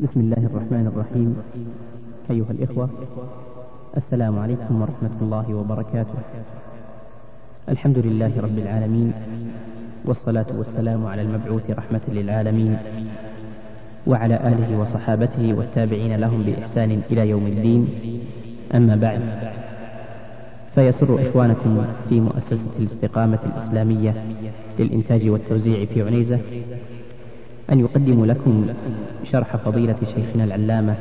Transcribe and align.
بسم 0.00 0.20
الله 0.20 0.46
الرحمن 0.46 0.86
الرحيم. 0.86 1.36
أيها 2.30 2.50
الإخوة 2.50 2.88
السلام 3.96 4.38
عليكم 4.38 4.82
ورحمة 4.82 5.16
الله 5.22 5.54
وبركاته. 5.54 6.18
الحمد 7.68 7.98
لله 7.98 8.32
رب 8.40 8.58
العالمين 8.58 9.12
والصلاة 10.04 10.46
والسلام 10.58 11.06
على 11.06 11.22
المبعوث 11.22 11.70
رحمة 11.70 12.00
للعالمين 12.08 12.78
وعلى 14.06 14.34
آله 14.34 14.78
وصحابته 14.78 15.54
والتابعين 15.54 16.16
لهم 16.16 16.42
بإحسان 16.42 17.00
إلى 17.10 17.28
يوم 17.28 17.46
الدين. 17.46 17.88
أما 18.74 18.96
بعد 18.96 19.20
فيسر 20.74 21.28
إخوانكم 21.28 21.84
في 22.08 22.20
مؤسسة 22.20 22.70
الاستقامة 22.78 23.38
الإسلامية 23.46 24.14
للإنتاج 24.78 25.28
والتوزيع 25.28 25.84
في 25.84 26.02
عنيزة 26.02 26.40
أن 27.72 27.80
يقدموا 27.80 28.26
لكم 28.26 28.66
شرح 29.24 29.56
فضيلة 29.56 29.96
شيخنا 30.14 30.44
العلامة 30.44 30.96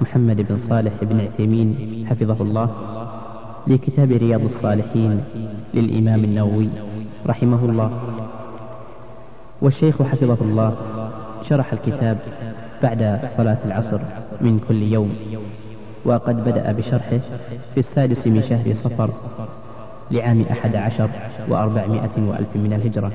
محمد 0.00 0.36
بن 0.36 0.56
صالح 0.56 0.92
بن 1.02 1.20
عثيمين 1.20 2.06
حفظه 2.10 2.42
الله 2.42 2.70
لكتاب 3.66 4.10
رياض 4.12 4.44
الصالحين 4.44 5.20
للإمام 5.74 6.24
النووي 6.24 6.68
رحمه 7.26 7.64
الله. 7.64 8.00
والشيخ 9.62 10.02
حفظه 10.02 10.38
الله 10.40 10.76
شرح 11.48 11.72
الكتاب 11.72 12.18
بعد 12.82 13.20
صلاة 13.36 13.58
العصر 13.64 14.00
من 14.40 14.58
كل 14.68 14.82
يوم 14.82 15.14
وقد 16.04 16.44
بدأ 16.44 16.72
بشرحه 16.72 17.20
في 17.74 17.80
السادس 17.80 18.26
من 18.26 18.42
شهر 18.42 18.74
صفر 18.74 19.10
لعام 20.10 20.42
أحد 20.50 20.76
عشر 20.76 21.10
وأربعمائة 21.48 22.28
وألف 22.28 22.56
من 22.56 22.72
الهجرة. 22.72 23.12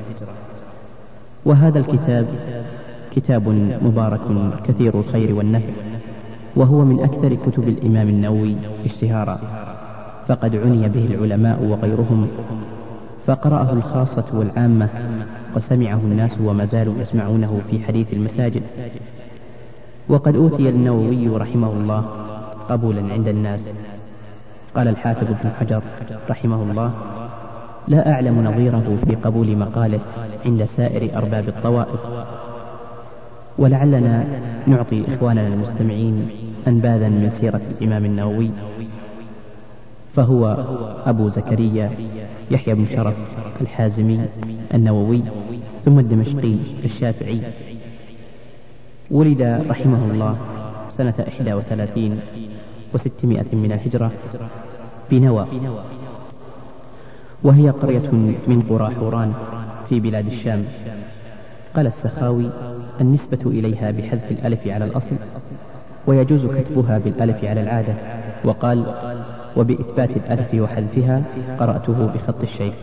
وهذا 1.46 1.80
الكتاب 1.80 2.26
كتاب 3.12 3.48
مبارك 3.82 4.22
كثير 4.68 5.00
الخير 5.00 5.36
والنفع 5.36 5.74
وهو 6.56 6.86
من 6.86 7.04
أكثر 7.04 7.36
كتب 7.36 7.68
الإمام 7.68 8.10
النووي 8.10 8.56
اشتهارا 8.86 9.40
فقد 10.28 10.56
عني 10.56 10.90
به 10.90 11.06
العلماء 11.06 11.64
وغيرهم 11.64 12.28
فقرأه 13.28 13.74
الخاصة 13.74 14.26
والعامة 14.34 14.90
وسمعه 15.56 16.00
الناس 16.00 16.32
وما 16.42 16.66
زالوا 16.66 16.94
يسمعونه 17.02 17.62
في 17.70 17.80
حديث 17.80 18.14
المساجد. 18.14 18.62
وقد 20.10 20.36
أوتي 20.36 20.70
النووي 20.70 21.28
رحمه 21.28 21.72
الله 21.72 22.06
قبولا 22.70 23.14
عند 23.14 23.28
الناس. 23.28 23.70
قال 24.76 24.88
الحافظ 24.88 25.28
ابن 25.28 25.50
حجر 25.60 25.82
رحمه 26.30 26.64
الله 26.64 26.92
لا 27.88 28.14
أعلم 28.14 28.44
نظيره 28.44 28.98
في 29.06 29.16
قبول 29.16 29.58
مقاله 29.58 30.00
عند 30.46 30.66
سائر 30.66 31.18
أرباب 31.18 31.48
الطوائف. 31.48 32.00
ولعلنا 33.58 34.26
نعطي 34.68 35.04
إخواننا 35.14 35.48
المستمعين 35.48 36.30
أنباذا 36.68 37.10
من 37.10 37.30
سيرة 37.30 37.62
الإمام 37.72 38.06
النووي 38.06 38.52
فهو 40.16 40.66
أبو 41.06 41.30
زكريا 41.30 41.92
يحيى 42.52 42.76
بن 42.76 42.86
شرف 42.86 43.16
الحازمي 43.62 44.26
النووي 44.74 45.22
ثم 45.86 46.00
الدمشقي 46.00 46.56
الشافعي. 46.84 47.42
ولد 49.12 49.42
رحمه 49.70 50.12
الله 50.12 50.38
سنة 50.90 51.26
إحدى 51.28 51.54
وثلاثين 51.54 52.20
وستمائة 52.94 53.56
من 53.56 53.72
الهجرة 53.72 54.12
بنوى. 55.12 55.46
وهي 57.44 57.70
قرية 57.70 58.12
من 58.48 58.66
قرى 58.70 58.96
حوران. 58.96 59.34
في 59.90 60.00
بلاد 60.00 60.28
الشام. 60.28 60.66
قال 61.76 61.88
السخاوي 61.88 62.50
النسبة 63.02 63.40
إليها 63.46 63.92
بحذف 63.92 64.32
الألف 64.32 64.68
على 64.68 64.86
الأصل 64.86 65.16
ويجوز 66.08 66.46
كتبها 66.46 66.98
بالألف 66.98 67.44
على 67.44 67.62
العادة. 67.62 67.94
وقال 68.44 68.86
وبإثبات 69.58 70.10
الألف 70.10 70.54
وحذفها 70.54 71.24
قرأته 71.60 72.06
بخط 72.06 72.42
الشيخ. 72.42 72.74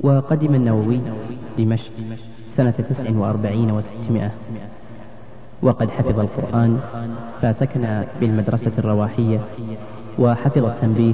وقدم 0.00 0.54
النووي 0.54 1.00
دمشق 1.58 1.92
سنة 2.48 2.70
تسع 2.70 3.10
وأربعين 3.10 3.70
وستمائة. 3.70 4.30
وقد 5.62 5.90
حفظ 5.90 6.20
القرآن 6.20 6.80
فسكن 7.42 8.04
بالمدرسة 8.20 8.72
الرواحية. 8.78 9.40
وحفظ 10.18 10.64
التنبيه 10.64 11.12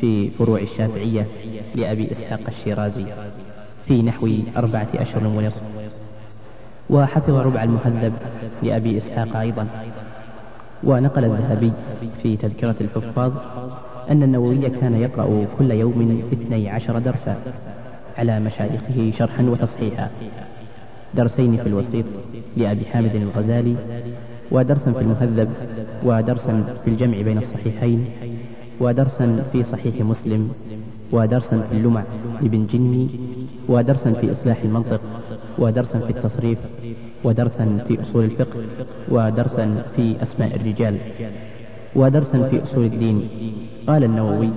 في 0.00 0.30
فروع 0.30 0.60
الشافعية 0.60 1.26
لأبي 1.74 2.12
إسحاق 2.12 2.40
الشيرازي 2.48 3.04
في 3.86 4.02
نحو 4.02 4.30
أربعة 4.56 4.88
أشهر 4.94 5.26
ونصف. 5.26 5.62
وحفظ 6.90 7.34
ربع 7.34 7.62
المهذب 7.62 8.12
لأبي 8.62 8.98
إسحاق 8.98 9.36
أيضا. 9.36 9.66
ونقل 10.84 11.24
الذهبي 11.24 11.72
في 12.22 12.36
تذكرة 12.36 12.76
الحفاظ 12.80 13.32
أن 14.10 14.22
النووي 14.22 14.70
كان 14.70 14.94
يقرأ 14.94 15.46
كل 15.58 15.70
يوم 15.70 16.22
اثني 16.32 16.70
عشر 16.70 16.98
درسا 16.98 17.36
على 18.18 18.40
مشايخه 18.40 19.12
شرحا 19.18 19.42
وتصحيحا. 19.42 20.10
درسين 21.14 21.56
في 21.56 21.66
الوسيط 21.68 22.04
لأبي 22.56 22.84
حامد 22.84 23.14
الغزالي 23.14 23.76
ودرسا 24.50 24.92
في 24.92 25.00
المهذب 25.00 25.50
ودرسا 26.04 26.74
في 26.84 26.90
الجمع 26.90 27.22
بين 27.22 27.38
الصحيحين 27.38 28.06
ودرسا 28.80 29.44
في 29.52 29.62
صحيح 29.62 30.00
مسلم 30.00 30.50
ودرسا 31.12 31.60
في 31.70 31.76
اللمع 31.76 32.02
لابن 32.40 32.66
جني 32.66 33.08
ودرسا 33.68 34.12
في 34.12 34.32
إصلاح 34.32 34.62
المنطق 34.62 35.00
ودرسا 35.58 35.98
في 35.98 36.10
التصريف 36.10 36.58
ودرسا 37.24 37.84
في 37.88 38.02
أصول 38.02 38.24
الفقه 38.24 38.56
ودرسا 39.08 39.82
في 39.96 40.22
أسماء 40.22 40.56
الرجال 40.56 40.96
ودرسا 41.96 42.48
في 42.48 42.62
أصول 42.62 42.84
الدين. 42.84 43.28
قال 43.86 44.04
النووي 44.04 44.50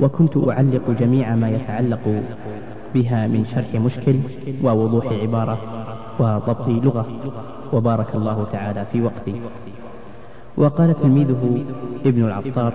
وكنت 0.00 0.36
أعلق 0.36 0.90
جميع 1.00 1.34
ما 1.34 1.50
يتعلق 1.50 2.22
بها 2.94 3.26
من 3.26 3.44
شرح 3.44 3.74
مشكل 3.74 4.16
ووضوح 4.62 5.06
عبارة 5.06 5.58
وضبط 6.18 6.68
لغة. 6.68 7.06
وبارك 7.72 8.14
الله 8.14 8.46
تعالى 8.52 8.84
في 8.92 9.02
وقتي 9.02 9.34
وقال 10.56 10.94
تلميذه 11.00 11.64
ابن 12.06 12.24
العطار 12.24 12.74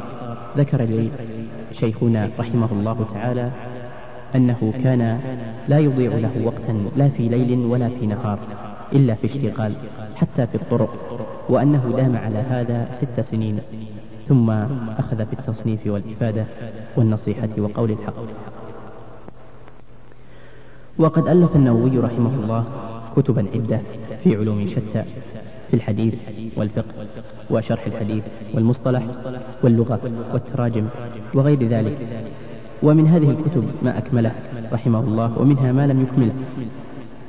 ذكر 0.58 0.82
لي 0.82 1.10
شيخنا 1.72 2.30
رحمه 2.40 2.72
الله 2.72 3.06
تعالى 3.14 3.52
أنه 4.36 4.74
كان 4.84 5.20
لا 5.68 5.80
يضيع 5.80 6.12
له 6.12 6.46
وقتا 6.46 6.90
لا 6.96 7.10
في 7.10 7.30
ليل 7.30 7.66
ولا 7.66 7.90
في 7.90 8.06
نهار 8.06 8.40
إلا 8.94 9.16
في 9.16 9.28
اشتغال 9.28 9.76
حتى 10.16 10.48
في 10.48 10.56
الطرق 10.56 11.20
وأنه 11.50 11.94
دام 11.98 12.18
على 12.18 12.38
هذا 12.38 12.88
ست 12.94 13.22
سنين 13.22 13.60
ثم 14.28 14.50
أخذ 15.00 15.26
في 15.26 15.34
التصنيف 15.34 15.88
والإفادة 15.88 16.46
والنصيحة 16.98 17.50
وقول 17.58 17.92
الحق. 17.92 18.14
وقد 20.98 21.28
ألف 21.28 21.56
النووي 21.56 22.00
رحمه 22.00 22.44
الله 22.44 22.64
كتبا 23.16 23.46
عدة 23.54 23.82
في 24.24 24.36
علوم 24.36 24.68
شتى 24.68 25.04
في 25.70 25.74
الحديث 25.74 26.14
والفقه. 26.58 26.94
وشرح 27.50 27.86
الحديث 27.86 28.24
والمصطلح 28.54 29.04
واللغة 29.64 30.02
والتراجم 30.34 30.86
وغير 31.34 31.68
ذلك. 31.68 31.98
ومن 32.84 33.08
هذه 33.08 33.30
الكتب 33.30 33.64
ما 33.84 33.98
أكمله 33.98 34.32
رحمه 34.74 35.00
الله 35.00 35.40
ومنها 35.40 35.72
ما 35.72 35.88
لم 35.88 36.02
يكمله. 36.02 36.34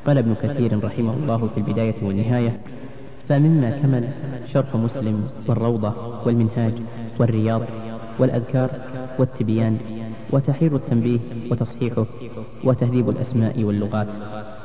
قال 0.06 0.19
ابن 0.19 0.34
كثير 0.43 0.84
رحمه 0.84 1.15
الله 1.15 1.49
في 1.54 1.59
البداية 1.59 1.94
والنهاية 2.03 2.59
فمما 3.28 3.71
كمل 3.71 4.09
شرح 4.53 4.77
مسلم 4.77 5.28
والروضة 5.49 5.93
والمنهاج 6.27 6.72
والرياض 7.19 7.62
والأذكار 8.19 8.71
والتبيان 9.19 9.78
وتحرير 10.33 10.77
التنبيه 10.77 11.19
وتصحيحه 11.50 12.06
وتهذيب 12.65 13.10
الأسماء 13.10 13.65
واللغات 13.65 14.06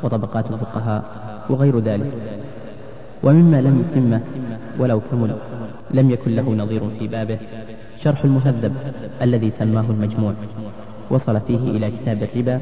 وطبقات 0.03 0.51
الفقهاء 0.51 1.03
وغير 1.50 1.79
ذلك. 1.79 2.12
ومما 3.23 3.62
لم 3.62 3.79
يتمه 3.79 4.21
ولو 4.79 5.01
كمل 5.12 5.35
لم 5.91 6.12
يكن 6.12 6.35
له 6.35 6.56
نظير 6.56 6.81
في 7.00 7.07
بابه 7.07 7.38
شرح 8.03 8.23
المهذب 8.23 8.73
الذي 9.21 9.50
سماه 9.50 9.85
المجموع. 9.89 10.33
وصل 11.09 11.41
فيه 11.41 11.57
إلى 11.57 11.91
كتاب 11.91 12.23
الربا 12.23 12.59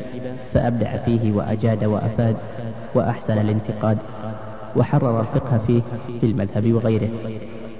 فأبدع 0.53 0.97
فيه 0.97 1.31
وأجاد 1.31 1.83
وأفاد 1.83 2.35
وأحسن 2.95 3.37
الانتقاد. 3.37 3.97
وحرر 4.75 5.21
الفقه 5.21 5.61
فيه 5.67 5.81
في 6.21 6.25
المذهب 6.25 6.73
وغيره. 6.73 7.09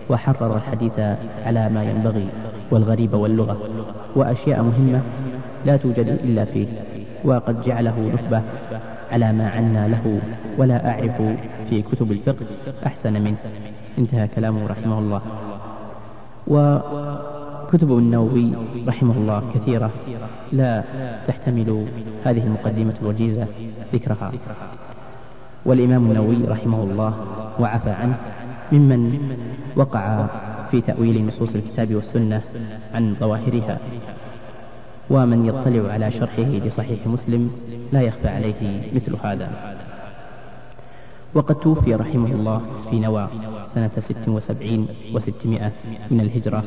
وحرر 0.10 0.56
الحديث 0.56 1.00
على 1.46 1.70
ما 1.70 1.84
ينبغي 1.84 2.28
والغريب 2.72 3.14
واللغة. 3.14 3.58
وأشياء 4.16 4.64
مهمة 4.64 5.02
لا 5.66 5.78
توجد 5.78 6.20
إلا 6.24 6.46
فيه. 6.46 6.68
وقد 7.24 7.62
جعله 7.62 8.12
نخبة 8.14 8.42
على 9.12 9.34
ما 9.34 9.50
عنا 9.50 9.88
له 9.88 10.20
ولا 10.58 10.90
أعرف 10.90 11.22
في 11.70 11.82
كتب 11.82 12.12
الفقه 12.12 12.46
أحسن 12.86 13.14
منه. 13.14 13.38
انتهى 14.00 14.28
كلامه 14.28 14.68
رحمه 14.68 15.00
الله. 15.00 15.22
وكتب 16.48 17.98
النووي 17.98 18.52
رحمه 18.88 19.14
الله 19.14 19.44
كثيرة 19.54 19.92
لا 20.52 20.84
تحتمل 21.28 21.88
هذه 22.24 22.44
المقدمة 22.44 22.94
الوجيزة 23.02 23.48
ذكرها. 23.94 24.32
والإمام 25.66 26.06
النووي 26.06 26.46
رحمه 26.48 26.84
الله 26.84 27.14
وعفى 27.60 27.90
عنه 27.90 28.18
ممن 28.72 29.20
وقع 29.76 30.26
في 30.72 30.82
تأويل 30.82 31.26
نصوص 31.26 31.56
الكتاب 31.56 31.96
والسنة 31.96 32.42
عن 32.94 33.16
ظواهرها. 33.20 33.78
ومن 35.10 35.46
يطلع 35.46 35.94
على 35.94 36.12
شرحه 36.12 36.42
لصحيح 36.42 37.08
مسلم 37.08 37.52
لا 37.92 38.02
يخفى 38.02 38.28
عليه 38.28 38.82
مثل 38.96 39.16
هذا. 39.24 39.79
وقد 41.36 41.56
توفي 41.56 41.96
رحمه 41.96 42.32
الله 42.32 42.62
في 42.90 43.00
نوى 43.00 43.28
سنة 43.74 43.92
ست 44.00 44.28
وسبعين 44.28 44.88
وستمائة 45.14 45.72
من 46.12 46.20
الهجرة. 46.20 46.64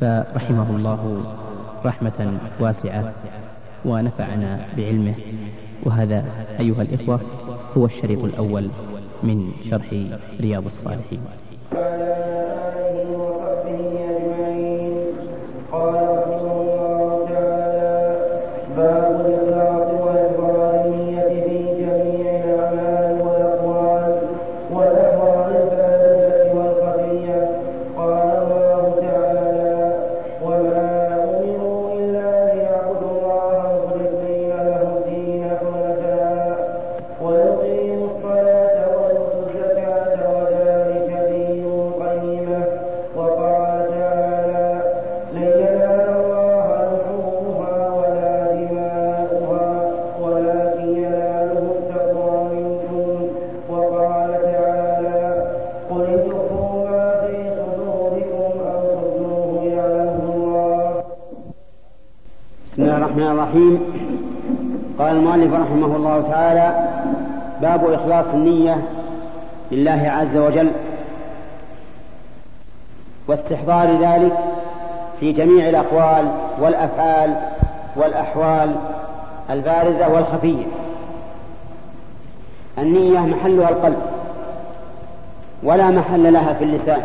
فرحمه 0.00 0.76
الله 0.76 1.22
رحمة 1.84 2.38
واسعة 2.60 3.14
ونفعنا 3.84 4.66
بعلمه. 4.76 5.14
وهذا 5.86 6.24
أيها 6.60 6.82
الإخوة 6.82 7.20
هو 7.76 7.86
الشريط 7.86 8.24
الأول 8.24 8.70
من 9.22 9.52
شرح 9.70 9.94
رياض 10.40 10.64
الصالحين. 10.66 11.20
الرحيم 18.78 19.47
النية 68.38 68.82
لله 69.72 70.12
عز 70.18 70.36
وجل 70.36 70.70
واستحضار 73.28 73.86
ذلك 74.00 74.32
في 75.20 75.32
جميع 75.32 75.68
الأقوال 75.68 76.32
والأفعال 76.60 77.34
والأحوال 77.96 78.74
البارزة 79.50 80.08
والخفية. 80.08 80.64
النية 82.78 83.18
محلها 83.18 83.68
القلب 83.68 84.02
ولا 85.62 85.90
محل 85.90 86.32
لها 86.32 86.52
في 86.52 86.64
اللسان 86.64 87.02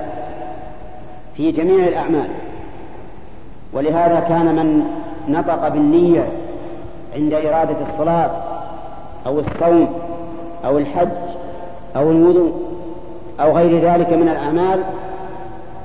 في 1.38 1.52
جميع 1.52 1.88
الأعمال. 1.88 2.28
ولهذا 3.74 4.20
كان 4.20 4.46
من 4.46 4.84
نطق 5.28 5.68
بالنية 5.68 6.28
عند 7.16 7.34
إرادة 7.34 7.76
الصلاة 7.92 8.32
أو 9.26 9.40
الصوم 9.40 9.94
أو 10.66 10.78
الحج 10.78 11.10
أو 11.96 12.12
الوضوء 12.12 12.54
أو 13.40 13.52
غير 13.58 13.82
ذلك 13.82 14.14
من 14.14 14.30
الأعمال 14.30 14.80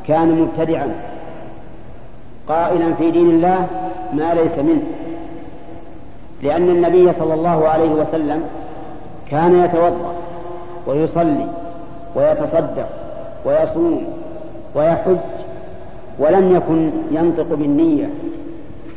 كان 0.06 0.40
مبتدعا 0.40 0.94
قائلا 2.48 2.94
في 2.94 3.10
دين 3.10 3.30
الله 3.30 3.66
ما 4.12 4.34
ليس 4.34 4.58
منه 4.58 4.82
لأن 6.42 6.68
النبي 6.68 7.12
صلى 7.18 7.34
الله 7.34 7.68
عليه 7.68 7.90
وسلم 7.90 8.42
كان 9.30 9.64
يتوضأ 9.64 10.14
ويصلي 10.86 11.46
ويتصدق 12.16 12.88
ويصوم 13.44 14.04
ويحج 14.74 15.16
ولم 16.18 16.56
يكن 16.56 16.90
ينطق 17.10 17.54
بالنية 17.54 18.10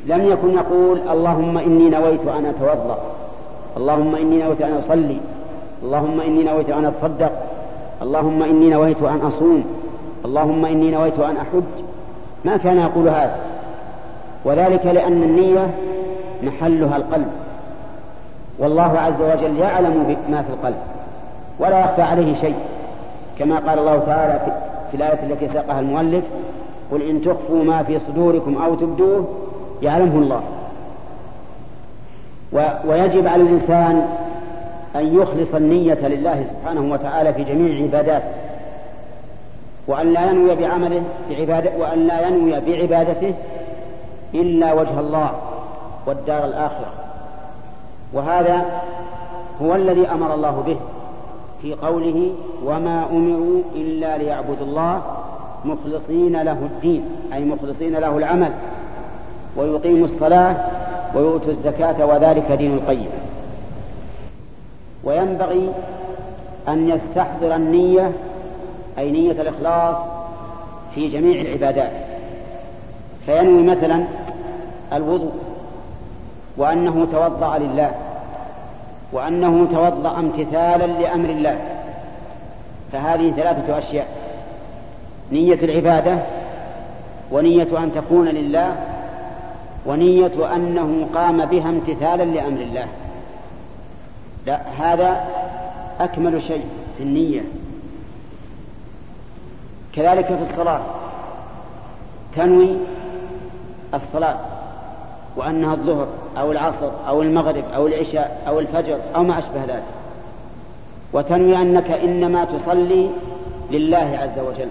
لم 0.05 0.25
يكن 0.25 0.53
يقول 0.53 0.99
اللهم 1.11 1.57
إني 1.57 1.89
نويت 1.89 2.27
أن 2.27 2.45
أتوضأ 2.45 2.97
اللهم 3.77 4.15
إني 4.15 4.43
نويت 4.43 4.61
أن 4.61 4.81
أصلي 4.85 5.17
اللهم 5.83 6.21
إني 6.21 6.43
نويت 6.43 6.69
أن 6.69 6.85
أتصدق. 6.85 7.31
اللهم 8.01 8.43
إني 8.43 8.69
نويت 8.69 9.03
أن 9.03 9.19
أصوم. 9.21 9.63
اللهم 10.25 10.65
إني 10.65 10.91
نويت 10.91 11.19
أن 11.19 11.37
أحج. 11.37 11.63
ما 12.45 12.57
كان 12.57 12.77
يقول 12.77 13.07
هذا. 13.07 13.35
وذلك 14.45 14.85
لأن 14.85 15.23
النية 15.23 15.69
محلها 16.43 16.97
القلب. 16.97 17.27
والله 18.59 18.99
عز 18.99 19.21
وجل 19.21 19.57
يعلم 19.57 20.15
ما 20.29 20.41
في 20.41 20.49
القلب. 20.49 20.77
ولا 21.59 21.79
يخفى 21.79 22.01
عليه 22.01 22.41
شيء. 22.41 22.55
كما 23.39 23.55
قال 23.55 23.79
الله 23.79 23.97
تعالى 23.97 24.39
في 24.91 24.97
الآية 24.97 25.19
التي 25.23 25.47
ساقها 25.53 25.79
المؤلف 25.79 26.23
قل 26.91 27.01
إن 27.01 27.21
تخفوا 27.21 27.63
ما 27.63 27.83
في 27.83 27.99
صدوركم 27.99 28.57
أو 28.57 28.75
تبدوه 28.75 29.27
يعلمه 29.81 30.17
الله. 30.17 30.41
ويجب 32.85 33.27
على 33.27 33.43
الإنسان 33.43 34.07
أن 35.01 35.15
يخلص 35.21 35.55
النية 35.55 36.07
لله 36.07 36.45
سبحانه 36.49 36.93
وتعالى 36.93 37.33
في 37.33 37.43
جميع 37.43 37.83
عباداته 37.83 38.27
وأن 39.87 40.13
لا 40.13 40.31
ينوي 40.31 40.55
بعمله 40.55 41.01
بعبادة 41.29 41.71
وأن 41.79 42.07
لا 42.07 42.27
ينوي 42.27 42.59
بعبادته 42.59 43.33
إلا 44.33 44.73
وجه 44.73 44.99
الله 44.99 45.31
والدار 46.07 46.45
الآخرة. 46.45 46.93
وهذا 48.13 48.65
هو 49.61 49.75
الذي 49.75 50.07
أمر 50.07 50.33
الله 50.33 50.63
به 50.65 50.77
في 51.61 51.73
قوله 51.73 52.31
وما 52.65 53.05
أمروا 53.11 53.61
إلا 53.75 54.17
ليعبدوا 54.17 54.65
الله 54.65 55.01
مخلصين 55.65 56.41
له 56.41 56.57
الدين 56.61 57.05
أي 57.33 57.45
مخلصين 57.45 57.95
له 57.95 58.17
العمل 58.17 58.51
ويقيموا 59.55 60.07
الصلاة 60.07 60.55
ويؤتوا 61.15 61.51
الزكاة 61.51 62.05
وذلك 62.05 62.51
دين 62.51 62.73
القيم. 62.73 63.09
وينبغي 65.31 65.69
أن 66.67 66.89
يستحضر 66.89 67.55
النية 67.55 68.11
أي 68.97 69.11
نية 69.11 69.31
الإخلاص 69.31 69.95
في 70.95 71.07
جميع 71.07 71.41
العبادات. 71.41 71.91
فينوي 73.25 73.63
مثلا 73.63 74.03
الوضوء 74.93 75.31
وأنه 76.57 77.07
توضأ 77.11 77.57
لله 77.57 77.91
وأنه 79.11 79.67
توضأ 79.71 80.19
امتثالا 80.19 80.85
لأمر 80.85 81.29
الله. 81.29 81.57
فهذه 82.91 83.31
ثلاثة 83.31 83.77
أشياء 83.79 84.07
نية 85.31 85.59
العبادة 85.63 86.17
ونية 87.31 87.67
أن 87.77 87.91
تكون 87.95 88.27
لله 88.27 88.75
ونية 89.85 90.55
أنه 90.55 91.07
قام 91.15 91.45
بها 91.45 91.69
امتثالا 91.69 92.23
لأمر 92.23 92.61
الله. 92.61 92.85
لا 94.45 94.59
هذا 94.79 95.25
أكمل 95.99 96.41
شيء 96.43 96.65
في 96.97 97.03
النية. 97.03 97.41
كذلك 99.95 100.25
في 100.25 100.51
الصلاة. 100.51 100.81
تنوي 102.35 102.75
الصلاة 103.93 104.37
وأنها 105.35 105.73
الظهر 105.73 106.07
أو 106.37 106.51
العصر 106.51 106.91
أو 107.07 107.21
المغرب 107.21 107.63
أو 107.75 107.87
العشاء 107.87 108.41
أو 108.47 108.59
الفجر 108.59 108.97
أو 109.15 109.23
ما 109.23 109.39
أشبه 109.39 109.65
ذلك. 109.67 109.83
وتنوي 111.13 111.55
أنك 111.55 111.91
إنما 111.91 112.45
تصلي 112.45 113.09
لله 113.71 114.17
عز 114.21 114.39
وجل 114.39 114.69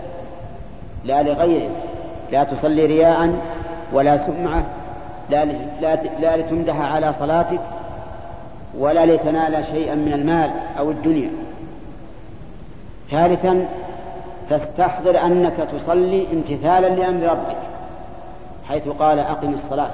لا 1.05 1.23
لغيره. 1.23 1.71
لا 2.33 2.45
تصلي 2.45 2.87
رياء 2.87 3.39
ولا 3.93 4.27
سمعة 4.27 4.65
لا, 5.31 5.45
لا, 6.21 6.37
لتمدح 6.37 6.81
على 6.81 7.15
صلاتك 7.21 7.61
ولا 8.79 9.07
لتنال 9.07 9.65
شيئا 9.73 9.95
من 9.95 10.13
المال 10.13 10.51
أو 10.79 10.91
الدنيا. 10.91 11.31
ثالثا 13.11 13.69
تستحضر 14.51 15.27
أنك 15.27 15.69
تصلي 15.73 16.27
امتثالا 16.33 16.89
لأمر 16.89 17.23
ربك 17.23 17.57
حيث 18.69 18.89
قال 18.89 19.19
أقم 19.19 19.55
الصلاة. 19.55 19.91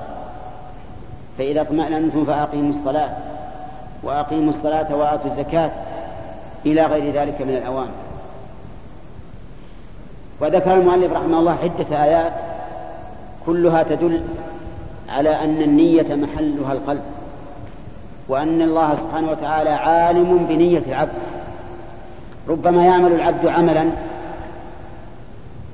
فإذا 1.39 1.61
اطمأننتم 1.61 2.25
فأقيموا 2.25 2.75
الصلاة 2.79 3.11
وأقيموا 4.03 4.53
الصلاة 4.53 4.97
وآتوا 4.97 5.31
الزكاة 5.31 5.71
إلى 6.67 6.87
غير 6.87 7.13
ذلك 7.13 7.43
من 7.43 7.57
الأوامر. 7.57 7.95
وذكر 10.41 10.75
المؤلف 10.75 11.13
رحمه 11.13 11.39
الله 11.39 11.57
عدة 11.63 12.05
آيات 12.05 12.33
كلها 13.47 13.83
تدل 13.83 14.23
على 15.09 15.45
أن 15.45 15.63
النية 15.63 16.15
محلها 16.15 16.73
القلب. 16.73 17.03
وأن 18.29 18.63
الله 18.63 18.95
سبحانه 18.95 19.31
وتعالى 19.31 19.71
عالم 19.71 20.47
بنية 20.49 20.83
العبد. 20.89 21.13
ربما 22.49 22.85
يعمل 22.85 23.13
العبد 23.13 23.47
عملا 23.47 23.91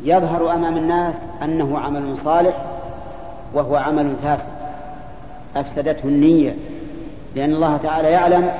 يظهر 0.04 0.54
أمام 0.54 0.76
الناس 0.76 1.14
أنه 1.42 1.78
عمل 1.78 2.16
صالح 2.24 2.54
وهو 3.54 3.76
عمل 3.76 4.14
فاسد. 4.24 4.44
أفسدته 5.56 6.04
النية 6.04 6.56
لأن 7.34 7.54
الله 7.54 7.78
تعالى 7.82 8.10
يعلم 8.10 8.50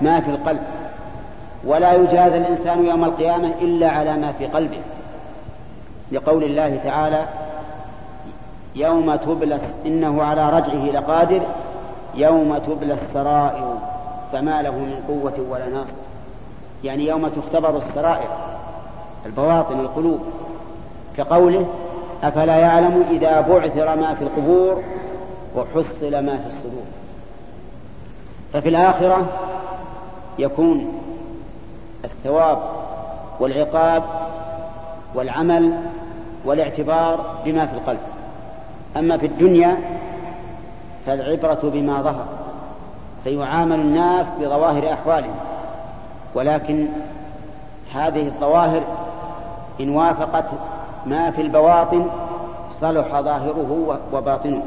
ما 0.00 0.20
في 0.20 0.30
القلب. 0.30 0.62
ولا 1.64 1.92
يجازى 1.92 2.36
الإنسان 2.36 2.86
يوم 2.86 3.04
القيامة 3.04 3.50
إلا 3.60 3.90
على 3.90 4.16
ما 4.16 4.32
في 4.32 4.46
قلبه. 4.46 4.80
لقول 6.12 6.44
الله 6.44 6.80
تعالى 6.84 7.24
يوم 8.74 9.16
تبلى 9.16 9.58
إنه 9.86 10.22
على 10.22 10.50
رجعه 10.50 11.00
لقادر 11.00 11.40
يوم 12.16 12.58
تبلى 12.58 12.94
السرائر 12.94 13.74
فما 14.32 14.62
له 14.62 14.70
من 14.70 15.02
قوة 15.08 15.46
ولا 15.50 15.68
ناصر. 15.68 15.92
يعني 16.84 17.06
يوم 17.06 17.28
تختبر 17.28 17.76
السرائر 17.76 18.28
البواطن 19.26 19.80
القلوب. 19.80 20.20
كقوله 21.16 21.66
أفلا 22.22 22.56
يعلم 22.56 23.04
إذا 23.10 23.40
بعثر 23.40 23.96
ما 23.96 24.14
في 24.14 24.22
القبور 24.22 24.82
وحصل 25.56 26.24
ما 26.24 26.38
في 26.38 26.46
الصدور. 26.46 26.84
ففي 28.52 28.68
الآخرة 28.68 29.26
يكون 30.38 31.02
الثواب 32.04 32.58
والعقاب 33.40 34.02
والعمل 35.14 35.72
والاعتبار 36.44 37.34
بما 37.44 37.66
في 37.66 37.74
القلب. 37.74 38.00
أما 38.96 39.16
في 39.16 39.26
الدنيا 39.26 39.76
فالعبرة 41.06 41.58
بما 41.62 42.02
ظهر 42.02 42.26
فيعامل 43.24 43.80
الناس 43.80 44.26
بظواهر 44.40 44.92
أحوالهم. 44.92 45.34
ولكن 46.34 46.88
هذه 47.94 48.26
الظواهر 48.26 48.82
إن 49.80 49.90
وافقت 49.90 50.44
ما 51.06 51.30
في 51.30 51.42
البواطن 51.42 52.06
صلح 52.80 53.20
ظاهره 53.20 53.98
وباطنه 54.12 54.62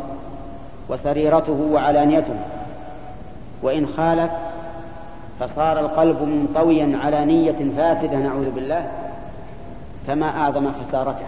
وسريرته 0.89 1.69
وعلانيته. 1.71 2.35
وإن 3.61 3.87
خالف 3.87 4.31
فصار 5.39 5.79
القلب 5.79 6.21
منطويا 6.21 6.99
على 7.03 7.25
نية 7.25 7.71
فاسدة 7.77 8.17
نعوذ 8.17 8.51
بالله 8.51 8.87
فما 10.07 10.29
أعظم 10.41 10.67
خسارته. 10.83 11.25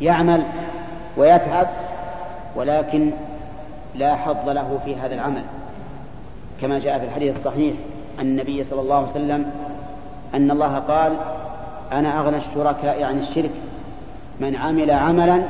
يعمل 0.00 0.42
ويتعب 1.16 1.66
ولكن 2.56 3.10
لا 3.94 4.16
حظ 4.16 4.48
له 4.48 4.80
في 4.84 4.96
هذا 4.96 5.14
العمل. 5.14 5.42
كما 6.60 6.78
جاء 6.78 6.98
في 6.98 7.04
الحديث 7.04 7.36
الصحيح 7.36 7.74
عن 8.18 8.26
النبي 8.26 8.64
صلى 8.64 8.80
الله 8.80 8.96
عليه 8.96 9.10
وسلم 9.10 9.50
أن 10.34 10.50
الله 10.50 10.78
قال 10.78 11.12
أنا 11.92 12.20
أغنى 12.20 12.36
الشركاء 12.36 13.02
عن 13.02 13.18
الشرك. 13.18 13.50
من 14.40 14.56
عمل 14.56 14.90
عملا 14.90 15.44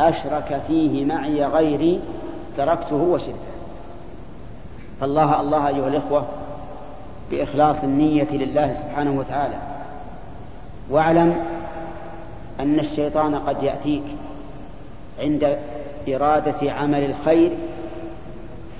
أشرك 0.00 0.60
فيه 0.66 1.04
معي 1.04 1.44
غيري 1.44 2.00
تركته 2.56 2.96
وشركه. 2.96 3.52
فالله 5.00 5.40
الله 5.40 5.68
أيها 5.68 5.88
الإخوة 5.88 6.26
بإخلاص 7.30 7.76
النية 7.82 8.28
لله 8.30 8.74
سبحانه 8.82 9.18
وتعالى. 9.18 9.56
واعلم 10.90 11.44
أن 12.60 12.80
الشيطان 12.80 13.34
قد 13.34 13.62
يأتيك 13.62 14.02
عند 15.20 15.58
إرادة 16.08 16.72
عمل 16.72 17.04
الخير 17.04 17.50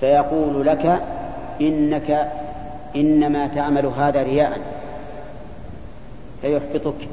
فيقول 0.01 0.67
لك 0.67 1.01
إنك 1.61 2.31
إنما 2.97 3.47
تعمل 3.47 3.87
هذا 3.87 4.23
رياء 4.23 4.59
فيحبطك 6.43 7.09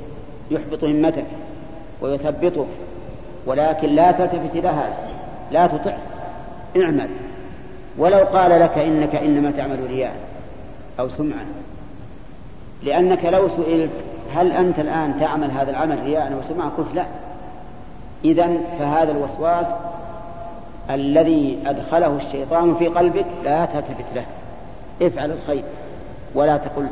يحبط 0.52 0.84
همتك 0.84 1.26
ويثبطك 2.02 2.68
ولكن 3.46 3.90
لا 3.90 4.12
تلتفت 4.12 4.56
إلى 4.56 4.68
هذا 4.68 4.98
لا 5.52 5.68
تطع 5.68 5.98
اعمل. 6.78 7.10
ولو 7.98 8.18
قال 8.18 8.62
لك 8.62 8.78
إنك 8.78 9.16
إنما 9.16 9.52
تعمل 9.52 9.88
رياء 9.88 10.16
أو 11.00 11.10
سمعة 11.10 11.46
لأنك 12.84 13.26
لو 13.26 13.50
سئلت 13.58 13.92
هل 14.36 14.52
أنت 14.52 14.80
الآن 14.80 15.20
تعمل 15.20 15.52
هذا 15.52 15.70
العمل 15.70 16.04
رياء 16.04 16.34
أو 16.34 16.54
سمعة 16.56 16.70
قلت 16.78 16.96
لا. 16.96 17.06
إذا 18.26 18.50
فهذا 18.80 19.12
الوسواس 19.12 19.66
الذي 20.90 21.60
أدخله 21.66 22.18
الشيطان 22.26 22.76
في 22.76 22.88
قلبك 22.88 23.26
لا 23.44 23.66
تلتفت 23.66 24.06
له. 24.16 24.26
افعل 25.02 25.32
الخير 25.32 25.64
ولا 26.36 26.58
تقل 26.58 26.88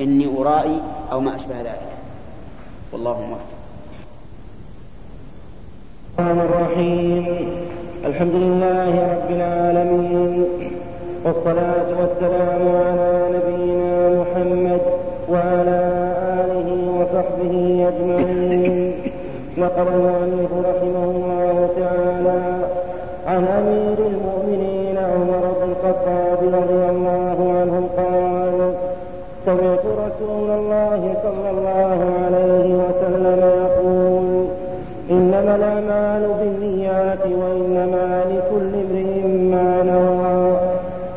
إني 0.00 0.38
أرائي 0.38 0.80
أو 1.12 1.20
ما 1.20 1.36
أشبه 1.36 1.60
ذلك. 1.60 1.88
والله 2.92 3.20
موفق. 3.20 3.40
الرحمن 6.18 6.40
الرحيم. 6.40 7.50
الحمد 8.04 8.34
لله 8.34 9.12
رب 9.12 9.30
العالمين. 9.30 10.46
والصلاة 11.24 12.00
والسلام 12.00 12.76
على 12.76 13.28
نبينا 13.34 14.22
محمد 14.22 14.80
وعلى 15.28 15.80
آله 16.40 16.90
وصحبه 17.00 17.88
أجمعين. 17.88 18.92
نقل 19.58 19.88
المؤلف 19.88 20.52
رحمه 20.52 20.79
سمعت 29.46 29.84
رسول 30.06 30.50
الله 30.50 31.14
صلى 31.22 31.50
الله 31.50 31.98
عليه 32.24 32.68
وسلم 32.82 33.40
يقول 33.62 34.46
إنما 35.10 35.54
الأعمال 35.56 36.22
بالنيات 36.40 37.24
وإنما 37.40 38.24
لكل 38.30 38.72
امرئ 38.84 39.26
ما 39.52 39.82
نوى. 39.82 40.56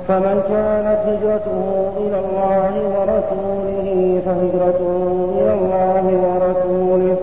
فمن 0.08 0.38
كانت 0.50 1.00
هجرته 1.10 1.92
إلى 1.98 2.20
الله 2.20 2.74
ورسوله 2.96 4.22
فهجرته 4.26 4.92
إلى 5.40 5.54
الله 5.54 6.06
ورسوله. 6.24 7.16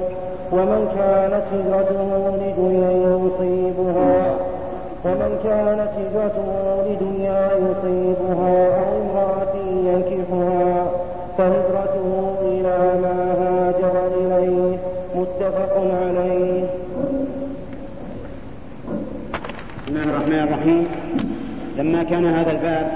ومن 0.52 0.82
كانت 0.98 1.44
هجرته 1.54 2.08
لدنيا 2.42 2.90
يصيبها 3.24 4.34
ومن 5.04 5.32
كانت 5.44 5.90
هجرته 6.00 6.48
لدنيا 6.86 7.50
يصيبها 7.66 8.54
أو 8.78 8.90
امرأة 9.02 9.49
فهجرته 11.38 12.34
إلى 12.42 13.00
ما 13.02 13.16
هاجر 13.40 13.94
إليه 14.16 14.76
متفق 15.14 15.74
عليه. 15.76 16.64
بسم 19.86 19.96
الله 19.96 20.02
الرحمن 20.02 20.38
الرحيم. 20.38 20.86
لما 21.78 22.02
كان 22.02 22.26
هذا 22.26 22.50
الباب 22.50 22.92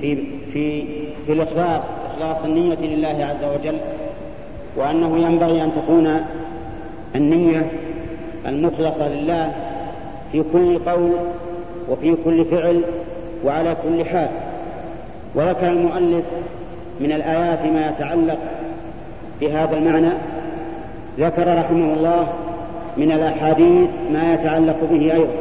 في 0.00 0.16
في 0.52 0.84
في 1.26 1.32
الإخلاص 1.32 1.82
إخلاص 2.10 2.44
النية 2.44 2.74
لله 2.74 3.24
عز 3.24 3.44
وجل 3.54 3.76
وأنه 4.76 5.18
ينبغي 5.18 5.62
أن 5.64 5.72
تكون 5.82 6.20
النية 7.16 7.70
المخلصة 8.46 9.08
لله 9.08 9.52
في 10.32 10.44
كل 10.52 10.78
قول 10.78 11.10
وفي 11.88 12.16
كل 12.24 12.44
فعل 12.44 12.82
وعلى 13.44 13.76
كل 13.82 14.04
حال. 14.04 14.28
وذكر 15.34 15.68
المؤلف 15.68 16.24
من 17.00 17.12
الآيات 17.12 17.64
ما 17.64 17.88
يتعلق 17.88 18.38
بهذا 19.40 19.76
المعنى 19.76 20.12
ذكر 21.18 21.58
رحمه 21.58 21.94
الله 21.94 22.26
من 22.96 23.12
الأحاديث 23.12 23.88
ما 24.12 24.34
يتعلق 24.34 24.76
به 24.90 25.12
أيضا. 25.12 25.32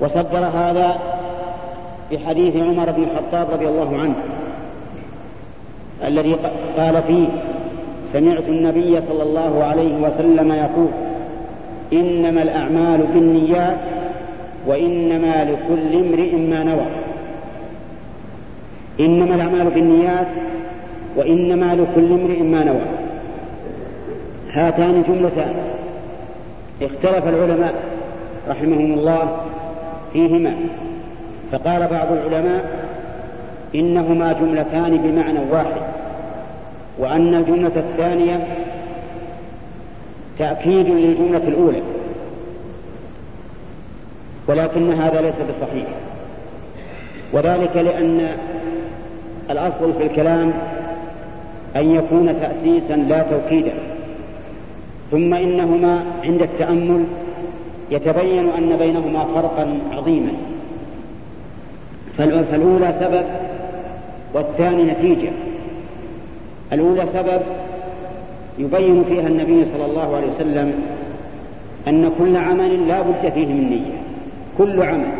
وصدر 0.00 0.44
هذا 0.44 0.98
بحديث 2.12 2.56
عمر 2.56 2.90
بن 2.90 3.02
الخطاب 3.02 3.50
رضي 3.50 3.68
الله 3.68 3.98
عنه 3.98 4.14
الذي 6.04 6.36
قال 6.76 7.02
فيه 7.06 7.28
سمعت 8.12 8.48
النبي 8.48 9.00
صلى 9.00 9.22
الله 9.22 9.64
عليه 9.64 9.94
وسلم 9.96 10.52
يقول 10.52 10.88
إنما 11.92 12.42
الأعمال 12.42 13.06
بالنيات 13.14 13.78
وإنما 14.66 15.44
لكل 15.44 16.06
امرئ 16.06 16.36
ما 16.36 16.64
نوى. 16.64 17.03
إنما 19.00 19.34
الأعمال 19.34 19.70
بالنيات 19.70 20.26
وإنما 21.16 21.74
لكل 21.74 22.12
امرئ 22.12 22.42
ما 22.42 22.64
نوى. 22.64 22.80
هاتان 24.52 25.02
جملتان. 25.08 25.54
اختلف 26.82 27.28
العلماء 27.28 27.74
رحمهم 28.48 28.94
الله 28.94 29.36
فيهما. 30.12 30.54
فقال 31.52 31.86
بعض 31.86 32.12
العلماء 32.12 32.86
إنهما 33.74 34.32
جملتان 34.32 34.96
بمعنى 34.96 35.38
واحد 35.50 35.82
وأن 36.98 37.34
الجملة 37.34 37.72
الثانية 37.76 38.46
تأكيد 40.38 40.86
للجملة 40.86 41.48
الأولى 41.48 41.82
ولكن 44.46 44.92
هذا 44.92 45.20
ليس 45.20 45.34
بصحيح. 45.34 45.86
وذلك 47.32 47.76
لأن 47.76 48.28
الأصل 49.50 49.92
في 49.98 50.06
الكلام 50.06 50.52
أن 51.76 51.90
يكون 51.90 52.36
تأسيسا 52.40 52.96
لا 52.96 53.22
توكيدا 53.22 53.72
ثم 55.10 55.34
إنهما 55.34 56.04
عند 56.24 56.42
التأمل 56.42 57.04
يتبين 57.90 58.48
أن 58.58 58.76
بينهما 58.76 59.24
فرقا 59.34 59.78
عظيما. 59.92 60.32
فالأولى 62.18 62.94
سبب 63.00 63.24
والثاني 64.34 64.82
نتيجة. 64.82 65.30
الأولى 66.72 67.04
سبب 67.12 67.40
يبين 68.58 69.04
فيها 69.04 69.26
النبي 69.26 69.64
صلى 69.64 69.84
الله 69.84 70.16
عليه 70.16 70.26
وسلم 70.26 70.72
أن 71.88 72.10
كل 72.18 72.36
عمل 72.36 72.88
لا 72.88 73.00
بد 73.00 73.32
فيه 73.34 73.46
من 73.46 73.70
نية. 73.70 73.98
كل 74.58 74.82
عمل 74.82 75.12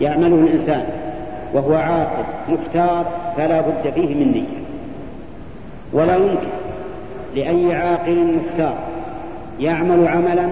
يعمله 0.00 0.36
الإنسان 0.36 0.84
وهو 1.54 1.74
عاقل 1.74 2.24
مختار 2.48 3.06
فلا 3.38 3.60
بد 3.60 3.92
فيه 3.94 4.14
من 4.14 4.32
نية. 4.32 4.58
ولا 5.92 6.16
يمكن 6.16 6.48
لأي 7.36 7.74
عاقل 7.74 8.26
مختار 8.36 8.74
يعمل 9.60 10.08
عملا 10.08 10.48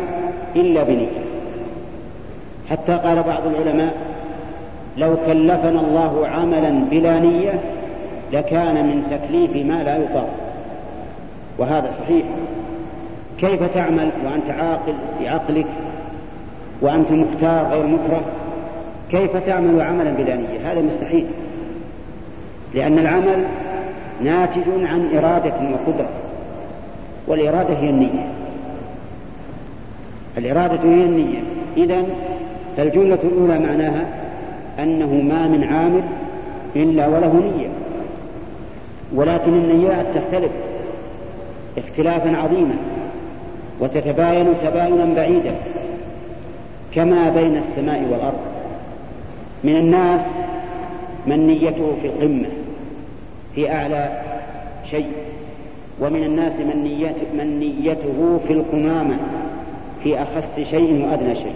إلا 0.57 0.83
بنية. 0.83 1.07
حتى 2.71 2.93
قال 2.93 3.23
بعض 3.23 3.43
العلماء 3.47 3.95
لو 4.97 5.16
كلفنا 5.26 5.81
الله 5.81 6.26
عملا 6.26 6.71
بلا 6.90 7.19
نية 7.19 7.61
لكان 8.33 8.75
من 8.75 9.02
تكليف 9.11 9.66
ما 9.66 9.83
لا 9.83 9.97
يطاق. 9.97 10.28
وهذا 11.59 11.90
صحيح. 12.00 12.26
كيف 13.40 13.75
تعمل 13.75 14.11
وأنت 14.25 14.50
عاقل 14.61 14.95
بعقلك 15.21 15.66
وأنت 16.81 17.12
مختار 17.12 17.66
غير 17.73 17.87
مكره؟ 17.87 18.21
كيف 19.11 19.37
تعمل 19.37 19.83
عملا 19.83 20.11
بلا 20.11 20.37
نية؟ 20.37 20.73
هذا 20.73 20.81
مستحيل. 20.81 21.26
لأن 22.76 22.99
العمل 22.99 23.45
ناتج 24.25 24.68
عن 24.68 25.11
إرادة 25.16 25.54
وقدرة 25.54 26.09
والإرادة 27.26 27.75
هي 27.75 27.90
النية. 27.90 28.26
الإرادة 30.38 30.83
هي 30.83 31.04
النية. 31.04 31.38
إذا 31.76 32.02
فالجملة 32.76 33.18
الأولى 33.25 33.59
معناها 33.59 34.06
أنه 34.78 35.06
ما 35.06 35.49
من 35.49 35.64
عامل 35.64 36.02
إلا 36.76 37.06
وله 37.06 37.52
نية. 37.56 37.68
ولكن 39.14 39.52
النيات 39.52 40.06
تختلف 40.14 40.50
اختلافا 41.78 42.37
عظيما 42.37 42.76
وتتباين 43.80 44.47
تباينا 44.64 45.14
بعيدا 45.14 45.54
كما 46.95 47.30
بين 47.30 47.56
السماء 47.56 48.02
والأرض. 48.11 48.40
من 49.64 49.76
الناس 49.76 50.21
من 51.26 51.47
نيته 51.47 51.97
في 52.02 52.06
القمة. 52.06 52.49
في 53.57 53.73
أعلى 53.73 54.09
شيء. 54.91 55.13
ومن 56.01 56.25
الناس 56.25 56.53
من 56.53 56.83
نيته, 56.85 57.27
من 57.39 57.61
نيته 57.61 58.41
في 58.47 58.53
القمامة 58.53 59.17
في 60.03 60.23
أخس 60.23 60.69
شيء 60.71 61.09
وأدنى 61.09 61.35
شيء. 61.35 61.55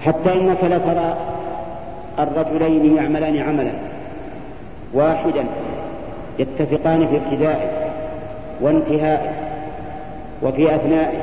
حتى 0.00 0.32
إنك 0.32 0.64
لترى 0.64 1.16
الرجلين 2.18 2.96
يعملان 2.96 3.38
عملا 3.38 3.72
واحدا 4.94 5.44
يتفقان 6.38 7.08
في 7.08 7.16
ابتدائه 7.16 7.70
وانتهائه 8.60 9.32
وفي 10.42 10.74
أثنائه 10.74 11.18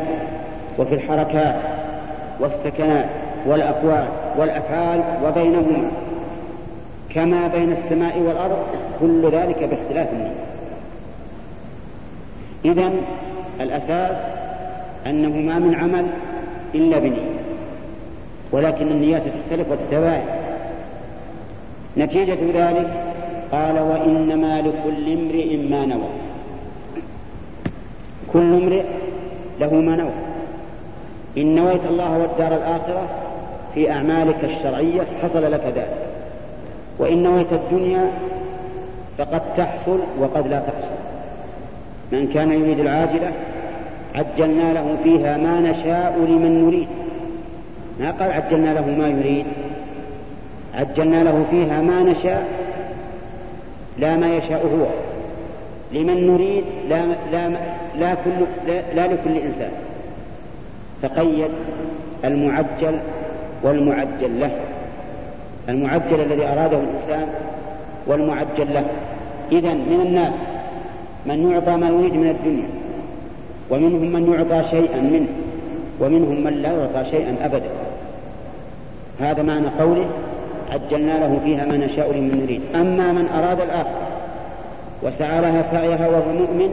وفي 0.79 0.95
الحركات 0.95 1.55
والسكنات 2.39 3.05
والأقوال 3.45 4.05
والأفعال 4.37 5.03
وبينهما. 5.25 5.91
كما 7.15 7.47
بين 7.47 7.71
السماء 7.71 8.19
والأرض 8.19 8.57
كل 8.99 9.29
ذلك 9.31 9.63
باختلاف 9.63 10.07
النية 10.13 10.45
إذا 12.65 12.91
الأساس 13.61 14.17
أنه 15.07 15.29
ما 15.29 15.59
من 15.59 15.75
عمل 15.75 16.05
إلا 16.75 16.99
بنية 16.99 17.35
ولكن 18.51 18.87
النيات 18.87 19.21
تختلف 19.21 19.71
وتتباين 19.71 20.25
نتيجة 21.97 22.37
ذلك 22.53 22.87
قال 23.51 23.79
وإنما 23.79 24.61
لكل 24.61 25.13
امرئ 25.13 25.57
ما 25.57 25.85
نوى. 25.85 26.09
كل 28.33 28.53
امرئ 28.63 28.83
له 29.59 29.73
ما 29.73 29.95
نوى. 29.95 30.11
إن 31.37 31.55
نويت 31.55 31.85
الله 31.89 32.17
والدار 32.17 32.55
الآخرة 32.55 33.09
في 33.73 33.91
أعمالك 33.91 34.43
الشرعية 34.43 35.07
حصل 35.21 35.51
لك 35.51 35.63
ذلك. 35.75 36.04
وإن 36.99 37.23
نويت 37.23 37.53
الدنيا 37.53 38.11
فقد 39.17 39.41
تحصل 39.57 39.99
وقد 40.19 40.47
لا 40.47 40.59
تحصل. 40.59 40.95
من 42.11 42.27
كان 42.33 42.51
يريد 42.51 42.79
العاجلة 42.79 43.31
عجلنا 44.15 44.73
له 44.73 44.97
فيها 45.03 45.37
ما 45.37 45.59
نشاء 45.59 46.17
لمن 46.27 46.65
نريد. 46.65 46.87
ما 47.99 48.11
قال 48.11 48.31
عجلنا 48.31 48.73
له 48.73 48.85
ما 48.87 49.07
يريد؟ 49.07 49.45
عجلنا 50.73 51.23
له 51.23 51.45
فيها 51.51 51.81
ما 51.81 52.03
نشاء 52.03 52.47
لا 53.99 54.17
ما 54.17 54.35
يشاء 54.35 54.65
هو. 54.65 54.85
لمن 55.91 56.27
نريد 56.27 56.63
لا, 56.89 57.05
لا, 57.31 57.49
لا, 57.99 58.13
كل 58.13 58.31
لا, 58.67 58.81
لا 58.95 59.13
لكل 59.13 59.37
إنسان. 59.37 59.71
فقيد 61.01 61.49
المعجل 62.25 62.99
والمعجل 63.63 64.39
له. 64.39 64.51
المعجل 65.69 66.19
الذي 66.21 66.45
أراده 66.45 66.77
الإنسان 66.77 67.27
والمعجل 68.07 68.73
له. 68.73 68.85
إذا 69.51 69.73
من 69.73 70.01
الناس 70.05 70.33
من 71.25 71.51
يعطى 71.51 71.77
ما 71.77 71.89
يريد 71.89 72.13
من 72.13 72.29
الدنيا 72.29 72.67
ومنهم 73.69 74.13
من 74.13 74.33
يعطى 74.33 74.69
شيئا 74.69 75.01
منه 75.01 75.27
ومنهم 75.99 76.43
من 76.43 76.53
لا 76.61 76.71
يعطى 76.71 77.09
شيئا 77.11 77.35
أبدا. 77.41 77.69
هذا 79.19 79.43
معنى 79.43 79.67
قوله 79.79 80.05
عجلنا 80.71 81.11
له 81.11 81.39
فيها 81.43 81.65
ما 81.65 81.77
نشاء 81.77 82.11
لمن 82.11 82.41
نريد. 82.43 82.61
أما 82.75 83.11
من 83.11 83.27
أراد 83.27 83.61
الآخرة 83.61 84.07
وسعى 85.03 85.41
لها 85.41 85.71
سعيها 85.71 86.07
وهو 86.07 86.33
مؤمن 86.39 86.69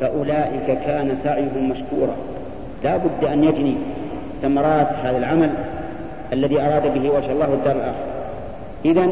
فأولئك 0.00 0.78
كان 0.86 1.18
سعيهم 1.24 1.70
مشكورا. 1.70 2.14
لا 2.84 2.96
بد 2.96 3.24
أن 3.32 3.44
يجني 3.44 3.74
ثمرات 4.42 4.88
هذا 5.02 5.18
العمل 5.18 5.50
الذي 6.32 6.60
أراد 6.60 6.94
به 6.94 7.10
وجه 7.10 7.32
الله 7.32 7.54
الدار 7.54 7.76
الآخرة. 7.76 8.06
إذا 8.84 9.08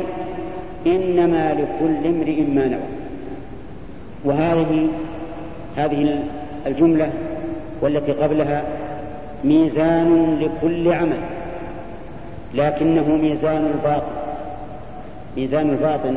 إنما 0.87 1.55
لكل 1.55 2.07
امرئ 2.09 2.43
ما 2.43 2.69
نوى. 2.69 2.99
وهذه 4.25 4.89
هذه 5.77 6.23
الجملة 6.67 7.11
والتي 7.81 8.13
قبلها 8.13 8.63
ميزان 9.45 10.39
لكل 10.41 10.93
عمل 10.93 11.21
لكنه 12.55 13.17
ميزان 13.23 13.73
الباطن 13.75 14.19
ميزان 15.37 15.71
الباطن 15.71 16.17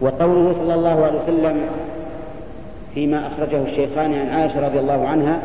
وقوله 0.00 0.54
صلى 0.58 0.74
الله 0.74 1.04
عليه 1.04 1.18
وسلم 1.22 1.60
فيما 2.94 3.26
أخرجه 3.26 3.62
الشيخان 3.62 4.14
عن 4.14 4.28
عائشة 4.28 4.66
رضي 4.66 4.78
الله 4.78 5.08
عنها 5.08 5.38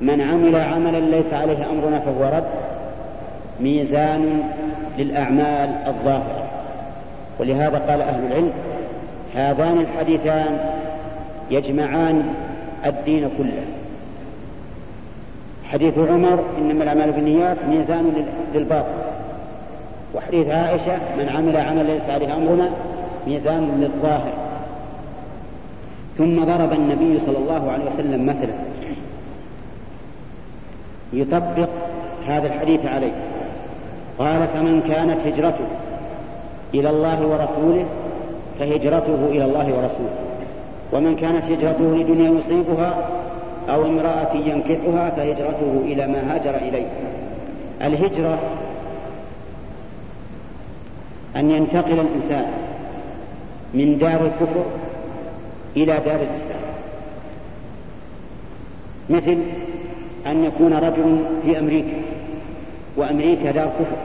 من 0.00 0.20
عمل 0.20 0.56
عملا 0.56 1.00
ليس 1.00 1.32
عليه 1.32 1.70
أمرنا 1.70 1.98
فهو 1.98 2.24
رد 2.36 2.44
ميزان 3.60 4.42
للأعمال 4.98 5.70
الظاهرة. 5.86 6.44
ولهذا 7.40 7.78
قال 7.78 8.02
أهل 8.02 8.26
العلم 8.26 8.52
هذان 9.34 9.80
الحديثان 9.80 10.58
يجمعان 11.50 12.34
الدين 12.86 13.30
كله. 13.38 13.64
حديث 15.64 15.98
عمر 15.98 16.44
إنما 16.58 16.82
الأعمال 16.84 17.12
بالنيات 17.12 17.56
ميزان 17.68 18.26
للباطل. 18.54 18.88
وحديث 20.14 20.48
عائشة 20.48 20.98
من 21.18 21.28
عمل 21.28 21.56
عملا 21.56 21.82
ليس 21.82 22.02
عليه 22.08 22.36
أمرنا 22.36 22.70
ميزان 23.26 23.80
للظاهر. 23.80 24.32
ثم 26.18 26.44
ضرب 26.44 26.72
النبي 26.72 27.20
صلى 27.26 27.38
الله 27.38 27.72
عليه 27.72 27.84
وسلم 27.84 28.26
مثلا. 28.26 28.54
يطبق 31.14 31.68
هذا 32.26 32.46
الحديث 32.46 32.86
عليه. 32.86 33.12
قال 34.18 34.48
فمن 34.54 34.82
كانت 34.88 35.18
هجرته 35.26 35.66
إلى 36.74 36.90
الله 36.90 37.26
ورسوله 37.26 37.84
فهجرته 38.58 39.26
إلى 39.28 39.44
الله 39.44 39.66
ورسوله. 39.66 40.14
ومن 40.92 41.16
كانت 41.16 41.44
هجرته 41.44 41.96
لدنيا 41.96 42.40
يصيبها 42.40 43.08
أو 43.68 43.82
امرأة 43.82 44.34
ينكحها 44.34 45.10
فهجرته 45.10 45.82
إلى 45.84 46.06
ما 46.06 46.34
هاجر 46.34 46.56
إليه. 46.56 46.86
الهجرة 47.82 48.38
أن 51.36 51.50
ينتقل 51.50 52.00
الإنسان 52.00 52.46
من 53.74 53.98
دار 53.98 54.20
الكفر 54.20 54.64
إلى 55.76 55.92
دار 56.06 56.20
الإسلام. 56.20 56.64
مثل 59.10 59.38
أن 60.26 60.44
يكون 60.44 60.72
رجل 60.74 61.18
في 61.44 61.58
أمريكا 61.58 61.96
وأمريكا 62.96 63.50
دار 63.50 63.66
كفر 63.66 63.96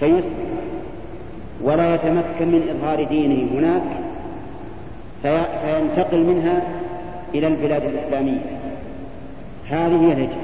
فيسلم 0.00 0.44
ولا 1.62 1.94
يتمكن 1.94 2.48
من 2.48 2.76
إظهار 2.76 3.04
دينه 3.04 3.52
هناك 3.52 3.82
فينتقل 5.22 6.24
منها 6.24 6.62
إلى 7.34 7.46
البلاد 7.46 7.84
الإسلامية. 7.84 8.40
هذه 9.68 10.06
هي 10.06 10.12
الهجرة. 10.12 10.40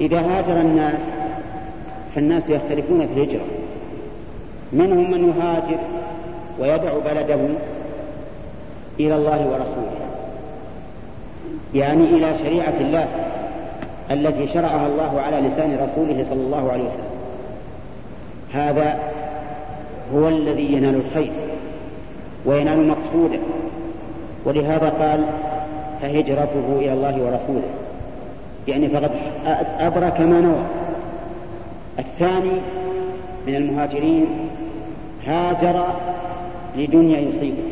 إذا 0.00 0.20
هاجر 0.20 0.60
الناس 0.60 1.00
فالناس 2.14 2.42
يختلفون 2.48 3.06
في 3.06 3.12
الهجرة. 3.20 3.44
منهم 4.72 5.10
من 5.10 5.28
يهاجر 5.28 5.78
ويدع 6.58 6.92
بلده 6.98 7.40
إلى 9.00 9.16
الله 9.16 9.46
ورسوله. 9.46 9.97
يعني 11.74 12.04
إلى 12.04 12.38
شريعة 12.38 12.74
الله 12.80 13.06
التي 14.10 14.48
شرعها 14.48 14.86
الله 14.86 15.20
على 15.20 15.36
لسان 15.48 15.74
رسوله 15.74 16.26
صلى 16.30 16.40
الله 16.40 16.72
عليه 16.72 16.84
وسلم. 16.84 17.18
هذا 18.52 18.98
هو 20.14 20.28
الذي 20.28 20.72
ينال 20.72 20.94
الخير 20.94 21.32
وينال 22.46 22.88
مقصوده. 22.88 23.38
ولهذا 24.44 24.88
قال 24.88 25.24
فهجرته 26.02 26.76
إلى 26.78 26.92
الله 26.92 27.12
ورسوله. 27.12 27.68
يعني 28.68 28.88
فقد 28.88 29.10
أدرك 29.78 30.20
ما 30.20 30.40
نوى. 30.40 30.62
الثاني 31.98 32.52
من 33.46 33.54
المهاجرين 33.54 34.26
هاجر 35.26 35.84
لدنيا 36.76 37.20
يصيبه. 37.20 37.62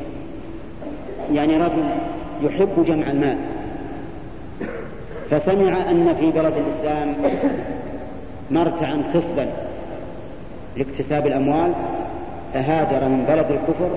يعني 1.32 1.56
رجل 1.56 1.84
يحب 2.42 2.84
جمع 2.86 3.10
المال. 3.10 3.36
فسمع 5.30 5.90
أن 5.90 6.14
في 6.20 6.30
بلد 6.30 6.52
الإسلام 6.56 7.14
مرتعا 8.50 9.02
خصبا 9.14 9.46
لاكتساب 10.76 11.26
الأموال 11.26 11.72
فهاجر 12.54 13.08
من 13.08 13.24
بلد 13.28 13.46
الكفر 13.50 13.90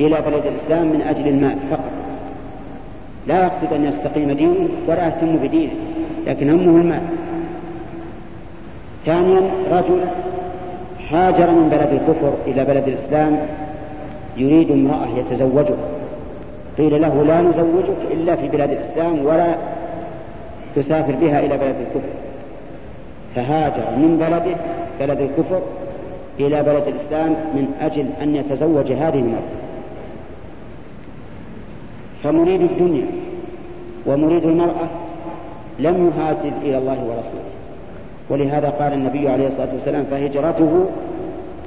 إلى 0.00 0.20
بلد 0.30 0.46
الإسلام 0.46 0.86
من 0.86 1.02
أجل 1.08 1.28
المال 1.28 1.56
فقط. 1.70 1.92
لا 3.26 3.42
يقصد 3.42 3.72
أن 3.72 3.84
يستقيم 3.84 4.32
دينه 4.32 4.68
ولا 4.86 5.06
يهتم 5.06 5.36
بدينه 5.36 5.72
لكن 6.26 6.50
همه 6.50 6.80
المال. 6.80 7.02
ثانيا 9.06 9.40
رجل 9.72 10.00
هاجر 11.10 11.50
من 11.50 11.68
بلد 11.68 12.00
الكفر 12.00 12.34
إلى 12.46 12.64
بلد 12.64 12.88
الإسلام 12.88 13.38
يريد 14.36 14.70
امرأة 14.70 15.08
يتزوجها 15.16 15.76
قيل 16.78 17.02
له 17.02 17.24
لا 17.24 17.40
نزوجك 17.40 17.96
إلا 18.10 18.36
في 18.36 18.48
بلاد 18.48 18.70
الإسلام 18.70 19.26
ولا 19.26 19.54
تسافر 20.76 21.14
بها 21.20 21.40
إلى 21.40 21.56
بلد 21.56 21.74
الكفر. 21.80 22.08
فهاجر 23.34 23.90
من 23.96 24.18
بلده 24.20 24.56
بلد 25.00 25.20
الكفر 25.20 25.62
إلى 26.40 26.62
بلد 26.62 26.82
الإسلام 26.86 27.30
من 27.30 27.74
أجل 27.80 28.06
أن 28.22 28.36
يتزوج 28.36 28.92
هذه 28.92 29.18
المرأة. 29.18 29.56
فمريد 32.24 32.60
الدنيا 32.60 33.06
ومريد 34.06 34.44
المرأة 34.44 34.88
لم 35.78 36.12
يهاجر 36.16 36.52
إلى 36.62 36.78
الله 36.78 37.04
ورسوله. 37.04 37.56
ولهذا 38.30 38.68
قال 38.68 38.92
النبي 38.92 39.28
عليه 39.28 39.48
الصلاة 39.48 39.68
والسلام 39.74 40.04
فهجرته 40.10 40.86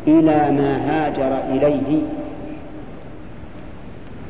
إلى 0.08 0.52
ما 0.52 0.78
هاجر 0.89 1.38
إليه. 1.56 2.00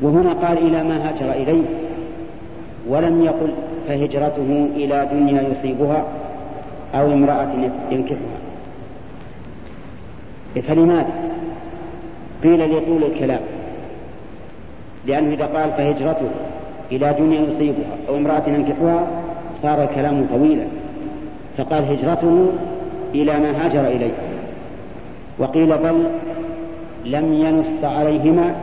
وهنا 0.02 0.32
قال 0.32 0.58
إلى 0.58 0.84
ما 0.84 1.08
هاجر 1.08 1.32
إليه. 1.32 1.64
ولم 2.88 3.22
يقل 3.22 3.50
فهجرته 3.90 4.68
إلى 4.76 5.08
دنيا 5.12 5.42
يصيبها 5.42 6.04
أو 6.94 7.12
امرأة 7.12 7.48
ينكحها. 7.90 8.38
فلماذا؟ 10.62 11.06
قيل 12.42 12.76
لطول 12.76 13.02
الكلام. 13.02 13.40
لأنه 15.06 15.34
إذا 15.34 15.46
قال 15.46 15.70
فهجرته 15.70 16.30
إلى 16.92 17.14
دنيا 17.18 17.40
يصيبها 17.40 17.96
أو 18.08 18.16
امرأة 18.16 18.42
ينكحها 18.46 19.06
صار 19.62 19.82
الكلام 19.82 20.26
طويلا. 20.32 20.64
فقال 21.58 21.84
هجرته 21.84 22.52
إلى 23.14 23.38
ما 23.38 23.66
هاجر 23.66 23.86
إليه. 23.86 24.12
وقيل 25.38 25.78
بل 25.78 26.04
لم 27.04 27.34
ينص 27.34 27.84
عليهما 27.84 28.54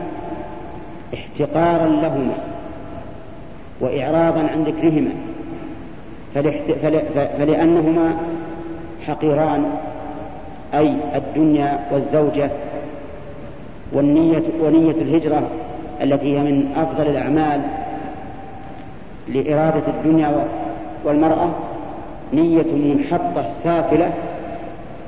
احتقارا 1.14 1.86
لهما. 1.86 2.34
وإعراضا 3.80 4.40
عن 4.40 4.64
ذكرهما. 4.64 5.10
فلأنهما 7.38 8.16
حقيران 9.06 9.64
أي 10.74 10.94
الدنيا 11.14 11.78
والزوجة 11.92 12.50
والنية 13.92 14.42
ونية 14.62 14.90
الهجرة 14.90 15.42
التي 16.02 16.38
هي 16.38 16.42
من 16.42 16.72
أفضل 16.76 17.10
الأعمال 17.10 17.60
لإرادة 19.28 19.82
الدنيا 19.88 20.46
والمرأة 21.04 21.50
نية 22.32 22.72
منحطة 22.72 23.46
سافلة. 23.64 24.10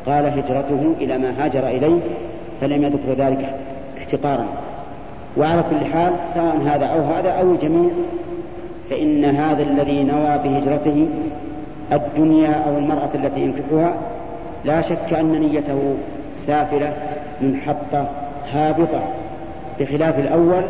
قال 0.06 0.26
هجرته 0.26 0.94
إلى 1.00 1.18
ما 1.18 1.44
هاجر 1.44 1.68
إليه 1.68 1.98
فلم 2.60 2.82
يذكر 2.82 3.24
ذلك 3.24 3.54
احتقارا. 3.98 4.46
وعلى 5.36 5.64
كل 5.70 5.92
حال 5.92 6.12
سواء 6.34 6.56
هذا 6.66 6.86
أو 6.86 7.00
هذا 7.00 7.30
أو 7.30 7.52
الجميع 7.52 7.90
فإن 8.90 9.24
هذا 9.24 9.62
الذي 9.62 10.02
نوى 10.02 10.38
بهجرته 10.44 11.08
الدنيا 11.92 12.62
أو 12.66 12.78
المرأة 12.78 13.08
التي 13.14 13.40
ينكحها 13.40 13.94
لا 14.64 14.82
شك 14.82 15.12
أن 15.12 15.40
نيته 15.40 15.94
سافلة 16.46 16.92
منحطة 17.40 18.06
هابطة 18.52 19.02
بخلاف 19.80 20.18
الأول 20.18 20.62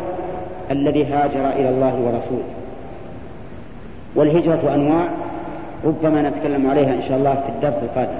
الذي 0.71 1.05
هاجر 1.05 1.49
إلى 1.49 1.69
الله 1.69 1.95
ورسوله. 1.95 2.43
والهجرة 4.15 4.75
أنواع 4.75 5.07
ربما 5.85 6.29
نتكلم 6.29 6.69
عليها 6.69 6.93
إن 6.93 7.03
شاء 7.07 7.17
الله 7.17 7.33
في 7.33 7.49
الدرس 7.49 7.83
القادم. 7.83 8.19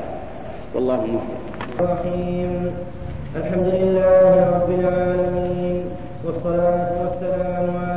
والله 0.76 1.06
موفق. 1.06 1.42
الحمد 3.36 3.68
لله 3.74 4.50
رب 4.56 4.80
العالمين 4.80 5.84
والصلاة 6.26 6.90
والسلام 7.02 7.78
على 7.78 7.91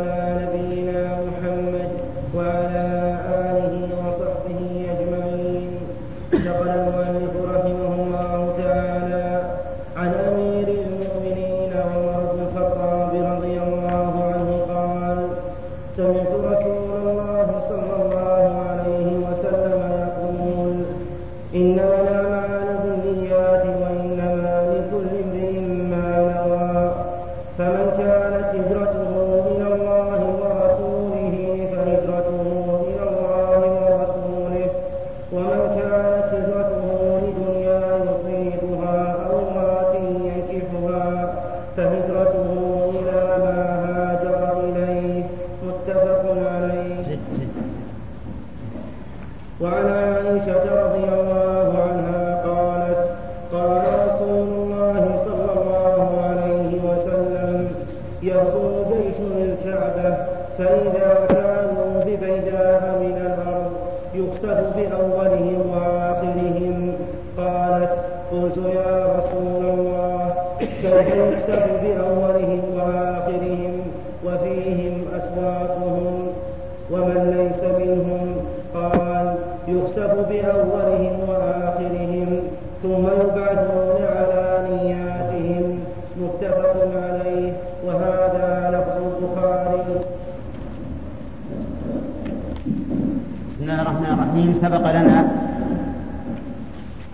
سبق 94.75 94.91
لنا 94.91 95.27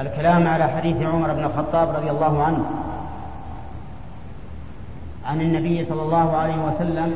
الكلام 0.00 0.48
على 0.48 0.64
حديث 0.68 0.96
عمر 1.02 1.32
بن 1.32 1.44
الخطاب 1.44 1.96
رضي 1.96 2.10
الله 2.10 2.42
عنه 2.42 2.64
عن 5.26 5.40
النبي 5.40 5.84
صلى 5.84 6.02
الله 6.02 6.36
عليه 6.36 6.56
وسلم 6.56 7.14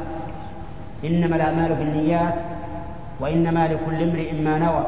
إنما 1.05 1.37
الأعمال 1.37 1.75
بالنيات 1.75 2.35
وإنما 3.21 3.69
لكل 3.69 4.03
امرئ 4.03 4.33
ما 4.33 4.59
نوى. 4.59 4.85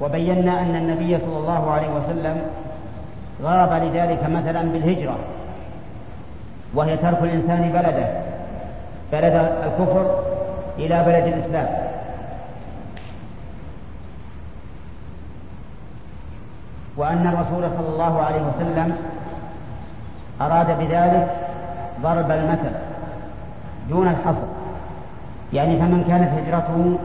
وبينا 0.00 0.60
أن 0.60 0.76
النبي 0.76 1.18
صلى 1.18 1.38
الله 1.38 1.70
عليه 1.70 1.88
وسلم 1.88 2.36
ضرب 3.42 3.72
لذلك 3.82 4.22
مثلا 4.24 4.62
بالهجرة 4.62 5.16
وهي 6.74 6.96
ترك 6.96 7.22
الإنسان 7.22 7.70
بلده 7.74 8.08
بلد 9.12 9.34
الكفر 9.66 10.24
إلى 10.78 11.02
بلد 11.06 11.26
الإسلام 11.32 11.86
وأن 17.06 17.26
الرسول 17.26 17.70
صلى 17.78 17.88
الله 17.88 18.22
عليه 18.22 18.40
وسلم 18.40 18.96
أراد 20.40 20.78
بذلك 20.78 21.28
ضرب 22.02 22.30
المثل 22.30 22.70
دون 23.88 24.08
الحصر. 24.08 24.46
يعني 25.52 25.76
فمن 25.78 26.04
كانت 26.08 26.30
هجرته 26.38 26.98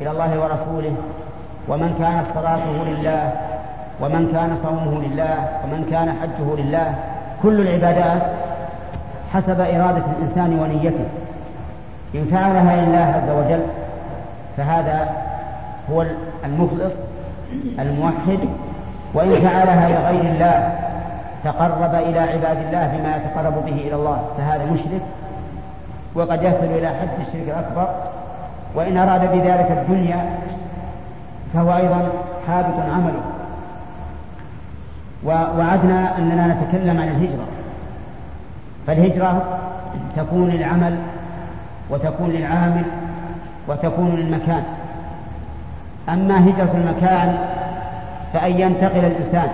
إلى 0.00 0.10
الله 0.10 0.40
ورسوله 0.40 0.94
ومن 1.68 1.94
كانت 1.98 2.24
صلاته 2.34 2.84
لله 2.90 3.32
ومن 4.00 4.28
كان 4.32 4.58
صومه 4.62 5.02
لله 5.06 5.48
ومن 5.64 5.86
كان 5.90 6.08
حجه 6.20 6.62
لله 6.62 6.94
كل 7.42 7.60
العبادات 7.60 8.22
حسب 9.32 9.60
إرادة 9.60 10.04
الإنسان 10.18 10.58
ونيته. 10.60 11.04
إن 12.14 12.24
فعلها 12.32 12.82
لله 12.82 12.98
عز 12.98 13.30
وجل 13.30 13.62
فهذا 14.56 15.08
هو 15.92 16.04
المخلص 16.44 16.92
الموحد 17.78 18.38
وإن 19.14 19.48
فعلها 19.48 19.88
لغير 19.88 20.32
الله 20.32 20.74
تقرب 21.44 21.94
إلى 21.94 22.18
عباد 22.18 22.56
الله 22.66 22.86
بما 22.86 23.16
يتقرب 23.16 23.64
به 23.64 23.72
إلى 23.72 23.94
الله 23.94 24.22
فهذا 24.38 24.64
مشرك. 24.72 25.02
وقد 26.14 26.42
يصل 26.42 26.64
إلى 26.64 26.88
حد 26.88 27.08
الشرك 27.26 27.48
الأكبر. 27.48 27.88
وإن 28.74 28.96
أراد 28.96 29.20
بذلك 29.32 29.70
الدنيا 29.70 30.30
فهو 31.54 31.76
أيضا 31.76 32.08
حابط 32.48 32.74
عمله. 32.94 33.22
ووعدنا 35.24 36.18
أننا 36.18 36.46
نتكلم 36.46 37.00
عن 37.00 37.08
الهجرة. 37.08 37.46
فالهجرة 38.86 39.42
تكون 40.16 40.48
للعمل 40.48 40.96
وتكون 41.90 42.30
للعامل 42.30 42.84
وتكون 43.68 44.16
للمكان. 44.16 44.62
أما 46.08 46.48
هجرة 46.48 46.70
المكان 46.74 47.38
فأن 48.32 48.60
ينتقل 48.60 49.04
الإنسان 49.04 49.48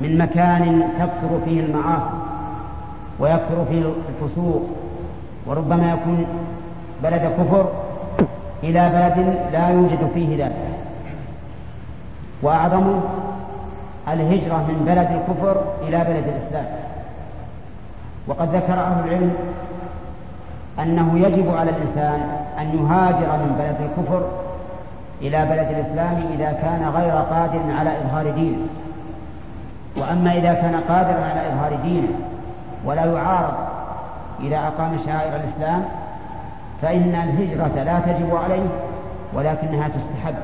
من 0.00 0.18
مكان 0.18 0.82
تكثر 0.98 1.40
فيه 1.44 1.60
المعاصي 1.60 2.16
ويكثر 3.18 3.64
فيه 3.70 3.82
الفسوق 4.08 4.62
وربما 5.46 5.92
يكون 5.92 6.26
بلد 7.02 7.22
كفر 7.38 7.68
إلى 8.62 8.88
بلد 8.88 9.38
لا 9.52 9.68
يوجد 9.68 10.10
فيه 10.14 10.44
ذلك. 10.44 10.56
وأعظم 12.42 13.00
الهجرة 14.08 14.56
من 14.56 14.84
بلد 14.86 15.08
الكفر 15.10 15.62
إلى 15.82 15.96
بلد 15.96 16.24
الإسلام. 16.28 16.66
وقد 18.26 18.48
ذكر 18.54 18.72
أهل 18.72 19.08
العلم 19.08 19.34
أنه 20.78 21.18
يجب 21.18 21.56
على 21.56 21.70
الإنسان 21.70 22.20
أن 22.58 22.66
يهاجر 22.66 23.32
من 23.36 23.56
بلد 23.58 23.76
الكفر 23.90 24.45
إلى 25.22 25.44
بلد 25.44 25.68
الإسلام 25.70 26.24
إذا 26.34 26.52
كان 26.52 26.92
غير 26.96 27.10
قادر 27.10 27.60
على 27.78 27.90
إظهار 27.98 28.30
دينه. 28.30 28.66
وأما 29.96 30.32
إذا 30.32 30.54
كان 30.54 30.80
قادرا 30.88 31.24
على 31.24 31.48
إظهار 31.52 31.76
دينه 31.82 32.08
ولا 32.84 33.04
يعارض 33.04 33.54
إذا 34.40 34.56
أقام 34.56 34.98
شعائر 35.06 35.36
الإسلام 35.36 35.84
فإن 36.82 37.14
الهجرة 37.14 37.82
لا 37.82 38.00
تجب 38.00 38.36
عليه 38.36 38.66
ولكنها 39.32 39.88
تستحب. 39.88 40.34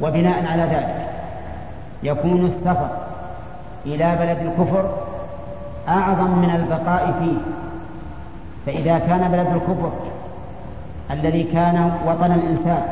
وبناء 0.00 0.46
على 0.46 0.62
ذلك 0.62 1.06
يكون 2.02 2.46
السفر 2.46 2.88
إلى 3.86 4.16
بلد 4.20 4.38
الكفر 4.38 4.90
أعظم 5.88 6.38
من 6.38 6.50
البقاء 6.50 7.14
فيه. 7.18 7.38
فإذا 8.66 8.98
كان 8.98 9.30
بلد 9.32 9.46
الكفر 9.46 9.92
الذي 11.12 11.42
كان 11.42 11.92
وطن 12.06 12.32
الإنسان 12.32 12.82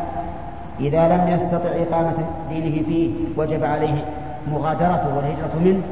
إذا 0.81 1.09
لم 1.09 1.29
يستطع 1.29 1.69
إقامة 1.69 2.15
دينه 2.51 2.83
فيه 2.87 3.11
وجب 3.37 3.65
عليه 3.65 4.05
مغادرته 4.53 5.17
والهجرة 5.17 5.55
منه 5.65 5.83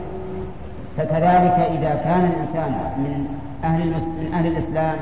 فكذلك 0.96 1.68
إذا 1.78 2.00
كان 2.04 2.24
الإنسان 2.24 2.72
من 2.98 3.26
أهل, 3.64 3.86
من 4.20 4.30
أهل 4.34 4.46
الإسلام 4.46 4.96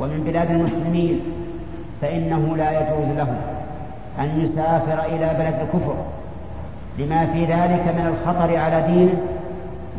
ومن 0.00 0.24
بلاد 0.26 0.50
المسلمين 0.50 1.20
فإنه 2.02 2.56
لا 2.56 2.70
يجوز 2.70 3.16
له 3.16 3.36
أن 4.20 4.40
يسافر 4.40 5.04
إلى 5.04 5.30
بلد 5.38 5.54
الكفر 5.60 5.94
لما 6.98 7.26
في 7.26 7.44
ذلك 7.44 7.82
من 7.98 8.14
الخطر 8.14 8.56
على 8.56 8.82
دينه 8.82 9.14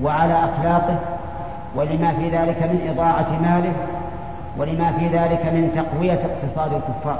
وعلى 0.04 0.34
أخلاقه 0.34 1.00
ولما 1.76 2.12
في 2.12 2.30
ذلك 2.30 2.64
من 2.64 2.90
إضاعة 2.90 3.28
ماله 3.42 3.74
ولما 4.60 4.92
في 4.92 5.08
ذلك 5.08 5.46
من 5.46 5.72
تقوية 5.76 6.20
اقتصاد 6.26 6.74
الكفار. 6.74 7.20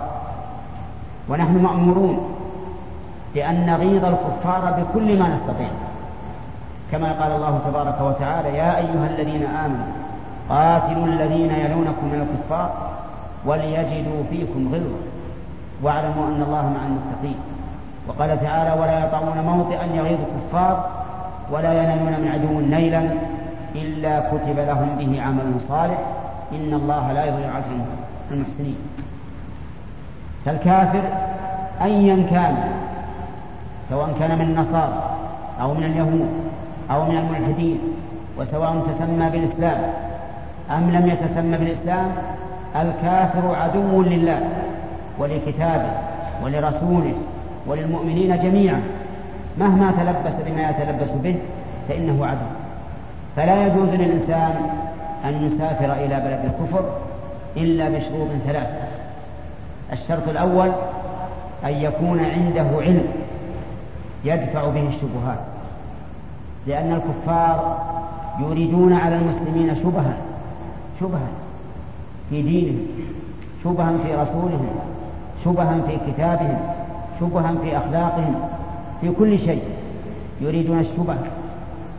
ونحن 1.30 1.58
مأمورون 1.64 2.36
بأن 3.36 3.66
نغيظ 3.66 4.06
الكفار 4.06 4.62
بكل 4.80 5.20
ما 5.20 5.36
نستطيع. 5.36 5.70
كما 6.92 7.12
قال 7.12 7.32
الله 7.32 7.60
تبارك 7.68 8.02
وتعالى 8.02 8.58
يا 8.58 8.78
أيها 8.78 9.08
الذين 9.18 9.44
آمنوا 9.46 9.88
قاتلوا 10.50 11.06
الذين 11.06 11.52
يلونكم 11.52 12.06
من 12.06 12.28
الكفار 12.28 12.72
وليجدوا 13.46 14.24
فيكم 14.30 14.70
غلظة. 14.74 15.02
واعلموا 15.84 16.28
أن 16.28 16.42
الله 16.48 16.74
مع 16.78 16.86
المتقين. 16.86 17.40
وقال 18.08 18.42
تعالى 18.42 18.82
ولا 18.82 19.06
يطعون 19.06 19.38
موطئا 19.46 19.86
يغيظ 19.96 20.20
الكفار 20.20 20.90
ولا 21.52 21.74
ينالون 21.74 22.14
من 22.22 22.32
عدو 22.34 22.60
نيلا 22.60 23.10
إلا 23.76 24.20
كتب 24.20 24.60
لهم 24.60 24.90
به 25.00 25.22
عمل 25.22 25.62
صالح. 25.70 25.98
إن 26.52 26.74
الله 26.74 27.12
لا 27.12 27.26
يضيع 27.26 27.58
أجر 27.58 27.86
المحسنين. 28.32 28.78
فالكافر 30.46 31.02
أيا 31.82 32.26
كان 32.32 32.58
سواء 33.90 34.16
كان 34.20 34.38
من 34.38 34.42
النصارى 34.42 35.16
أو 35.62 35.74
من 35.74 35.84
اليهود 35.84 36.30
أو 36.92 37.06
من 37.06 37.18
الملحدين 37.18 37.80
وسواء 38.40 38.84
تسمى 38.88 39.30
بالإسلام 39.30 39.78
أم 40.72 40.92
لم 40.92 41.08
يتسمى 41.08 41.58
بالإسلام 41.58 42.12
الكافر 42.76 43.56
عدو 43.56 44.02
لله 44.02 44.40
ولكتابه 45.20 45.92
ولرسوله 46.44 47.14
وللمؤمنين 47.68 48.40
جميعا. 48.40 48.82
مهما 49.60 49.92
تلبس 49.92 50.36
بما 50.46 50.70
يتلبس 50.70 51.10
به 51.24 51.36
فإنه 51.90 52.26
عدو. 52.26 52.48
فلا 53.36 53.68
يجوز 53.68 53.90
للإنسان 53.90 54.56
أن 55.26 55.46
يسافر 55.46 55.94
إلى 55.94 56.16
بلد 56.20 56.40
الكفر 56.46 56.86
إلا 57.58 57.90
بشروط 57.90 58.28
ثلاثة. 58.48 58.88
الشرط 59.94 60.28
الأول 60.28 60.72
أن 61.66 61.74
يكون 61.74 62.20
عنده 62.20 62.82
علم 62.82 63.08
يدفع 64.26 64.68
به 64.68 64.88
الشبهات 64.90 65.40
لأن 66.68 66.94
الكفار 66.94 67.78
يريدون 68.40 68.94
على 68.94 69.16
المسلمين 69.16 69.76
شبها 69.76 70.14
شبها 71.00 71.28
في 72.30 72.42
دينهم 72.42 72.88
شبها 73.64 73.94
في 74.04 74.14
رسولهم 74.14 74.70
شبها 75.46 75.78
في 75.88 76.12
كتابهم 76.12 76.60
شبها 77.20 77.54
في 77.64 77.78
أخلاقهم 77.78 78.36
في 79.02 79.12
كل 79.12 79.40
شيء 79.40 79.64
يريدون 80.42 80.80
الشبه. 80.80 81.16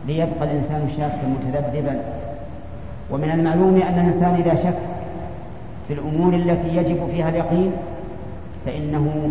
ليبقى 0.07 0.43
الإنسان 0.43 0.89
شاكا 0.97 1.27
متذبذبا 1.27 1.99
ومن 3.11 3.31
المعلوم 3.31 3.75
أن 3.75 3.99
الإنسان 3.99 4.35
إذا 4.45 4.55
شك 4.55 4.79
في 5.87 5.93
الأمور 5.93 6.33
التي 6.33 6.75
يجب 6.77 7.07
فيها 7.11 7.29
اليقين 7.29 7.71
فإنه 8.65 9.29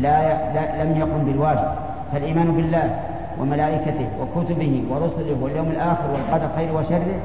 لا, 0.00 0.22
لا 0.54 0.84
لم 0.84 0.98
يقم 0.98 1.24
بالواجب. 1.24 1.68
فالإيمان 2.12 2.52
بالله 2.52 3.00
وملائكته 3.40 4.08
وكتبه 4.20 4.82
ورسله 4.90 5.36
واليوم 5.42 5.66
الآخر 5.66 6.04
والقدر 6.12 6.48
خير 6.56 6.68
وشره 6.74 7.20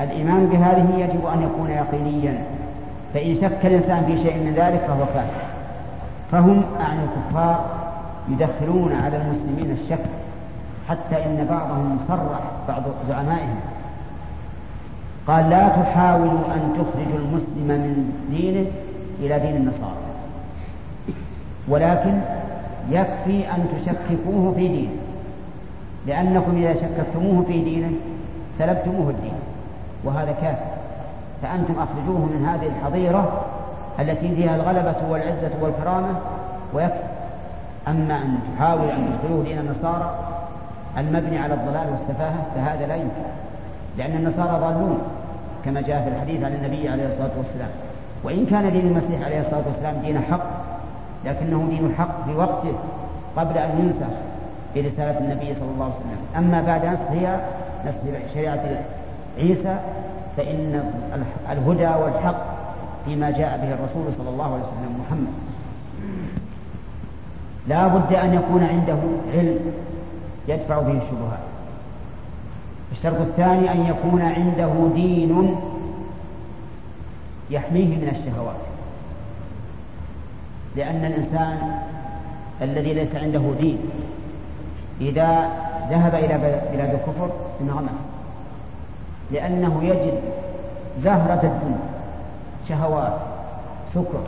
الإيمان 0.00 0.46
بهذه 0.46 0.86
يجب 0.98 1.26
أن 1.34 1.42
يكون 1.42 1.70
يقينيا. 1.70 2.38
فإن 3.14 3.36
شك 3.36 3.66
الإنسان 3.66 4.04
في 4.06 4.22
شيء 4.22 4.36
من 4.36 4.54
ذلك 4.56 4.80
فهو 4.88 5.04
كافر. 5.14 5.48
فهم 6.32 6.62
أعني 6.80 7.00
الكفار 7.00 7.64
يدخلون 8.28 8.92
على 8.92 9.16
المسلمين 9.16 9.76
الشك 9.82 10.04
حتى 10.88 11.24
إن 11.26 11.46
بعضهم 11.50 11.98
صرح 12.08 12.40
بعض 12.68 12.82
زعمائهم. 13.08 13.60
قال 15.28 15.50
لا 15.50 15.68
تحاولوا 15.68 16.40
أن 16.54 16.72
تخرجوا 16.74 17.18
المسلم 17.18 17.68
من 17.68 18.12
دينه 18.30 18.66
إلى 19.20 19.38
دين 19.38 19.56
النصارى. 19.56 19.98
ولكن 21.68 22.20
يكفي 22.90 23.50
أن 23.50 23.66
تشككوه 23.76 24.52
في 24.56 24.68
دينه. 24.68 24.90
لأنكم 26.06 26.56
إذا 26.56 26.74
شككتموه 26.74 27.44
في 27.46 27.64
دينه 27.64 27.90
سلبتموه 28.58 29.10
الدين. 29.10 29.38
وهذا 30.04 30.32
كافي 30.32 30.64
فأنتم 31.42 31.74
أخرجوه 31.74 32.18
من 32.18 32.46
هذه 32.46 32.66
الحظيرة 32.66 33.44
التي 34.00 34.34
فيها 34.34 34.56
الغلبة 34.56 34.96
والعزة 35.10 35.50
والكرامة 35.60 36.18
ويكفي. 36.74 37.08
أما 37.88 38.16
أن 38.16 38.38
تحاول 38.56 38.88
أن 38.88 39.18
تدخلوه 39.22 39.44
دين 39.44 39.58
النصارى 39.58 40.18
المبني 40.98 41.38
على 41.38 41.54
الضلال 41.54 41.86
والسفاهة 41.90 42.46
فهذا 42.54 42.86
لا 42.86 42.94
يمكن. 42.94 43.28
لأن 43.98 44.16
النصارى 44.16 44.60
ضالون. 44.60 44.98
كما 45.64 45.80
جاء 45.80 46.02
في 46.02 46.08
الحديث 46.08 46.44
عن 46.44 46.52
النبي 46.52 46.88
عليه 46.88 47.06
الصلاة 47.06 47.30
والسلام. 47.38 47.70
وإن 48.24 48.46
كان 48.46 48.72
دين 48.72 48.86
المسيح 48.86 49.22
عليه 49.24 49.40
الصلاة 49.40 49.62
والسلام 49.66 49.96
دين 50.02 50.20
حق 50.20 50.46
لكنه 51.24 51.66
دين 51.70 51.94
حق 51.98 52.24
في 52.24 52.34
وقته 52.34 52.72
قبل 53.36 53.58
أن 53.58 53.70
ينسخ 53.78 54.14
برسالة 54.74 55.18
النبي 55.18 55.54
صلى 55.54 55.70
الله 55.74 55.84
عليه 55.84 55.94
وسلم. 55.94 56.20
أما 56.36 56.62
بعد 56.62 56.84
نسخها 56.86 57.40
نسخ 57.86 58.34
شريعة 58.34 58.64
عيسى 59.38 59.76
فإن 60.36 60.92
الهدى 61.52 62.02
والحق 62.02 62.42
فيما 63.04 63.30
جاء 63.30 63.58
به 63.62 63.74
الرسول 63.74 64.14
صلى 64.18 64.28
الله 64.28 64.44
عليه 64.44 64.62
وسلم 64.62 65.00
محمد. 65.00 65.32
لا 67.68 67.86
بد 67.86 68.12
أن 68.12 68.34
يكون 68.34 68.64
عنده 68.64 68.98
علم 69.34 69.58
يدفع 70.48 70.78
به 70.78 70.92
الشبهات. 70.92 71.38
الشرط 72.98 73.20
الثاني 73.20 73.72
أن 73.72 73.86
يكون 73.86 74.22
عنده 74.22 74.72
دين 74.94 75.56
يحميه 77.50 77.96
من 77.96 78.08
الشهوات. 78.08 78.60
لأن 80.76 81.04
الإنسان 81.04 81.80
الذي 82.62 82.94
ليس 82.94 83.14
عنده 83.14 83.42
دين 83.60 83.78
إذا 85.00 85.48
ذهب 85.90 86.14
إلى 86.14 86.38
بلاد 86.72 86.90
الكفر 86.94 87.30
انغمس. 87.60 87.98
لأنه 89.32 89.80
يجد 89.84 90.20
زهرة 91.04 91.40
الدنيا 91.42 91.88
شهوات 92.68 93.18
سكر 93.94 94.22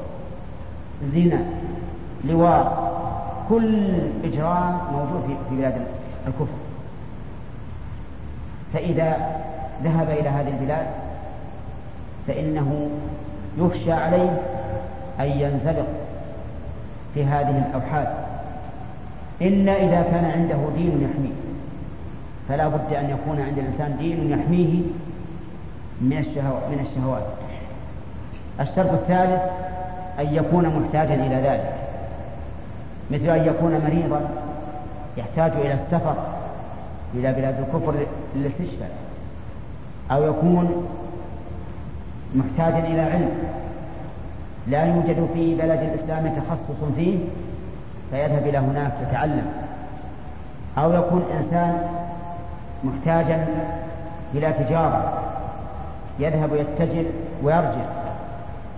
زنا 1.15 1.45
لواط 2.25 2.67
كل 3.49 3.89
إجرام 4.25 4.79
موجود 4.93 5.37
في 5.49 5.57
بلاد 5.57 5.87
الكفر. 6.27 6.70
فإذا 8.73 9.17
ذهب 9.85 10.11
إلى 10.11 10.29
هذه 10.29 10.49
البلاد 10.49 10.87
فإنه 12.27 12.89
يخشى 13.59 13.93
عليه 13.93 14.41
أن 15.21 15.27
ينزلق 15.27 15.87
في 17.15 17.25
هذه 17.25 17.65
الأوحاد. 17.69 18.09
إلا 19.41 19.73
إذا 19.77 20.03
كان 20.03 20.25
عنده 20.25 20.57
دين 20.77 21.09
يحميه. 21.11 21.35
فلا 22.49 22.69
بد 22.69 22.93
أن 22.93 23.11
يكون 23.11 23.41
عند 23.41 23.59
الإنسان 23.59 23.97
دين 23.99 24.31
يحميه 24.31 24.83
من 26.01 26.19
الشهوات 26.19 26.63
من 26.71 26.87
الشهوات. 26.91 27.23
الشرط 28.61 28.93
الثالث 28.93 29.43
أن 30.19 30.35
يكون 30.35 30.67
محتاجا 30.67 31.15
إلى 31.15 31.37
ذلك. 31.37 31.75
مثل 33.11 33.31
أن 33.31 33.47
يكون 33.47 33.81
مريضا 33.85 34.21
يحتاج 35.17 35.53
إلى 35.53 35.75
السفر 35.75 36.15
إلى 37.15 37.33
بلاد 37.33 37.55
الكفر 37.59 37.95
للاستشفاء 38.37 38.91
أو 40.11 40.25
يكون 40.25 40.87
محتاجا 42.35 42.79
إلى 42.79 43.01
علم 43.01 43.31
لا 44.67 44.85
يوجد 44.85 45.29
في 45.35 45.55
بلد 45.55 45.81
الإسلام 45.83 46.33
تخصص 46.37 46.95
فيه 46.97 47.19
فيذهب 48.11 48.47
إلى 48.47 48.59
هناك 48.59 48.93
يتعلم 49.09 49.47
أو 50.79 50.93
يكون 50.93 51.25
إنسان 51.39 51.83
محتاجا 52.85 53.47
إلى 54.35 54.53
تجارة 54.53 55.13
يذهب 56.19 56.51
يتجر 56.55 57.05
ويرجع 57.43 57.85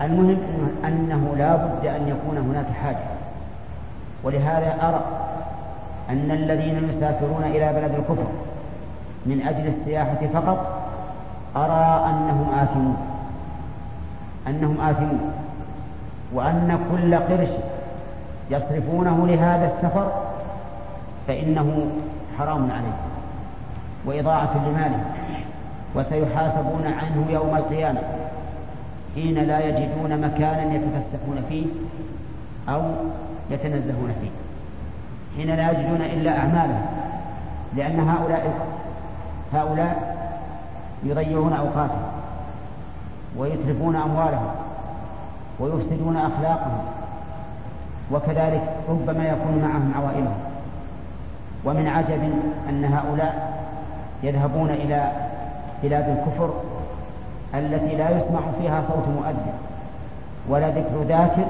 المهم 0.02 0.38
أنه 0.84 1.34
لا 1.38 1.56
بد 1.56 1.86
أن 1.86 2.08
يكون 2.08 2.38
هناك 2.38 2.66
حاجة 2.82 3.12
ولهذا 4.24 4.76
أرى 4.82 5.04
أن 6.10 6.30
الذين 6.30 6.88
يسافرون 6.88 7.44
إلى 7.44 7.72
بلد 7.72 7.94
الكفر 7.94 8.26
من 9.26 9.42
أجل 9.48 9.66
السياحة 9.66 10.26
فقط 10.34 10.88
أرى 11.56 12.10
أنهم 12.10 12.46
آثمون 12.62 12.96
أنهم 14.46 14.80
آثمون 14.80 15.32
وأن 16.32 16.78
كل 16.92 17.14
قرش 17.14 17.48
يصرفونه 18.50 19.26
لهذا 19.26 19.72
السفر 19.74 20.12
فإنه 21.28 21.86
حرام 22.38 22.70
عليه 22.70 22.96
وإضاعة 24.06 24.68
لماله 24.68 25.04
وسيحاسبون 25.94 26.86
عنه 26.86 27.26
يوم 27.30 27.56
القيامة 27.56 28.00
حين 29.14 29.34
لا 29.34 29.60
يجدون 29.60 30.20
مكانا 30.20 30.74
يتفسحون 30.74 31.44
فيه 31.48 31.66
أو 32.68 32.82
يتنزهون 33.50 34.14
فيه 34.20 34.30
حين 35.36 35.56
لا 35.56 35.70
يجدون 35.70 36.00
إلا 36.00 36.38
أعمالهم 36.38 36.86
لأن 37.76 38.00
هؤلاء 38.00 38.52
هؤلاء 39.52 40.16
يضيعون 41.04 41.52
أوقاتهم 41.52 42.02
ويتلفون 43.36 43.96
أموالهم 43.96 44.50
ويفسدون 45.60 46.16
أخلاقهم 46.16 46.84
وكذلك 48.12 48.62
ربما 48.88 49.24
يكون 49.24 49.58
معهم 49.62 49.92
عوائلهم 49.96 50.38
ومن 51.64 51.86
عجب 51.86 52.32
أن 52.68 52.84
هؤلاء 52.84 53.62
يذهبون 54.22 54.70
إلى 54.70 55.12
بلاد 55.82 56.08
الكفر 56.08 56.54
التي 57.54 57.96
لا 57.96 58.10
يسمع 58.10 58.40
فيها 58.60 58.82
صوت 58.88 59.08
مؤذن 59.08 59.52
ولا 60.48 60.68
ذكر 60.68 61.02
ذاكر 61.08 61.44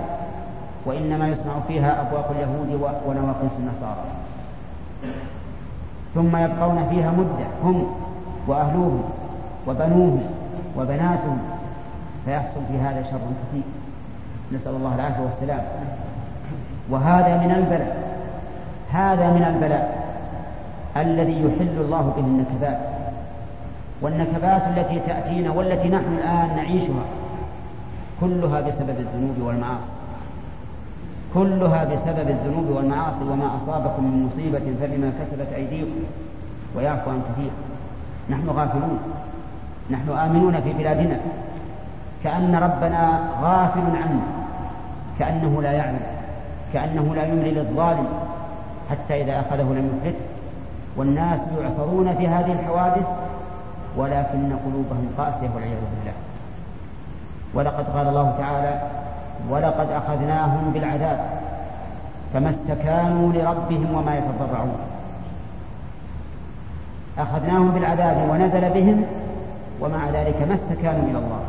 وإنما 0.87 1.29
يسمع 1.29 1.53
فيها 1.69 2.01
أبواق 2.01 2.31
اليهود 2.31 2.95
ونواقص 3.07 3.51
النصارى. 3.59 4.05
ثم 6.15 6.37
يبقون 6.37 6.87
فيها 6.91 7.11
مدة 7.11 7.47
هم 7.65 7.87
وأهلوهم 8.47 9.03
وبنوهم 9.69 10.23
وبناتهم 10.79 11.39
فيحصل 12.25 12.61
في 12.69 12.79
هذا 12.79 13.03
شر 13.03 13.19
كثير. 13.43 13.63
نسأل 14.53 14.77
الله 14.77 14.95
العافية 14.95 15.23
والسلام. 15.23 15.65
وهذا 16.91 17.37
من 17.37 17.51
البلاء 17.51 17.97
هذا 18.93 19.31
من 19.33 19.45
البلاء 19.55 20.03
الذي 20.97 21.33
يحل 21.33 21.81
الله 21.81 22.13
به 22.17 22.25
النكبات. 22.25 22.79
والنكبات 24.03 24.63
التي 24.77 25.01
تأتينا 25.07 25.51
والتي 25.51 25.89
نحن 25.89 26.19
الآن 26.19 26.57
نعيشها 26.57 27.05
كلها 28.21 28.61
بسبب 28.61 28.97
الذنوب 28.99 29.37
والمعاصي. 29.47 30.02
كلها 31.35 31.85
بسبب 31.85 32.29
الذنوب 32.29 32.77
والمعاصي 32.77 33.25
وما 33.31 33.57
أصابكم 33.57 34.05
من 34.05 34.31
مصيبة 34.33 34.59
فبما 34.81 35.13
كسبت 35.21 35.53
أيديكم. 35.53 36.01
ويعفو 36.77 37.11
عن 37.11 37.23
كثير. 37.33 37.51
نحن 38.31 38.49
غافلون. 38.49 38.99
نحن 39.91 40.11
آمنون 40.11 40.61
في 40.61 40.73
بلادنا. 40.73 41.17
كأن 42.25 42.55
ربنا 42.55 43.21
غافل 43.43 43.81
عنا. 43.81 44.23
كأنه 45.19 45.63
لا 45.63 45.73
يعلم. 45.73 46.01
كأنه 46.73 47.15
لا 47.15 47.27
يملي 47.27 47.51
للظالم. 47.51 48.07
حتى 48.91 49.23
إذا 49.23 49.41
أخذه 49.41 49.63
لم 49.63 49.99
يفلته 49.99 50.25
والناس 50.97 51.41
يعصرون 51.61 52.15
في 52.15 52.29
هذه 52.29 52.53
الحوادث. 52.53 53.07
ولكن 53.97 54.53
قلوبهم 54.65 55.09
قاسية 55.19 55.51
والعياذ 55.55 55.81
بالله. 55.97 56.13
ولقد 57.55 57.97
قال 57.97 58.09
الله 58.09 58.35
تعالى 58.39 58.83
ولقد 59.51 59.91
أخذناهم 59.91 60.71
بالعذاب 60.75 61.19
فما 62.35 62.51
استكانوا 62.51 63.33
لربهم 63.33 63.95
وما 63.95 64.19
يتضرعون. 64.19 64.79
أخذناهم 67.19 67.71
بالعذاب 67.71 68.29
ونزل 68.31 68.71
بهم 68.71 69.05
ومع 69.81 70.11
ذلك 70.11 70.43
ما 70.49 70.55
استكانوا 70.55 71.03
إلى 71.11 71.19
الله 71.19 71.41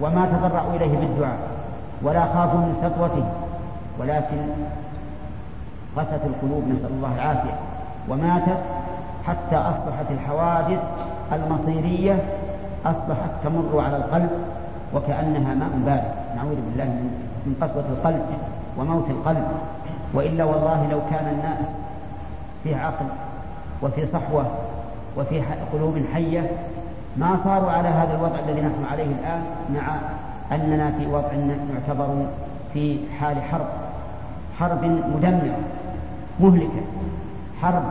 وما 0.00 0.26
تضرعوا 0.26 0.76
إليه 0.76 0.98
بالدعاء 0.98 1.38
ولا 2.02 2.24
خافوا 2.24 2.60
من 2.60 2.74
سطوته 2.82 3.24
ولكن 3.98 4.36
قست 5.96 6.20
القلوب 6.26 6.64
نسأل 6.68 6.90
الله 6.90 7.14
العافية 7.14 7.54
وماتت 8.08 8.58
حتى 9.26 9.56
أصبحت 9.56 10.10
الحوادث 10.10 10.80
المصيرية 11.32 12.18
أصبحت 12.86 13.30
تمر 13.44 13.84
على 13.86 13.96
القلب 13.96 14.30
وكأنها 14.94 15.54
ماء 15.54 15.70
بارد. 15.86 16.19
نعوذ 16.36 16.56
بالله 16.70 16.84
من 17.46 17.54
قسوة 17.60 17.84
القلب 17.90 18.26
وموت 18.78 19.10
القلب. 19.10 19.44
وإلا 20.14 20.44
والله 20.44 20.88
لو 20.90 21.00
كان 21.10 21.26
الناس 21.34 21.66
في 22.64 22.74
عقل 22.74 23.06
وفي 23.82 24.06
صحوة 24.06 24.46
وفي 25.16 25.42
قلوب 25.72 25.98
حية 26.14 26.50
ما 27.16 27.36
صاروا 27.44 27.70
على 27.70 27.88
هذا 27.88 28.16
الوضع 28.16 28.38
الذي 28.48 28.60
نحن 28.60 28.84
عليه 28.92 29.04
الآن 29.04 29.42
مع 29.74 29.98
أننا 30.52 30.92
في 30.98 31.06
وضع 31.06 31.28
يعتبر 31.74 32.26
في 32.74 32.98
حال 33.20 33.42
حرب. 33.42 33.66
حرب 34.58 34.84
مدمرة 34.84 35.56
مهلكة. 36.40 36.82
حرب 37.62 37.82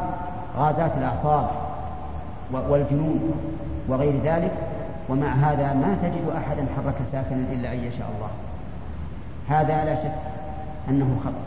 غازات 0.58 0.92
الأعصاب 0.98 1.48
والجنون 2.70 3.34
وغير 3.88 4.14
ذلك. 4.24 4.52
ومع 5.10 5.28
هذا 5.28 5.74
ما 5.74 5.98
تجد 6.04 6.38
أحدا 6.38 6.66
حرك 6.76 6.96
ساكنا 7.12 7.44
إلا 7.54 7.74
أن 7.74 7.78
يشاء 7.78 8.10
الله. 8.16 8.30
هذا 9.50 9.86
لا 9.86 9.96
شك 9.96 10.16
أنه 10.90 11.18
خطأ. 11.24 11.44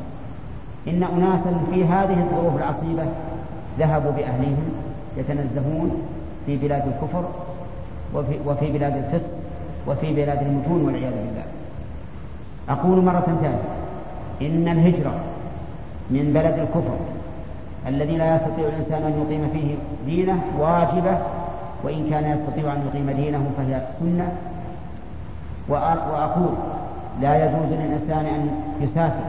إن 0.89 1.03
أناسا 1.03 1.61
في 1.71 1.85
هذه 1.85 2.21
الظروف 2.21 2.57
العصيبة 2.57 3.05
ذهبوا 3.79 4.11
بأهليهم 4.11 4.73
يتنزهون 5.17 6.03
في 6.47 6.57
بلاد 6.57 6.83
الكفر 6.87 7.25
وفي, 8.15 8.39
وفي 8.47 8.73
بلاد 8.73 8.97
الفسق 8.97 9.31
وفي 9.87 10.15
بلاد 10.15 10.43
المجون 10.43 10.85
والعياذ 10.85 11.13
بالله. 11.13 11.45
أقول 12.69 13.05
مرة 13.05 13.21
ثانية. 13.21 13.59
إن 14.43 14.69
الهجرة 14.69 15.15
من 16.11 16.33
بلد 16.35 16.59
الكفر 16.59 16.97
الذي 17.89 18.17
لا 18.17 18.35
يستطيع 18.35 18.69
الإنسان 18.69 19.03
أن 19.03 19.25
يقيم 19.27 19.49
فيه 19.53 19.75
دينه 20.07 20.43
واجبة 20.59 21.19
وإن 21.85 22.11
كان 22.11 22.31
يستطيع 22.31 22.73
أن 22.73 22.87
يقيم 22.89 23.11
دينه 23.11 23.51
فهي 23.57 23.83
سنة. 24.01 24.33
وأقول 25.69 26.55
لا 27.21 27.45
يجوز 27.45 27.73
للإنسان 27.73 28.27
أن 28.27 28.51
يسافر 28.81 29.25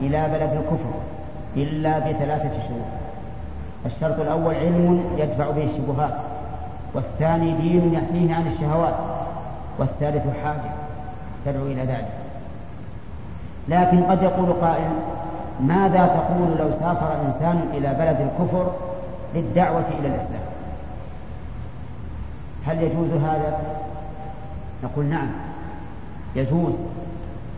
إلى 0.00 0.28
بلد 0.28 0.52
الكفر 0.52 0.90
إلا 1.56 1.98
بثلاثة 1.98 2.50
شروط 2.50 2.86
الشرط 3.86 4.20
الأول 4.20 4.54
علم 4.54 5.04
يدفع 5.18 5.50
به 5.50 5.64
الشبهات 5.64 6.14
والثاني 6.94 7.52
دين 7.52 7.94
يحميه 7.94 8.34
عن 8.34 8.46
الشهوات 8.46 8.94
والثالث 9.78 10.22
حاجة 10.44 10.72
تدعو 11.46 11.66
إلى 11.66 11.82
ذلك. 11.82 12.08
لكن 13.68 14.02
قد 14.02 14.22
يقول 14.22 14.52
قائل 14.52 14.90
ماذا 15.60 16.06
تقول 16.06 16.58
لو 16.58 16.70
سافر 16.80 17.12
إنسان 17.26 17.60
إلى 17.74 17.94
بلد 17.98 18.20
الكفر 18.20 18.70
للدعوة 19.34 19.84
إلى 20.00 20.08
الإسلام؟ 20.08 20.49
هل 22.66 22.82
يجوز 22.82 23.22
هذا؟ 23.22 23.58
نقول 24.84 25.04
نعم 25.04 25.28
يجوز 26.36 26.72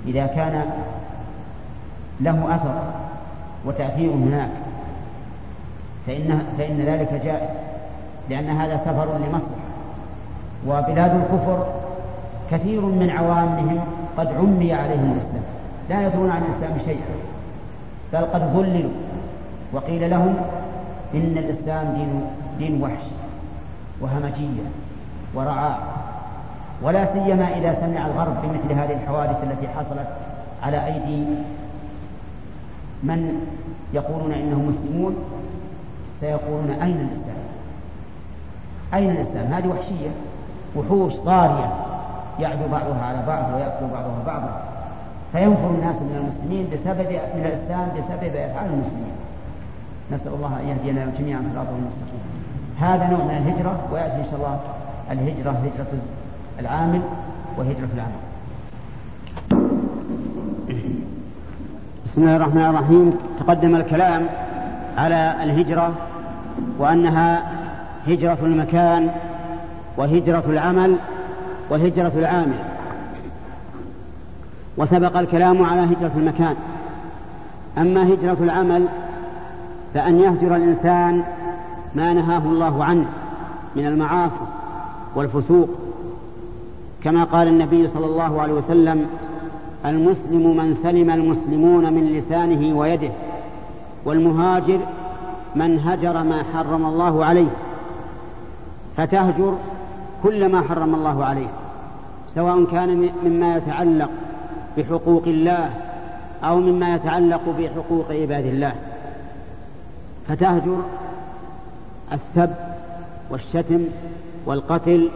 إذا 0.07 0.27
كان 0.27 0.65
له 2.21 2.55
أثر 2.55 2.75
وتأثير 3.65 4.11
هناك 4.11 4.51
فإن, 6.07 6.43
فإن 6.59 6.81
ذلك 6.81 7.21
جائز 7.25 7.51
لأن 8.31 8.51
هذا 8.51 8.77
سفر 8.77 9.19
لمصلحة 9.19 9.73
وبلاد 10.67 11.15
الكفر 11.15 11.67
كثير 12.51 12.81
من 12.81 13.11
عوامهم 13.11 13.81
قد 14.17 14.27
عمي 14.27 14.73
عليهم 14.73 15.13
الإسلام 15.13 15.43
لا 15.91 16.07
يدرون 16.07 16.31
عن 16.31 16.43
الإسلام 16.43 16.79
شيئا 16.85 17.07
بل 18.13 18.25
قد 18.25 18.57
ضللوا 18.57 18.91
وقيل 19.73 20.11
لهم 20.11 20.37
إن 21.15 21.35
الإسلام 21.39 21.95
دين 21.95 22.23
دين 22.59 22.83
وحش 22.83 23.03
وهمجية. 24.01 24.63
ورعاء 25.35 25.79
ولا 26.83 27.05
سيما 27.13 27.49
إذا 27.49 27.75
سمع 27.81 28.07
الغرب 28.07 28.35
بمثل 28.43 28.81
هذه 28.81 28.93
الحوادث 28.93 29.37
التي 29.43 29.69
حصلت 29.69 30.09
على 30.63 30.87
أيدي 30.87 31.25
من 33.03 33.47
يقولون 33.95 34.33
إنهم 34.33 34.69
مسلمون 34.69 35.17
سيقولون 36.21 36.71
أين 36.71 37.09
الإسلام؟ 37.09 37.43
أين 38.95 39.11
الإسلام؟ 39.11 39.53
هذه 39.53 39.69
وحشية 39.69 40.11
وحوش 40.77 41.17
طارية 41.17 41.73
يعدو 42.39 42.69
بعضها 42.73 43.05
على 43.05 43.23
بعض 43.27 43.55
ويأكل 43.55 43.87
بعضها 43.93 44.23
بعضا. 44.27 44.63
فينفر 45.33 45.71
الناس 45.71 45.97
من 45.97 46.17
المسلمين 46.21 46.67
بسبب 46.73 47.11
من 47.11 47.45
الإسلام 47.47 47.89
بسبب 47.89 48.37
أفعال 48.37 48.67
المسلمين. 48.67 49.17
نسأل 50.13 50.35
الله 50.35 50.61
أن 50.61 50.69
يهدينا 50.69 51.13
جميعا 51.19 51.43
صراطه 51.55 51.71
المستقيم 51.71 52.23
هذا 52.81 53.11
نوع 53.11 53.25
من 53.25 53.37
الهجرة 53.37 53.79
ويأتي 53.93 54.17
إن 54.17 54.25
شاء 54.25 54.35
الله 54.35 54.59
الهجرة 55.11 55.51
هجرة 55.51 56.01
العامل 56.59 57.01
وهجرة 57.59 57.89
العمل 57.95 58.23
بسم 62.07 62.23
الله 62.23 62.37
الرحمن 62.37 62.65
الرحيم. 62.65 63.13
تقدم 63.39 63.77
الكلام 63.77 64.27
على 64.97 65.35
الهجرة 65.43 65.93
وأنها 66.79 67.43
هجرة 68.07 68.39
المكان 68.43 69.11
وهجرة 69.97 70.45
العمل 70.47 70.97
وهجرة 71.71 72.13
العامل. 72.17 72.59
وسبق 74.77 75.17
الكلام 75.17 75.63
على 75.65 75.81
هجرة 75.81 76.13
المكان. 76.17 76.55
أما 77.79 78.15
هجرة 78.15 78.37
العمل 78.41 78.89
فأن 79.95 80.21
يهجر 80.21 80.57
الإنسان 80.57 81.23
ما 81.95 82.13
نهاه 82.13 82.43
الله 82.45 82.85
عنه 82.85 83.07
من 83.77 83.87
المعاصي 83.87 84.47
والفسوق. 85.15 85.69
كما 87.05 87.25
قال 87.25 87.49
النبي 87.49 87.89
صلى 87.89 88.07
الله 88.07 88.43
عليه 88.43 88.53
وسلم 88.53 89.07
المسلم 89.87 90.57
من 90.57 90.75
سلم 90.83 91.11
المسلمون 91.11 91.93
من 91.93 92.07
لسانه 92.07 92.79
ويده 92.79 93.11
والمهاجر 94.05 94.79
من 95.55 95.79
هجر 95.79 96.23
ما 96.23 96.45
حرم 96.55 96.87
الله 96.87 97.25
عليه 97.25 97.49
فتهجر 98.97 99.55
كل 100.23 100.49
ما 100.49 100.61
حرم 100.61 100.95
الله 100.95 101.25
عليه 101.25 101.49
سواء 102.35 102.65
كان 102.65 103.11
مما 103.25 103.57
يتعلق 103.57 104.11
بحقوق 104.77 105.23
الله 105.27 105.71
أو 106.45 106.61
مما 106.61 106.95
يتعلق 106.95 107.41
بحقوق 107.59 108.07
عباد 108.11 108.47
الله. 108.47 108.73
فتهجر 110.29 110.77
السب 112.13 112.51
والشتم 113.31 113.85
والقتل 114.47 115.09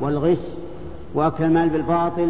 والغش 0.00 0.38
وأكل 1.14 1.44
المال 1.44 1.68
بالباطل 1.68 2.28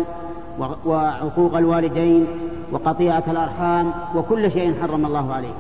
وعقوق 0.87 1.57
الوالدين 1.57 2.27
وقطيعة 2.73 3.23
الأرحام 3.27 3.93
وكل 4.15 4.51
شيء 4.51 4.75
حرم 4.83 5.07
الله 5.07 5.33
عليه 5.33 5.53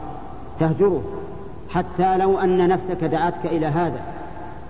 تهجره. 0.60 1.02
حتى 1.70 2.16
لو 2.18 2.38
أن 2.38 2.68
نفسك 2.68 3.04
دعتك 3.04 3.46
إلى 3.46 3.66
هذا 3.66 4.00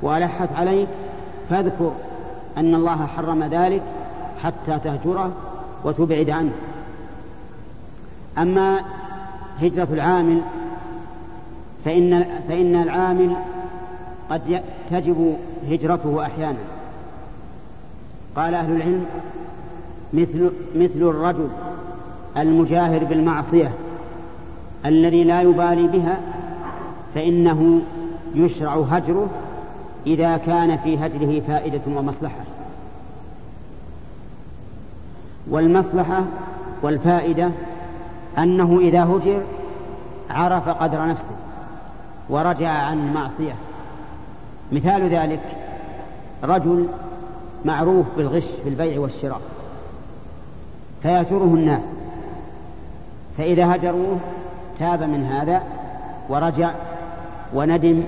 وألحت 0.02 0.48
عليك 0.56 0.88
فاذكر 1.50 1.92
أن 2.56 2.74
الله 2.74 3.06
حرم 3.06 3.44
ذلك 3.44 3.82
حتى 4.42 4.78
تهجره 4.84 5.32
وتبعد 5.84 6.30
عنه. 6.30 6.52
أما 8.38 8.80
هجرة 9.62 9.88
العامل 9.90 10.40
فإن 11.84 12.24
فإن 12.48 12.74
العامل 12.74 13.36
قد 14.30 14.62
تجب 14.90 15.36
هجرته 15.70 16.26
أحيانا. 16.26 16.58
قال 18.36 18.54
أهل 18.54 18.76
العلم 18.76 19.06
مثل 20.12 20.50
مثل 20.76 21.02
الرجل 21.02 21.48
المجاهر 22.36 23.04
بالمعصية 23.04 23.70
الذي 24.86 25.24
لا 25.24 25.42
يبالي 25.42 25.86
بها 25.88 26.20
فإنه 27.14 27.80
يشرع 28.34 28.74
هجره 28.74 29.28
إذا 30.06 30.36
كان 30.36 30.78
في 30.78 30.98
هجره 30.98 31.40
فائدة 31.40 31.80
ومصلحة. 31.86 32.44
والمصلحة 35.50 36.22
والفائدة 36.82 37.50
أنه 38.38 38.78
إذا 38.78 39.04
هجر 39.04 39.40
عرف 40.30 40.68
قدر 40.68 41.06
نفسه 41.06 41.36
ورجع 42.28 42.68
عن 42.68 42.98
المعصيه 42.98 43.54
مثال 44.72 45.14
ذلك 45.14 45.40
رجل 46.44 46.88
معروف 47.64 48.06
بالغش 48.16 48.44
في 48.62 48.68
البيع 48.68 49.00
والشراء 49.00 49.40
فيهجره 51.02 51.54
الناس 51.54 51.84
فإذا 53.38 53.74
هجروه 53.74 54.18
تاب 54.78 55.02
من 55.02 55.24
هذا 55.24 55.62
ورجع 56.28 56.70
وندم 57.54 58.02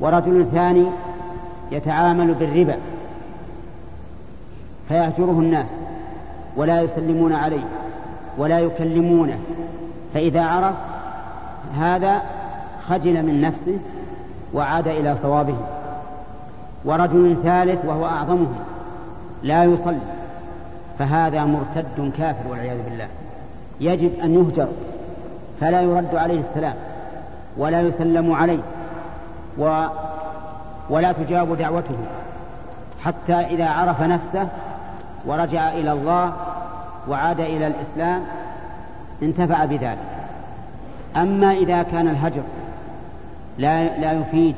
ورجل 0.00 0.46
ثاني 0.46 0.86
يتعامل 1.72 2.34
بالربا 2.34 2.76
فيهجره 4.88 5.40
الناس 5.40 5.70
ولا 6.56 6.80
يسلمون 6.82 7.32
عليه 7.32 7.64
ولا 8.38 8.60
يكلمونه 8.60 9.38
فإذا 10.14 10.42
عرف 10.42 10.74
هذا 11.74 12.22
خجل 12.88 13.22
من 13.22 13.40
نفسه 13.40 13.78
وعاد 14.54 14.88
إلى 14.88 15.16
صوابه. 15.16 15.56
ورجل 16.84 17.36
ثالث 17.42 17.84
وهو 17.84 18.06
أعظمه 18.06 18.48
لا 19.42 19.64
يصلي 19.64 19.98
فهذا 20.98 21.44
مرتد 21.44 22.12
كافر 22.18 22.50
والعياذ 22.50 22.82
بالله. 22.82 23.08
يجب 23.80 24.18
أن 24.24 24.34
يهجر 24.34 24.68
فلا 25.60 25.80
يرد 25.80 26.14
عليه 26.14 26.40
السلام 26.40 26.74
ولا 27.56 27.80
يسلم 27.80 28.32
عليه 28.32 28.58
و 29.58 29.84
ولا 30.90 31.12
تجاب 31.12 31.56
دعوته 31.56 31.96
حتى 33.04 33.34
إذا 33.34 33.68
عرف 33.68 34.02
نفسه 34.02 34.48
ورجع 35.26 35.72
إلى 35.72 35.92
الله 35.92 36.32
وعاد 37.08 37.40
إلى 37.40 37.66
الإسلام 37.66 38.22
انتفع 39.22 39.64
بذلك. 39.64 39.98
أما 41.16 41.52
إذا 41.52 41.82
كان 41.82 42.08
الهجر 42.08 42.42
لا, 43.58 43.98
لا 43.98 44.12
يفيد 44.12 44.54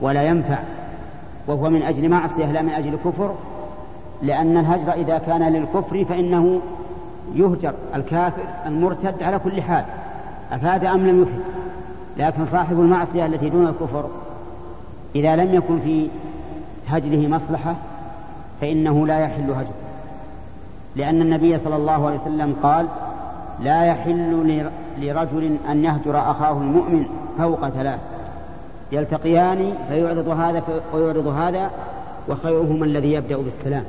ولا 0.00 0.22
ينفع 0.22 0.58
وهو 1.46 1.70
من 1.70 1.82
أجل 1.82 2.08
معصية 2.08 2.52
لا 2.52 2.62
من 2.62 2.70
أجل 2.70 2.96
كفر 3.04 3.34
لأن 4.22 4.56
الهجر 4.56 4.92
إذا 4.92 5.18
كان 5.18 5.52
للكفر 5.52 6.04
فإنه 6.04 6.60
يهجر 7.34 7.72
الكافر 7.94 8.42
المرتد 8.66 9.22
على 9.22 9.38
كل 9.38 9.62
حال 9.62 9.84
أفاد 10.52 10.84
أم 10.84 11.06
لم 11.06 11.22
يفد؟ 11.22 11.40
لكن 12.16 12.44
صاحب 12.44 12.80
المعصية 12.80 13.26
التي 13.26 13.50
دون 13.50 13.66
الكفر 13.66 14.08
إذا 15.14 15.36
لم 15.36 15.54
يكن 15.54 15.80
في 15.80 16.08
هجره 16.88 17.28
مصلحة 17.28 17.74
فإنه 18.60 19.06
لا 19.06 19.18
يحل 19.18 19.50
هجره 19.50 19.74
لأن 20.96 21.22
النبي 21.22 21.58
صلى 21.58 21.76
الله 21.76 22.06
عليه 22.06 22.20
وسلم 22.20 22.56
قال 22.62 22.86
لا 23.60 23.84
يحل 23.84 24.70
لرجل 24.98 25.56
أن 25.70 25.84
يهجر 25.84 26.30
أخاه 26.30 26.52
المؤمن 26.52 27.06
فوق 27.38 27.68
ثلاث. 27.68 28.00
يلتقيان 28.92 29.74
فيعرض 29.88 30.28
هذا 30.28 30.62
ويعرض 30.94 31.26
هذا 31.26 31.70
وخيرهما 32.28 32.84
الذي 32.84 33.12
يبدأ 33.12 33.36
بالسلام. 33.36 33.84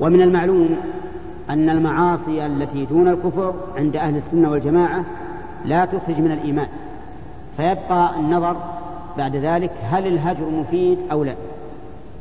ومن 0.00 0.22
المعلوم 0.22 0.76
أن 1.50 1.70
المعاصي 1.70 2.46
التي 2.46 2.84
دون 2.84 3.08
الكفر 3.08 3.54
عند 3.76 3.96
أهل 3.96 4.16
السنة 4.16 4.50
والجماعة 4.50 5.04
لا 5.64 5.84
تخرج 5.84 6.18
من 6.18 6.32
الإيمان 6.32 6.68
فيبقى 7.56 8.20
النظر 8.20 8.56
بعد 9.18 9.36
ذلك 9.36 9.70
هل 9.90 10.06
الهجر 10.06 10.50
مفيد 10.50 10.98
أو 11.12 11.24
لا. 11.24 11.34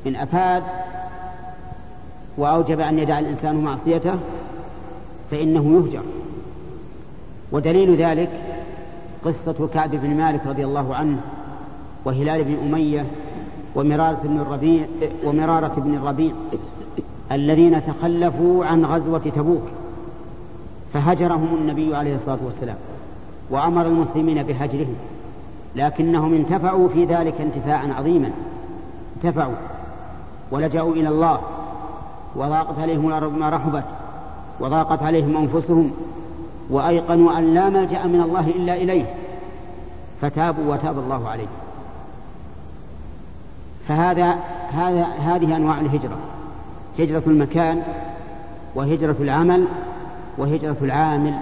إن 0.07 0.15
أفاد 0.15 0.63
وأوجب 2.37 2.79
أن 2.79 2.99
يدع 2.99 3.19
الإنسان 3.19 3.55
معصيته 3.55 4.15
فإنه 5.31 5.73
يهجر. 5.73 6.03
ودليل 7.51 7.95
ذلك 7.95 8.29
قصة 9.25 9.69
كعب 9.73 9.91
بن 9.91 10.17
مالك 10.17 10.41
رضي 10.47 10.65
الله 10.65 10.95
عنه 10.95 11.17
وهلال 12.05 12.43
بن 12.43 12.57
أمية 12.67 13.05
ومرارة 13.75 14.19
بن 14.23 14.39
الربيع 14.39 14.85
ومرارة 15.23 15.73
بن 15.77 15.95
الربيع 15.95 16.31
الذين 17.31 17.83
تخلفوا 17.83 18.65
عن 18.65 18.85
غزوة 18.85 19.19
تبوك 19.19 19.63
فهجرهم 20.93 21.57
النبي 21.61 21.95
عليه 21.95 22.15
الصلاة 22.15 22.39
والسلام 22.45 22.75
وأمر 23.49 23.85
المسلمين 23.85 24.43
بهجرهم 24.43 24.95
لكنهم 25.75 26.33
انتفعوا 26.33 26.89
في 26.89 27.05
ذلك 27.05 27.41
انتفاعا 27.41 27.93
عظيما 27.93 28.31
انتفعوا 29.15 29.55
ولجأوا 30.51 30.93
إلى 30.93 31.09
الله 31.09 31.39
وضاقت 32.35 32.79
عليهم 32.79 33.07
الأرض 33.07 33.37
ما 33.37 33.49
رحبت 33.49 33.83
وضاقت 34.59 35.03
عليهم 35.03 35.37
أنفسهم 35.37 35.91
وأيقنوا 36.69 37.37
أن 37.37 37.53
لا 37.53 37.69
ملجأ 37.69 38.05
من 38.05 38.21
الله 38.21 38.47
إلا 38.47 38.75
إليه 38.75 39.05
فتابوا 40.21 40.73
وتاب 40.73 40.99
الله 40.99 41.29
عليهم. 41.29 41.47
فهذا 43.91 44.35
هذا 44.73 45.03
هذه 45.03 45.55
أنواع 45.55 45.81
الهجرة. 45.81 46.17
هجرة 46.99 47.23
المكان 47.27 47.81
وهجرة 48.75 49.15
العمل 49.19 49.65
وهجرة 50.37 50.77
العامل. 50.81 51.33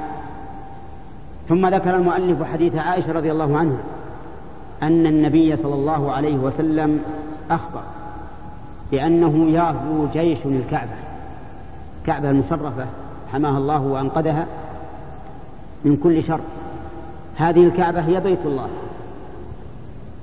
ثم 1.50 1.68
ذكر 1.68 1.96
المؤلف 1.96 2.44
حديث 2.44 2.76
عائشة 2.76 3.12
رضي 3.12 3.32
الله 3.32 3.58
عنها 3.58 3.78
أن 4.84 5.06
النبي 5.06 5.56
صلى 5.56 5.74
الله 5.74 6.12
عليه 6.12 6.38
وسلم 6.38 7.02
أخبر 7.52 7.82
بأنه 8.92 9.50
يغزو 9.50 10.08
جيش 10.14 10.40
الكعبة 10.46 10.98
الكعبة 12.02 12.30
المشرفة 12.30 12.86
حماها 13.34 13.58
الله 13.58 13.82
وأنقذها 13.82 14.46
من 15.86 15.98
كل 15.98 16.24
شر. 16.24 16.40
هذه 17.36 17.64
الكعبة 17.64 18.02
هي 18.02 18.20
بيت 18.20 18.46
الله. 18.46 18.68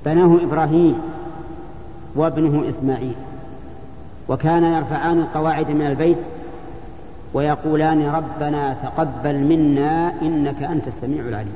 بناه 0.05 0.37
إبراهيم. 0.43 1.16
وابنه 2.17 2.69
إسماعيل 2.69 3.15
وكان 4.29 4.63
يرفعان 4.63 5.19
القواعد 5.19 5.71
من 5.71 5.85
البيت 5.85 6.17
ويقولان 7.33 8.09
ربنا 8.09 8.73
تقبل 8.83 9.35
منا 9.35 10.13
إنك 10.21 10.63
أنت 10.63 10.87
السميع 10.87 11.25
العليم. 11.25 11.55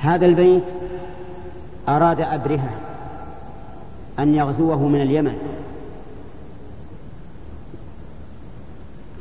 هذا 0.00 0.26
البيت 0.26 0.64
أراد 1.88 2.20
أبرهة 2.20 2.70
أن 4.18 4.34
يغزوه 4.34 4.88
من 4.88 5.02
اليمن 5.02 5.38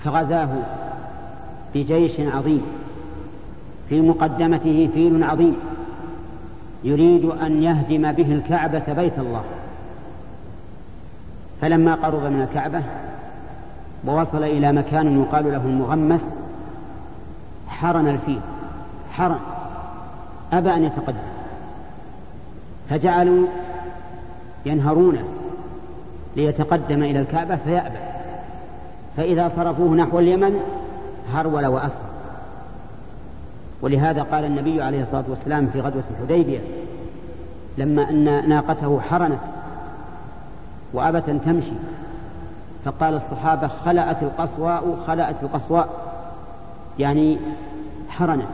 فغزاه 0.04 0.50
بجيش 1.76 2.20
عظيم 2.20 2.62
في 3.89 4.02
مقدمته 4.02 4.89
فيل 4.94 5.24
عظيم. 5.24 5.56
يريد 6.84 7.25
أن 7.25 7.63
يهدم 7.63 8.11
به 8.11 8.34
الكعبة 8.34 8.93
بيت 8.93 9.19
الله. 9.19 9.43
فلما 11.61 11.95
قرب 11.95 12.23
من 12.23 12.41
الكعبة 12.41 12.82
ووصل 14.07 14.43
إلى 14.43 14.71
مكان 14.71 15.21
يقال 15.21 15.51
له 15.51 15.61
المغمس 15.65 16.25
حرن 17.67 18.07
الفيل 18.07 18.39
حرن. 19.11 19.39
أبى 20.53 20.73
أن 20.73 20.84
يتقدم. 20.84 21.17
فجعلوا 22.89 23.47
ينهرونه 24.65 25.23
ليتقدم 26.36 27.03
إلى 27.03 27.19
الكعبة 27.19 27.55
فيأبى. 27.55 27.97
فإذا 29.17 29.51
صرفوه 29.55 29.95
نحو 29.95 30.19
اليمن 30.19 30.59
هرول 31.34 31.65
وأسرى. 31.65 32.11
ولهذا 33.82 34.23
قال 34.23 34.45
النبي 34.45 34.82
عليه 34.82 35.01
الصلاة 35.01 35.23
والسلام 35.29 35.67
في 35.67 35.82
غزوة 35.82 36.03
الحديبية 36.11 36.59
لما 37.77 38.09
أن 38.09 38.49
ناقته 38.49 38.99
حرنت 38.99 39.41
وأبت 40.93 41.29
أن 41.29 41.41
تمشي 41.41 41.71
فقال 42.86 43.13
الصحابة 43.13 43.67
خلأت 43.67 44.23
القصواء 44.23 44.97
خلأت 45.07 45.36
القصواء 45.43 45.89
يعني 46.99 47.38
حرنت. 48.09 48.47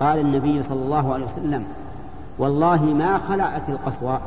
قال 0.00 0.18
النبي 0.18 0.62
صلى 0.62 0.82
الله 0.82 1.14
عليه 1.14 1.24
وسلم 1.24 1.64
والله 2.38 2.82
ما 2.82 3.18
خلأت 3.18 3.62
القصواء 3.68 4.20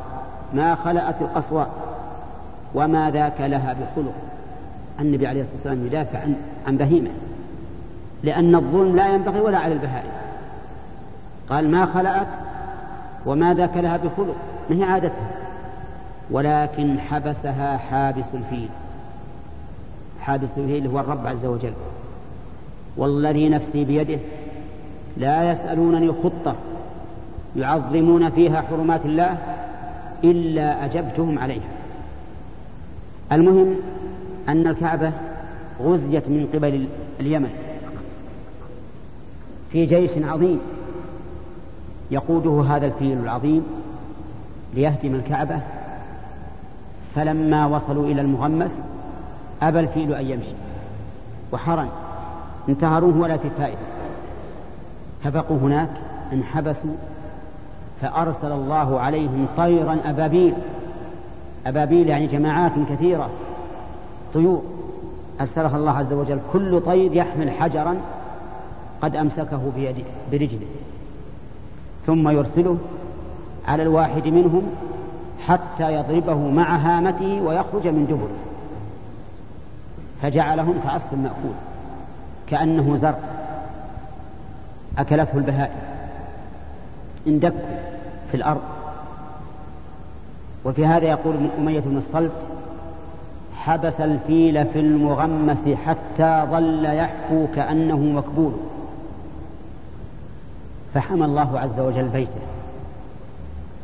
ما 0.54 0.74
خلأت 0.74 1.22
القصواء 1.22 1.68
وما 2.74 3.10
ذاك 3.10 3.40
لها 3.40 3.72
بخلق. 3.72 4.14
النبي 5.00 5.26
عليه 5.26 5.40
الصلاة 5.40 5.56
والسلام 5.56 5.86
يدافع 5.86 6.18
عن, 6.66 6.76
بهيمة. 6.76 7.10
لأن 8.22 8.54
الظلم 8.54 8.96
لا 8.96 9.14
ينبغي 9.14 9.40
ولا 9.40 9.58
على 9.58 9.72
البهائم. 9.72 10.10
قال 11.48 11.70
ما 11.70 11.86
خلأت 11.86 12.28
وما 13.26 13.54
ذاك 13.54 13.76
لها 13.76 13.96
بخلق. 13.96 14.36
ما 14.70 14.76
هي 14.76 14.84
عادتها؟ 14.84 15.28
ولكن 16.30 17.00
حبسها 17.00 17.76
حابس 17.76 18.24
الفيل. 18.34 18.68
حابس 20.20 20.48
الفيل 20.56 20.86
هو 20.86 21.00
الرب 21.00 21.26
عز 21.26 21.46
وجل. 21.46 21.72
والذي 22.96 23.48
نفسي 23.48 23.84
بيده 23.84 24.18
لا 25.16 25.52
يسألونني 25.52 26.12
خطة 26.24 26.54
يعظمون 27.56 28.30
فيها 28.30 28.60
حرمات 28.60 29.06
الله 29.06 29.38
إلا 30.24 30.84
أجبتهم 30.84 31.38
عليها. 31.38 31.68
المهم 33.32 33.74
أن 34.48 34.66
الكعبة 34.66 35.12
غزيت 35.82 36.28
من 36.28 36.48
قبل 36.54 36.88
اليمن. 37.20 37.67
في 39.72 39.86
جيش 39.86 40.10
عظيم 40.18 40.60
يقوده 42.10 42.62
هذا 42.76 42.86
الفيل 42.86 43.18
العظيم 43.18 43.66
ليهدم 44.74 45.14
الكعبة. 45.14 45.60
فلما 47.14 47.66
وصلوا 47.66 48.06
إلى 48.06 48.20
المغمس 48.20 48.74
أبى 49.62 49.80
الفيل 49.80 50.14
أن 50.14 50.26
يمشي 50.26 50.54
وحرن 51.52 51.88
انتهروه 52.68 53.18
ولا 53.18 53.36
في 53.36 53.50
فائدة 53.58 53.78
فبقوا 55.24 55.58
هناك 55.58 55.90
انحبسوا 56.32 56.94
فأرسل 58.02 58.52
الله 58.52 59.00
عليهم 59.00 59.46
طيرا 59.56 59.98
أبابيل. 60.04 60.54
أبابيل 61.66 62.08
يعني 62.08 62.26
جماعات 62.26 62.72
كثيرة 62.90 63.30
طيور. 64.34 64.62
أرسلها 65.40 65.76
الله 65.76 65.92
عز 65.92 66.12
وجل 66.12 66.38
كل 66.52 66.80
طير 66.80 67.14
يحمل 67.14 67.50
حجرا 67.50 67.96
قد 69.02 69.16
أمسكه 69.16 69.72
برجله. 70.32 70.66
ثم 72.06 72.28
يرسله 72.28 72.78
على 73.68 73.82
الواحد 73.82 74.28
منهم 74.28 74.62
حتى 75.46 75.94
يضربه 75.94 76.34
مع 76.34 76.76
هامته 76.76 77.42
ويخرج 77.42 77.86
من 77.86 78.06
دبره 78.06 78.48
فجعلهم 80.22 80.74
كعصف 80.84 81.12
مأكول 81.12 81.54
كأنه 82.46 82.96
زرع. 82.96 83.18
أكلته 84.98 85.38
البهائم. 85.38 85.80
اندكوا 87.26 87.58
في 88.30 88.36
الأرض. 88.36 88.60
وفي 90.64 90.86
هذا 90.86 91.04
يقول 91.04 91.34
أمية 91.58 91.80
بن 91.80 91.96
الصلت 91.96 92.32
حبس 93.56 94.00
الفيل 94.00 94.66
في 94.66 94.80
المغمس 94.80 95.68
حتى 95.86 96.46
ظل 96.50 96.84
يحفو 96.84 97.46
كأنه 97.54 97.96
مكبول. 97.98 98.52
فحمى 100.94 101.24
الله 101.24 101.60
عز 101.60 101.80
وجل 101.80 102.08
بيته 102.08 102.40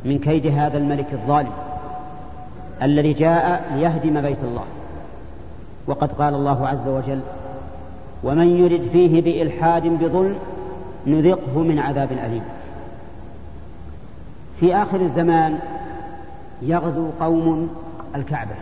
من 0.05 0.19
كيد 0.19 0.47
هذا 0.47 0.77
الملك 0.77 1.13
الظالم 1.13 1.51
الذي 2.81 3.13
جاء 3.13 3.71
ليهدم 3.75 4.21
بيت 4.21 4.43
الله. 4.43 4.65
وقد 5.87 6.11
قال 6.13 6.33
الله 6.33 6.67
عز 6.67 6.87
وجل 6.87 7.21
ومن 8.23 8.47
يرد 8.47 8.89
فيه 8.91 9.21
بإلحاد 9.21 9.83
بظلم 9.83 10.35
نذقه 11.07 11.59
من 11.59 11.79
عذاب 11.79 12.11
أليم. 12.11 12.43
في 14.59 14.75
آخر 14.75 15.01
الزمان 15.01 15.59
يغزو 16.61 17.09
قوم 17.19 17.69
الكعبة. 18.15 18.55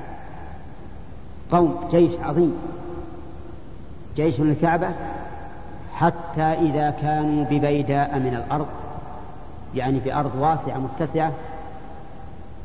قوم 1.51 1.75
جيش 1.91 2.11
عظيم. 2.23 2.53
جيش 4.15 4.39
الكعبة 4.39 4.87
حتى 5.93 6.41
إذا 6.41 6.89
كانوا 6.89 7.45
ببيداء 7.45 8.19
من 8.19 8.35
الأرض 8.35 8.67
يعني 9.75 9.99
بأرض 9.99 10.31
واسعة 10.39 10.77
متسعة 10.77 11.31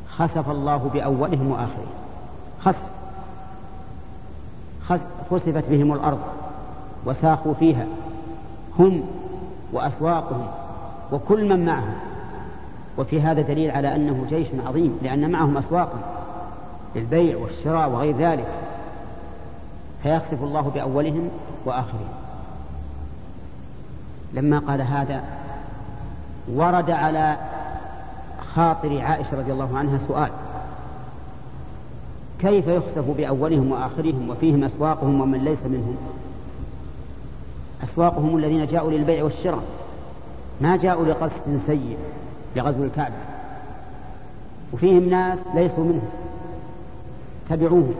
خسف 0.09 0.49
الله 0.49 0.77
بأولهم 0.77 1.51
وآخرهم. 1.51 1.93
خسف 2.59 2.89
خسفت 5.31 5.69
بهم 5.69 5.93
الأرض 5.93 6.19
وساقوا 7.05 7.53
فيها 7.53 7.85
هم 8.79 9.03
وأسواقهم 9.73 10.47
وكل 11.11 11.49
من 11.49 11.65
معهم. 11.65 11.93
وفي 12.97 13.21
هذا 13.21 13.41
دليل 13.41 13.71
على 13.71 13.95
أنه 13.95 14.25
جيش 14.29 14.47
عظيم 14.67 14.99
لأن 15.01 15.31
معهم 15.31 15.57
أسواقا 15.57 15.99
للبيع 16.95 17.37
والشراء 17.37 17.89
وغير 17.89 18.17
ذلك. 18.17 18.47
فيخسف 20.03 20.43
الله 20.43 20.61
بأولهم 20.61 21.29
وآخرهم. 21.65 22.28
لما 24.33 24.59
قال 24.59 24.81
هذا 24.81 25.23
ورد 26.53 26.91
على 26.91 27.37
خاطر 28.55 29.01
عائشة 29.01 29.39
رضي 29.39 29.51
الله 29.51 29.77
عنها 29.77 29.97
سؤال. 29.97 30.31
كيف 32.39 32.67
يخسف 32.67 33.05
بأولهم 33.17 33.71
وآخرهم 33.71 34.29
وفيهم 34.29 34.63
أسواقهم 34.63 35.21
ومن 35.21 35.43
ليس 35.43 35.63
منهم؟ 35.63 35.97
أسواقهم 37.83 38.37
الذين 38.37 38.65
جاءوا 38.65 38.91
للبيع 38.91 39.23
والشراء. 39.23 39.63
ما 40.61 40.77
جاءوا 40.77 41.05
لقصد 41.05 41.59
سيء 41.65 41.97
لغزو 42.55 42.83
الكعبة. 42.83 43.15
وفيهم 44.73 45.09
ناس 45.09 45.39
ليسوا 45.55 45.83
منهم. 45.83 46.09
تبعوهم. 47.49 47.95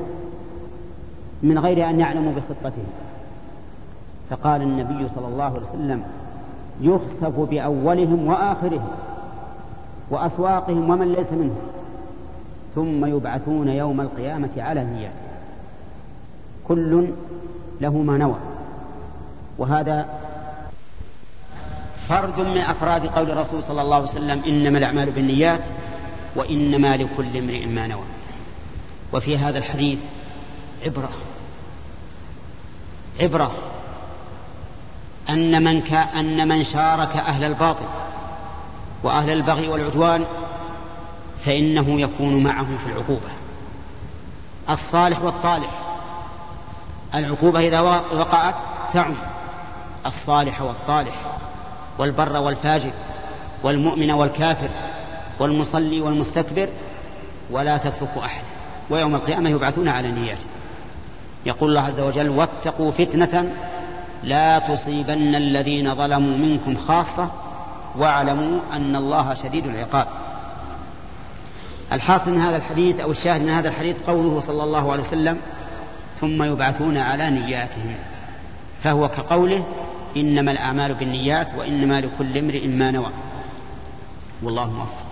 من 1.43 1.59
غير 1.59 1.89
أن 1.89 1.99
يعلموا 1.99 2.33
بخطتهم. 2.33 2.85
فقال 4.29 4.61
النبي 4.61 5.07
صلى 5.15 5.27
الله 5.27 5.43
عليه 5.43 5.59
وسلم 5.59 6.03
يخسف 6.81 7.39
بأولهم 7.39 8.27
وآخرهم 8.27 8.87
وأسواقهم 10.09 10.89
ومن 10.89 11.13
ليس 11.13 11.31
منهم. 11.31 11.61
ثم 12.75 13.05
يبعثون 13.05 13.67
يوم 13.67 14.01
القيامة 14.01 14.49
على 14.57 14.83
نيات. 14.83 15.11
كل 16.67 17.07
له 17.81 17.97
ما 17.97 18.17
نوى. 18.17 18.35
وهذا 19.57 20.05
فرد 22.07 22.39
من 22.39 22.57
أفراد 22.57 23.05
قول 23.05 23.31
الرسول 23.31 23.63
صلى 23.63 23.81
الله 23.81 23.95
عليه 23.95 24.03
وسلم 24.05 24.41
إنما 24.47 24.77
الأعمال 24.77 25.11
بالنيات 25.11 25.69
وإنما 26.35 26.97
لكل 26.97 27.37
امرئ 27.37 27.65
ما 27.65 27.87
نوى. 27.87 28.05
وفي 29.13 29.37
هذا 29.37 29.57
الحديث 29.57 30.05
عبرة. 30.85 31.09
عبرة. 33.21 33.51
أن 35.29 35.63
من 35.63 35.93
أن 35.93 36.47
من 36.47 36.63
شارك 36.63 37.17
أهل 37.17 37.43
الباطل 37.43 37.85
وأهل 39.03 39.29
البغي 39.29 39.67
والعدوان 39.67 40.25
فإنه 41.45 42.01
يكون 42.01 42.43
معهم 42.43 42.77
في 42.77 42.91
العقوبة. 42.91 43.29
الصالح 44.69 45.21
والطالح. 45.21 45.69
العقوبة 47.15 47.59
إذا 47.59 47.79
وقعت 47.79 48.55
تعم. 48.93 49.15
الصالح 50.05 50.61
والطالح. 50.61 51.15
والبر 51.97 52.37
والفاجر. 52.37 52.91
والمؤمن 53.63 54.11
والكافر. 54.11 54.69
والمصلي 55.39 56.01
والمستكبر. 56.01 56.69
ولا 57.51 57.77
تترك 57.77 58.17
أحدا 58.17 58.47
ويوم 58.89 59.15
القيامة 59.15 59.49
يبعثون 59.49 59.87
على 59.87 60.11
نياته. 60.11 60.45
يقول 61.45 61.69
الله 61.69 61.81
عز 61.81 61.99
وجل 61.99 62.29
واتقوا 62.29 62.91
فتنة 62.91 63.53
لا 64.23 64.59
تصيبن 64.59 65.35
الذين 65.35 65.95
ظلموا 65.95 66.37
منكم 66.37 66.75
خاصة 66.75 67.31
واعلموا 67.97 68.59
أن 68.73 68.95
الله 68.95 69.33
شديد 69.33 69.65
العقاب. 69.65 70.07
الحاصل 71.93 72.31
من 72.31 72.41
هذا 72.41 72.57
الحديث 72.57 72.99
أو 72.99 73.11
الشاهد 73.11 73.41
من 73.41 73.49
هذا 73.49 73.69
الحديث 73.69 73.99
قوله 74.09 74.39
صلى 74.39 74.63
الله 74.63 74.91
عليه 74.91 75.01
وسلم 75.01 75.37
ثم 76.19 76.43
يبعثون 76.43 76.97
على 76.97 77.29
نياتهم 77.29 77.95
فهو 78.83 79.07
كقوله 79.07 79.65
إنما 80.17 80.51
الأعمال 80.51 80.93
بالنيات 80.93 81.53
وإنما 81.57 82.01
لكل 82.01 82.37
امرئ 82.37 82.67
ما 82.67 82.91
نوى 82.91 83.11
والله 84.43 84.71
موفق. 84.71 85.05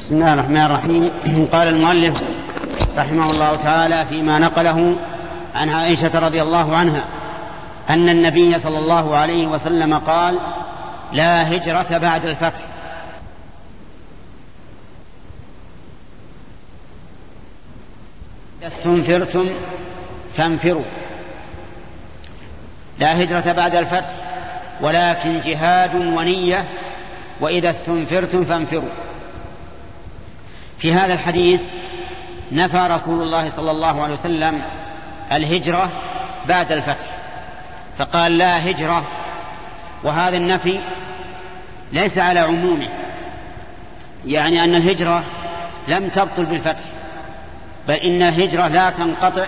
بسم 0.00 0.14
الله 0.14 0.34
الرحمن 0.34 0.56
الرحيم. 0.56 1.10
قال 1.52 1.68
المؤلف 1.68 2.22
رحمه 2.96 3.30
الله 3.30 3.56
تعالى 3.56 4.06
فيما 4.08 4.38
نقله 4.38 4.96
عن 5.54 5.68
عائشة 5.68 6.18
رضي 6.18 6.42
الله 6.42 6.76
عنها 6.76 7.04
أن 7.90 8.08
النبي 8.08 8.58
صلى 8.58 8.78
الله 8.78 9.16
عليه 9.16 9.46
وسلم 9.46 9.94
قال 9.94 10.38
لا 11.12 11.56
هجرة 11.56 11.98
بعد 11.98 12.26
الفتح. 12.26 12.60
إذا 18.60 18.66
استنفرتم 18.66 19.46
فانفروا. 20.36 20.84
لا 22.98 23.22
هجرة 23.22 23.52
بعد 23.52 23.74
الفتح 23.74 24.12
ولكن 24.80 25.40
جهاد 25.40 25.94
ونية 25.94 26.68
وإذا 27.40 27.70
استنفرتم 27.70 28.44
فانفروا. 28.44 28.90
في 30.78 30.92
هذا 30.92 31.12
الحديث 31.14 31.62
نفى 32.52 32.88
رسول 32.90 33.22
الله 33.22 33.48
صلى 33.48 33.70
الله 33.70 34.02
عليه 34.02 34.12
وسلم 34.12 34.62
الهجرة 35.32 35.90
بعد 36.48 36.72
الفتح. 36.72 37.15
فقال 37.98 38.38
لا 38.38 38.70
هجرة 38.70 39.04
وهذا 40.02 40.36
النفي 40.36 40.80
ليس 41.92 42.18
على 42.18 42.40
عمومه 42.40 42.88
يعني 44.26 44.64
أن 44.64 44.74
الهجرة 44.74 45.24
لم 45.88 46.08
تبطل 46.08 46.44
بالفتح 46.44 46.84
بل 47.88 47.94
إن 47.94 48.22
الهجرة 48.22 48.68
لا 48.68 48.90
تنقطع 48.90 49.46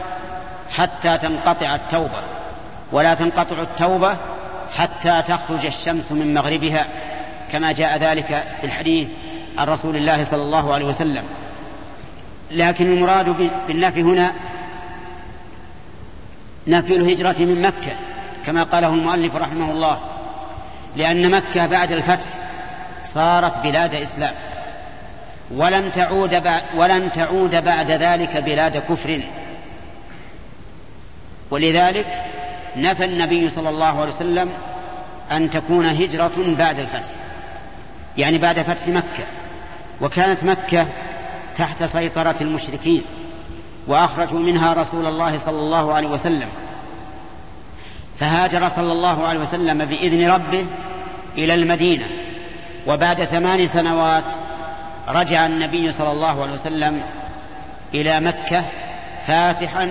حتى 0.71 1.19
تنقطع 1.19 1.75
التوبة 1.75 2.23
ولا 2.93 3.15
تنقطع 3.15 3.63
التوبة 3.63 4.17
حتى 4.77 5.23
تخرج 5.27 5.67
الشمس 5.67 6.13
من 6.13 6.35
مغربها 6.35 6.87
كما 7.53 7.73
جاء 7.73 7.99
ذلك 7.99 8.45
في 8.61 8.67
الحديث 8.67 9.09
عن 9.59 9.67
رسول 9.67 9.97
الله 9.97 10.25
صلى 10.25 10.43
الله 10.43 10.75
عليه 10.75 10.87
وسلم. 10.87 11.25
لكن 12.51 12.93
المراد 12.93 13.53
بالنفي 13.69 14.03
هنا 14.03 14.33
نفي 16.67 16.97
الهجرة 16.97 17.37
من 17.39 17.63
مكة. 17.63 17.97
كما 18.49 18.63
قاله 18.63 18.89
المؤلف 18.89 19.37
رحمه 19.37 19.71
الله 19.71 19.99
لأن 20.97 21.31
مكة 21.31 21.67
بعد 21.67 21.93
الفتح 21.93 22.29
صارت 23.05 23.59
بلاد 23.59 23.95
إسلام. 23.95 24.35
ولن 25.51 25.93
تعود 25.93 26.43
بعد 26.43 26.63
ولن 26.77 27.13
تعود 27.13 27.65
بعد 27.65 27.91
ذلك 27.91 28.37
بلاد 28.37 28.77
كفر. 28.77 29.21
ولذلك 31.51 32.25
نفى 32.77 33.05
النبي 33.05 33.49
صلى 33.49 33.69
الله 33.69 34.01
عليه 34.01 34.09
وسلم 34.09 34.51
أن 35.31 35.51
تكون 35.51 35.87
هجرة 35.87 36.55
بعد 36.59 36.79
الفتح 36.79 37.11
يعني 38.17 38.39
بعد 38.39 38.63
فتح 38.63 38.89
مكة. 38.89 39.25
وكانت 40.01 40.45
مكة 40.45 40.87
تحت 41.57 41.83
سيطرة 41.83 42.37
المشركين 42.41 43.03
وأخرجوا 43.87 44.41
منها 44.41 44.73
رسول 44.73 45.07
الله 45.07 45.39
صلى 45.39 45.59
الله 45.59 45.95
عليه 45.95 46.09
وسلم. 46.09 46.49
فهاجر 48.21 48.69
صلى 48.69 48.93
الله 48.93 49.27
عليه 49.27 49.41
وسلم 49.41 49.85
بإذن 49.85 50.31
ربه 50.31 50.67
إلى 51.39 51.55
المدينة 51.55 52.07
وبعد 52.87 53.25
ثمان 53.25 53.67
سنوات 53.67 54.25
رجع 55.09 55.47
النبي 55.47 55.93
صلى 55.93 56.13
الله 56.13 56.43
عليه 56.43 56.53
وسلم 56.53 57.03
إلى 57.95 58.21
مكة 58.21 58.65
فاتحا 59.27 59.91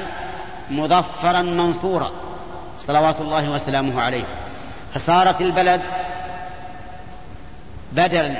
مظفرا 0.71 1.41
منصورا 1.41 2.11
صلوات 2.79 3.21
الله 3.21 3.49
وسلامه 3.49 4.01
عليه. 4.01 4.23
فصارت 4.93 5.41
البلد 5.41 5.81
بدلا 7.91 8.31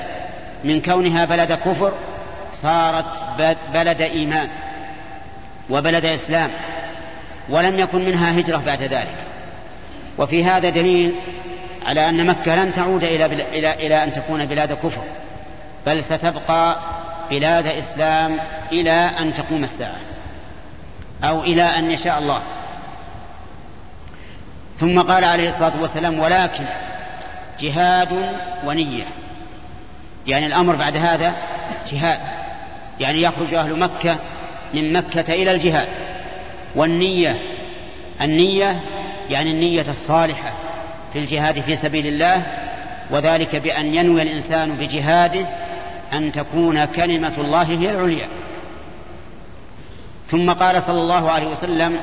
من 0.63 0.81
كونها 0.81 1.25
بلد 1.25 1.51
كفر 1.51 1.93
صارت 2.53 3.05
بلد 3.73 4.01
إيمان 4.01 4.49
وبلد 5.69 6.05
إسلام 6.05 6.49
ولم 7.49 7.79
يكن 7.79 8.05
منها 8.05 8.39
هجرة 8.39 8.57
بعد 8.65 8.81
ذلك. 8.81 9.17
وفي 10.17 10.43
هذا 10.43 10.69
دليل 10.69 11.15
على 11.85 12.09
أن 12.09 12.25
مكة 12.25 12.55
لن 12.55 12.73
تعود 12.73 13.03
إلى, 13.03 13.25
إلى, 13.25 13.73
إلى 13.73 14.03
أن 14.03 14.13
تكون 14.13 14.45
بلاد 14.45 14.73
كفر 14.73 15.01
بل 15.85 16.03
ستبقى 16.03 16.79
بلاد 17.29 17.67
إسلام 17.67 18.37
إلى 18.71 19.09
أن 19.19 19.33
تقوم 19.33 19.63
الساعة 19.63 19.97
أو 21.23 21.41
إلى 21.43 21.63
أن 21.63 21.91
يشاء 21.91 22.19
الله. 22.19 22.41
ثم 24.79 25.01
قال 25.01 25.23
عليه 25.23 25.47
الصلاة 25.47 25.81
والسلام 25.81 26.19
ولكن 26.19 26.65
جهاد 27.59 28.35
ونية. 28.65 29.03
يعني 30.27 30.45
الأمر 30.45 30.75
بعد 30.75 30.97
هذا 30.97 31.33
جهاد 31.91 32.19
يعني 32.99 33.21
يخرج 33.21 33.53
أهل 33.53 33.79
مكة 33.79 34.15
من 34.73 34.93
مكة 34.93 35.33
إلى 35.33 35.51
الجهاد 35.51 35.87
والنية 36.75 37.37
النية 38.21 38.79
يعني 39.29 39.51
النية 39.51 39.85
الصالحة 39.89 40.53
في 41.13 41.19
الجهاد 41.19 41.59
في 41.61 41.75
سبيل 41.75 42.07
الله 42.07 42.43
وذلك 43.11 43.55
بأن 43.55 43.95
ينوي 43.95 44.21
الإنسان 44.21 44.71
بجهاده 44.71 45.47
أن 46.13 46.31
تكون 46.31 46.85
كلمة 46.85 47.33
الله 47.37 47.63
هي 47.63 47.91
العليا. 47.91 48.27
ثم 50.27 50.51
قال 50.51 50.81
صلى 50.81 51.01
الله 51.01 51.31
عليه 51.31 51.47
وسلم 51.47 51.97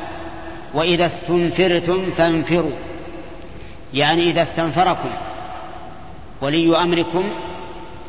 وإذا 0.75 1.07
استنفرتم 1.07 2.11
فانفروا. 2.11 2.77
يعني 3.95 4.23
إذا 4.31 4.43
استنفركم 4.43 5.11
ولي 6.41 6.77
أمركم 6.77 7.25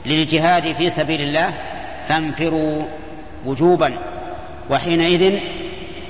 للجهاد 0.05 0.76
في 0.76 0.89
سبيل 0.89 1.22
الله 1.22 1.53
فانفروا 2.09 2.86
وجوبا 3.45 3.93
وحينئذ 4.70 5.39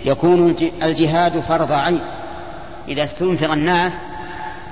يكون 0.06 0.56
الجهاد 0.84 1.40
فرض 1.40 1.72
عين. 1.72 2.00
إذا 2.88 3.04
استنفر 3.04 3.54
الناس 3.54 4.02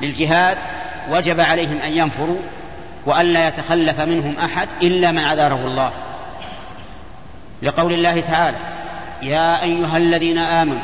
للجهاد 0.01 0.57
وجب 1.11 1.39
عليهم 1.39 1.78
أن 1.86 1.91
ينفروا 1.91 2.39
وألا 3.05 3.47
يتخلف 3.47 3.99
منهم 3.99 4.36
أحد 4.38 4.68
إلا 4.82 5.11
من 5.11 5.20
عذره 5.20 5.66
الله. 5.66 5.91
لقول 7.61 7.93
الله 7.93 8.20
تعالى 8.20 8.57
يا 9.22 9.64
أيها 9.64 9.97
الذين 9.97 10.38
آمنوا 10.38 10.80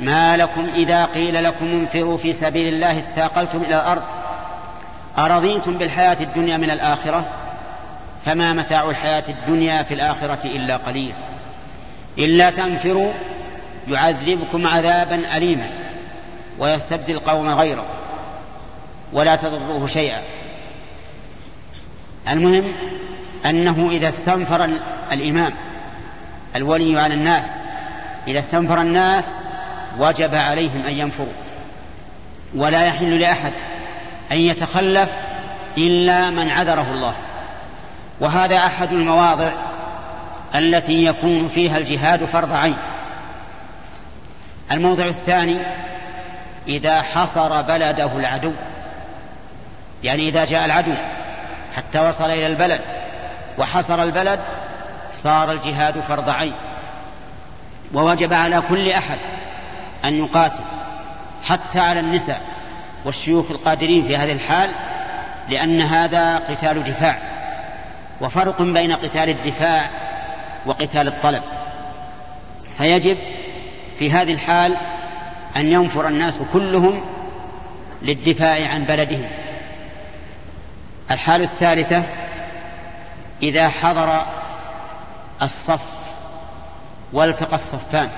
ما 0.00 0.36
لكم 0.36 0.68
إذا 0.74 1.04
قيل 1.04 1.44
لكم 1.44 1.66
انفروا 1.66 2.18
في 2.18 2.32
سبيل 2.32 2.74
الله 2.74 2.98
اثاقلتم 2.98 3.62
إلى 3.62 3.74
الأرض؟ 3.74 4.02
أرضيتم 5.18 5.78
بالحياة 5.78 6.16
الدنيا 6.20 6.56
من 6.56 6.70
الآخرة؟ 6.70 7.24
فما 8.24 8.52
متاع 8.52 8.90
الحياة 8.90 9.24
الدنيا 9.28 9.82
في 9.82 9.94
الآخرة 9.94 10.46
إلا 10.46 10.76
قليل. 10.76 11.12
إلا 12.18 12.50
تنفروا 12.50 13.12
يعذبكم 13.88 14.66
عذابا 14.66 15.36
أليما. 15.36 15.81
ويستبدل 16.58 17.18
قوم 17.18 17.48
غيره 17.48 17.86
ولا 19.12 19.36
تضروه 19.36 19.86
شيئا. 19.86 20.20
المهم 22.28 22.64
أنه 23.46 23.88
إذا 23.92 24.08
استنفر 24.08 24.68
الإمام 25.12 25.52
الولي 26.56 27.00
على 27.00 27.14
الناس 27.14 27.50
إذا 28.26 28.38
استنفر 28.38 28.80
الناس 28.80 29.28
وجب 29.98 30.34
عليهم 30.34 30.82
أن 30.88 30.94
ينفروا. 30.94 31.32
ولا 32.54 32.86
يحل 32.86 33.20
لأحد 33.20 33.52
أن 34.32 34.36
يتخلف 34.36 35.10
إلا 35.78 36.30
من 36.30 36.50
عذره 36.50 36.86
الله. 36.90 37.14
وهذا 38.20 38.56
أحد 38.56 38.92
المواضع 38.92 39.50
التي 40.54 41.04
يكون 41.04 41.48
فيها 41.48 41.78
الجهاد 41.78 42.24
فرض 42.24 42.52
عين. 42.52 42.76
الموضع 44.72 45.04
الثاني 45.04 45.56
إذا 46.68 47.02
حصر 47.02 47.62
بلده 47.62 48.16
العدو. 48.16 48.52
يعني 50.04 50.28
إذا 50.28 50.44
جاء 50.44 50.64
العدو 50.64 50.92
حتى 51.76 52.00
وصل 52.00 52.24
إلى 52.30 52.46
البلد 52.46 52.80
وحصر 53.58 54.02
البلد 54.02 54.40
صار 55.12 55.52
الجهاد 55.52 56.00
فرض 56.08 56.30
عين. 56.30 56.52
ووجب 57.94 58.32
على 58.32 58.62
كل 58.68 58.90
أحد 58.90 59.18
أن 60.04 60.24
يقاتل 60.24 60.64
حتى 61.48 61.80
على 61.80 62.00
النساء 62.00 62.40
والشيوخ 63.04 63.50
القادرين 63.50 64.04
في 64.04 64.16
هذه 64.16 64.32
الحال 64.32 64.70
لأن 65.48 65.80
هذا 65.80 66.36
قتال 66.36 66.84
دفاع 66.84 67.18
وفرق 68.20 68.62
بين 68.62 68.92
قتال 68.92 69.28
الدفاع 69.28 69.90
وقتال 70.66 71.08
الطلب. 71.08 71.42
فيجب 72.78 73.16
في 73.98 74.10
هذه 74.10 74.32
الحال 74.32 74.76
أن 75.56 75.72
ينفر 75.72 76.08
الناس 76.08 76.38
كلهم 76.52 77.04
للدفاع 78.02 78.68
عن 78.68 78.84
بلدهم. 78.84 79.28
الحال 81.10 81.42
الثالثة 81.42 82.02
إذا 83.42 83.68
حضر 83.68 84.26
الصف 85.42 85.80
والتقى 87.12 87.54
الصفان 87.54 88.08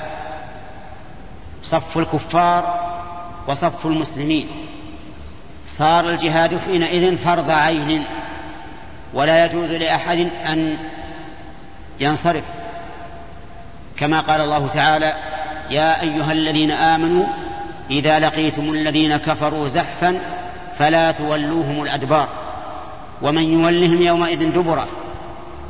صف 1.62 1.98
الكفار 1.98 2.90
وصف 3.46 3.86
المسلمين. 3.86 4.48
صار 5.66 6.08
الجهاد 6.10 6.58
حينئذ 6.66 7.16
فرض 7.16 7.50
عين 7.50 8.04
ولا 9.14 9.44
يجوز 9.44 9.70
لأحد 9.70 10.18
أن 10.46 10.76
ينصرف. 12.00 12.44
كما 13.96 14.20
قال 14.20 14.40
الله 14.40 14.68
تعالى 14.68 15.33
يا 15.70 16.02
أيها 16.02 16.32
الذين 16.32 16.70
آمنوا 16.70 17.26
إذا 17.90 18.18
لقيتم 18.18 18.70
الذين 18.70 19.16
كفروا 19.16 19.68
زحفا 19.68 20.20
فلا 20.78 21.10
تولوهم 21.12 21.82
الأدبار 21.82 22.28
ومن 23.22 23.42
يولهم 23.52 24.02
يومئذ 24.02 24.52
دبره 24.52 24.86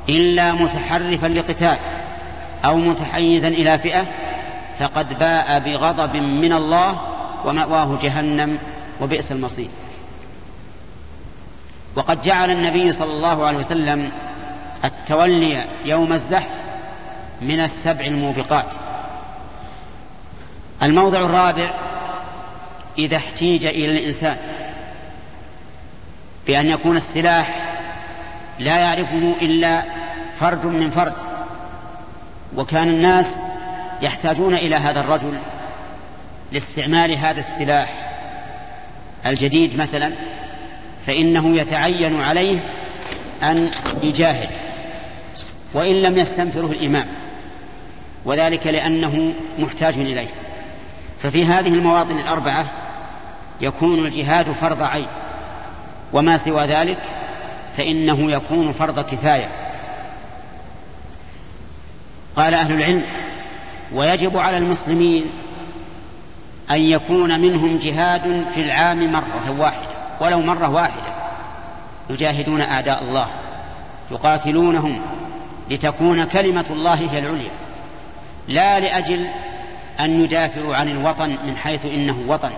إلا 0.09 0.53
متحرفا 0.53 1.27
لقتال 1.27 1.77
أو 2.65 2.77
متحيزا 2.77 3.49
إلى 3.49 3.79
فئة 3.79 4.07
فقد 4.79 5.19
باء 5.19 5.59
بغضب 5.59 6.17
من 6.17 6.53
الله 6.53 7.01
ومأواه 7.45 7.99
جهنم 8.03 8.59
وبئس 9.01 9.33
المصير. 9.33 9.69
وقد 11.97 12.21
جعل 12.21 12.51
النبي 12.51 12.93
صلى 12.93 13.13
الله 13.13 13.47
عليه 13.47 13.59
وسلم 13.59 14.11
التولي 14.85 15.65
يوم 15.85 16.13
الزحف 16.13 16.51
من 17.43 17.61
السبع 17.61 18.05
الموبقات. 18.05 18.75
الموضع 20.85 21.21
الرابع 21.21 21.71
إذا 22.99 23.17
احتيج 23.17 23.67
إلى 23.67 23.99
الإنسان 23.99 24.37
بأن 26.47 26.71
يكون 26.71 26.97
السلاح 26.97 27.77
لا 28.59 28.77
يعرفه 28.79 29.35
إلا 29.43 29.83
فرد 30.41 30.67
من 30.67 30.91
فرد 30.91 31.15
وكان 32.57 32.89
الناس 32.89 33.39
يحتاجون 34.03 34.55
إلى 34.55 34.77
هذا 34.77 35.01
الرجل 35.01 35.39
لاستعمال 36.53 37.13
هذا 37.13 37.41
السلاح 37.41 37.93
الجديد 39.27 39.77
مثلا 39.77 40.13
فإنه 41.07 41.57
يتعين 41.57 42.21
عليه 42.21 42.59
أن 43.43 43.71
يجاهد 44.03 44.49
وإن 45.75 46.03
لم 46.03 46.19
يستنفره 46.19 46.67
الإمام 46.67 47.07
وذلك 48.25 48.67
لأنه 48.67 49.33
محتاج 49.59 49.99
إليه. 49.99 50.29
ففي 51.25 51.45
هذه 51.47 51.75
المواطن 51.75 52.19
الأربعة 52.19 52.67
يكون 53.61 53.99
الجهاد 53.99 54.53
فرض 54.53 54.83
عين. 54.83 55.07
وما 56.13 56.37
سوى 56.37 56.65
ذلك 56.65 57.03
فإنه 57.77 58.31
يكون 58.31 58.73
فرض 58.73 59.01
كفاية. 59.01 59.49
قال 62.37 62.55
أهل 62.55 62.73
العلم 62.73 63.03
ويجب 63.95 64.37
على 64.37 64.57
المسلمين 64.57 65.25
أن 66.71 66.81
يكون 66.81 67.41
منهم 67.41 67.79
جهاد 67.79 68.45
في 68.55 68.61
العام 68.61 69.13
مرة 69.13 69.55
واحدة 69.59 69.95
ولو 70.21 70.41
مرة 70.41 70.69
واحدة. 70.71 71.15
يجاهدون 72.11 72.61
أعداء 72.61 73.03
الله 73.03 73.27
يقاتلونهم 74.11 75.01
لتكون 75.71 76.25
كلمة 76.25 76.67
الله 76.71 76.95
هي 76.95 77.19
العليا 77.19 77.51
لا 78.49 78.81
لأجل 78.81 79.27
أن 80.01 80.25
يدافعوا 80.25 80.77
عن 80.77 80.89
الوطن 80.89 81.31
من 81.47 81.57
حيث 81.57 81.87
إنه 81.87 82.25
وطن. 82.29 82.51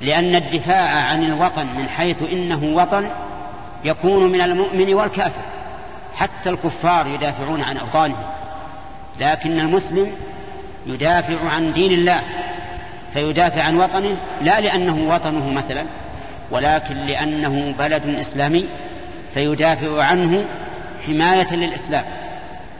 لأن 0.00 0.34
الدفاع 0.34 0.90
عن 0.90 1.24
الوطن 1.24 1.66
من 1.66 1.88
حيث 1.88 2.22
إنه 2.22 2.64
وطن 2.64 3.08
يكون 3.84 4.32
من 4.32 4.40
المؤمن 4.40 4.94
والكافر. 4.94 5.42
حتى 6.14 6.50
الكفار 6.50 7.06
يدافعون 7.06 7.62
عن 7.62 7.76
أوطانهم. 7.76 8.24
لكن 9.20 9.58
المسلم 9.58 10.12
يدافع 10.86 11.48
عن 11.48 11.72
دين 11.72 11.92
الله 11.92 12.20
فيدافع 13.12 13.62
عن 13.62 13.76
وطنه 13.76 14.16
لا 14.42 14.60
لأنه 14.60 15.14
وطنه 15.14 15.50
مثلا 15.50 15.84
ولكن 16.50 16.96
لأنه 16.96 17.74
بلد 17.78 18.06
إسلامي 18.06 18.66
فيدافع 19.34 20.02
عنه 20.02 20.44
حماية 21.06 21.54
للإسلام 21.54 22.04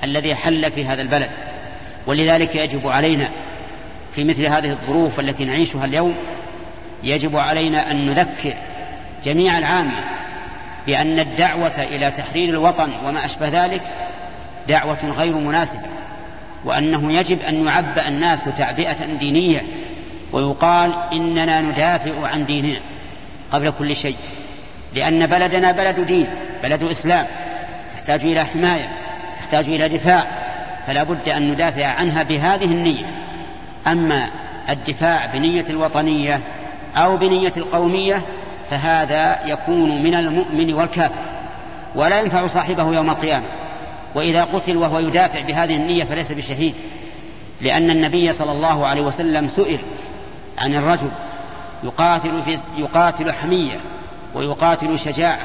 الذي 0.05 0.35
حل 0.35 0.73
في 0.73 0.87
هذا 0.87 1.03
البلد. 1.03 1.31
ولذلك 2.07 2.55
يجب 2.55 2.89
علينا 2.89 3.29
في 4.19 4.25
مثل 4.25 4.47
هذه 4.47 4.71
الظروف 4.71 5.21
التي 5.21 5.45
نعيشها 5.45 5.85
اليوم 5.85 6.15
يجب 7.05 7.37
علينا 7.37 7.91
أن 7.91 8.07
نذكر 8.07 8.55
جميع 9.25 9.59
العامة 9.59 10.01
بأن 10.87 11.19
الدعوة 11.19 11.83
إلى 11.83 12.11
تحرير 12.11 12.49
الوطن 12.49 12.91
وما 13.05 13.25
أشبه 13.25 13.49
ذلك 13.49 13.83
دعوة 14.69 15.15
غير 15.19 15.35
مناسبة 15.35 15.83
وأنه 16.65 17.13
يجب 17.13 17.39
أن 17.49 17.67
يعبأ 17.67 18.09
الناس 18.09 18.45
تعبئة 18.45 19.05
دينية 19.21 19.63
ويقال 20.33 20.95
إننا 21.13 21.61
ندافع 21.61 22.27
عن 22.27 22.47
ديننا 22.47 22.81
قبل 23.53 23.73
كل 23.79 23.97
شيء 23.97 24.17
لأن 24.95 25.27
بلدنا 25.27 25.73
بلد 25.73 26.01
دين 26.01 26.27
بلد 26.63 26.85
إسلام 26.85 27.27
تحتاج 27.95 28.25
إلى 28.25 28.45
حماية 28.45 28.89
تحتاج 29.37 29.69
إلى 29.69 29.89
دفاع 29.89 30.27
فلا 30.87 31.03
بد 31.03 31.29
أن 31.29 31.53
ندافع 31.53 31.87
عنها 31.87 32.23
بهذه 32.23 32.65
النية. 32.65 33.28
أما 33.93 34.31
الدفاع 34.71 35.27
بنية 35.27 35.65
الوطنية 35.71 36.41
أو 36.97 37.17
بنية 37.17 37.53
القومية 37.57 38.23
فهذا 38.71 39.39
يكون 39.47 40.03
من 40.03 40.15
المؤمن 40.15 40.75
والكافر 40.75 41.29
ولا 41.95 42.21
ينفع 42.21 42.47
صاحبه 42.47 42.95
يوم 42.95 43.11
القيامة. 43.11 43.47
وإذا 44.15 44.45
قتل 44.45 44.77
وهو 44.77 44.99
يدافع 44.99 45.41
بهذه 45.41 45.77
النية 45.77 46.05
فليس 46.05 46.33
بشهيد 46.33 46.75
لأن 47.61 47.91
النبي 47.91 48.33
صلى 48.33 48.53
الله 48.53 48.87
عليه 48.87 49.01
وسلم 49.01 49.49
سئل 49.49 49.79
عن 50.59 50.75
الرجل 50.75 51.11
يقاتل 51.85 52.43
في 52.45 52.59
يقاتل 52.77 53.33
حمية 53.33 53.81
ويقاتل 54.35 54.99
شجاعة 54.99 55.39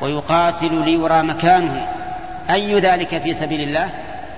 ويقاتل 0.00 0.74
ليرى 0.74 1.22
مكانه 1.22 1.88
أي 2.50 2.80
ذلك 2.80 3.22
في 3.22 3.34
سبيل 3.34 3.60
الله؟ 3.60 3.90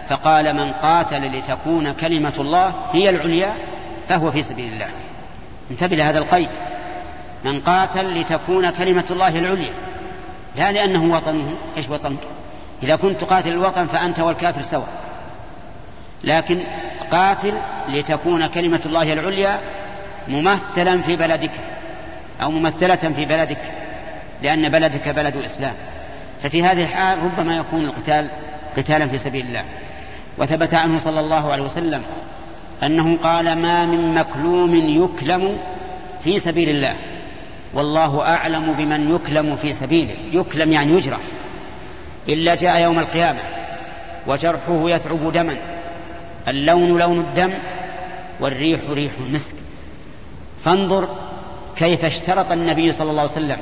فقال 0.08 0.56
من 0.56 0.72
قاتل 0.72 1.38
لتكون 1.38 1.92
كلمة 1.92 2.34
الله 2.38 2.74
هي 2.92 3.10
العليا 3.10 3.54
فهو 4.08 4.30
في 4.30 4.42
سبيل 4.42 4.72
الله. 4.72 4.88
انتبه 5.70 5.96
لهذا 5.96 6.18
القيد. 6.18 6.48
من 7.44 7.60
قاتل 7.60 8.20
لتكون 8.20 8.70
كلمة 8.70 9.04
الله 9.10 9.38
العليا. 9.38 9.72
لا 10.56 10.72
لأنه 10.72 11.14
وطنه. 11.14 11.54
إيش 11.76 11.88
وطنك؟ 11.88 12.18
إذا 12.82 12.96
كنت 12.96 13.20
تقاتل 13.20 13.52
الوطن 13.52 13.86
فأنت 13.86 14.20
والكافر 14.20 14.62
سواء. 14.62 14.88
لكن 16.24 16.58
قاتل 17.10 17.54
لتكون 17.88 18.46
كلمة 18.46 18.80
الله 18.86 19.12
العليا 19.12 19.60
ممثلا 20.28 21.02
في 21.02 21.16
بلدك 21.16 21.50
أو 22.42 22.50
ممثلة 22.50 22.96
في 22.96 23.24
بلدك 23.24 23.58
لأن 24.42 24.68
بلدك 24.68 25.08
بلد 25.08 25.36
إسلام 25.36 25.74
ففي 26.42 26.64
هذه 26.64 26.82
الحال 26.82 27.18
ربما 27.22 27.56
يكون 27.56 27.84
القتال 27.84 28.28
قتالا 28.76 29.06
في 29.06 29.18
سبيل 29.18 29.46
الله. 29.46 29.64
وثبت 30.38 30.74
عنه 30.74 30.98
صلى 30.98 31.20
الله 31.20 31.52
عليه 31.52 31.62
وسلم 31.62 32.02
أنه 32.82 33.18
قال 33.22 33.58
ما 33.58 33.86
من 33.86 34.14
مكلوم 34.14 34.74
يكلم 34.74 35.58
في 36.24 36.38
سبيل 36.38 36.68
الله 36.68 36.94
والله 37.74 38.22
أعلم 38.22 38.72
بمن 38.72 39.14
يكلم 39.14 39.56
في 39.56 39.72
سبيله 39.72 40.14
يكلم 40.32 40.72
يعني 40.72 40.92
يجرح 40.92 41.20
إلا 42.28 42.54
جاء 42.54 42.80
يوم 42.80 42.98
القيامة 42.98 43.38
وجرحه 44.26 44.90
يثعب 44.90 45.32
دما 45.32 45.56
اللون 46.48 46.98
لون 46.98 47.18
الدم 47.18 47.50
والريح 48.40 48.80
ريح 48.90 49.12
المسك 49.26 49.54
فانظر 50.64 51.08
كيف 51.76 52.04
اشترط 52.04 52.52
النبي 52.52 52.92
صلى 52.92 53.10
الله 53.10 53.22
عليه 53.22 53.30
وسلم 53.30 53.58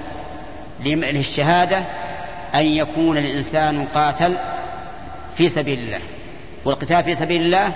للشهادة 0.84 1.84
أن 2.54 2.66
يكون 2.66 3.16
الإنسان 3.16 3.86
قاتل 3.94 4.36
في 5.36 5.48
سبيل 5.48 5.78
الله 5.78 6.00
والقتال 6.64 7.04
في 7.04 7.14
سبيل 7.14 7.42
الله 7.42 7.72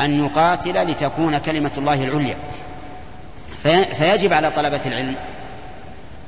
أن 0.00 0.24
يقاتل 0.24 0.90
لتكون 0.90 1.38
كلمة 1.38 1.70
الله 1.78 2.04
العليا. 2.04 2.36
فيجب 3.98 4.32
على 4.32 4.50
طلبة 4.50 4.80
العلم 4.86 5.16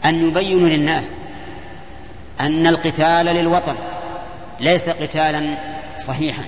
أن 0.05 0.29
يبينوا 0.29 0.69
للناس 0.69 1.15
أن 2.41 2.67
القتال 2.67 3.27
للوطن 3.27 3.75
ليس 4.61 4.89
قتالا 4.89 5.59
صحيحا 6.01 6.45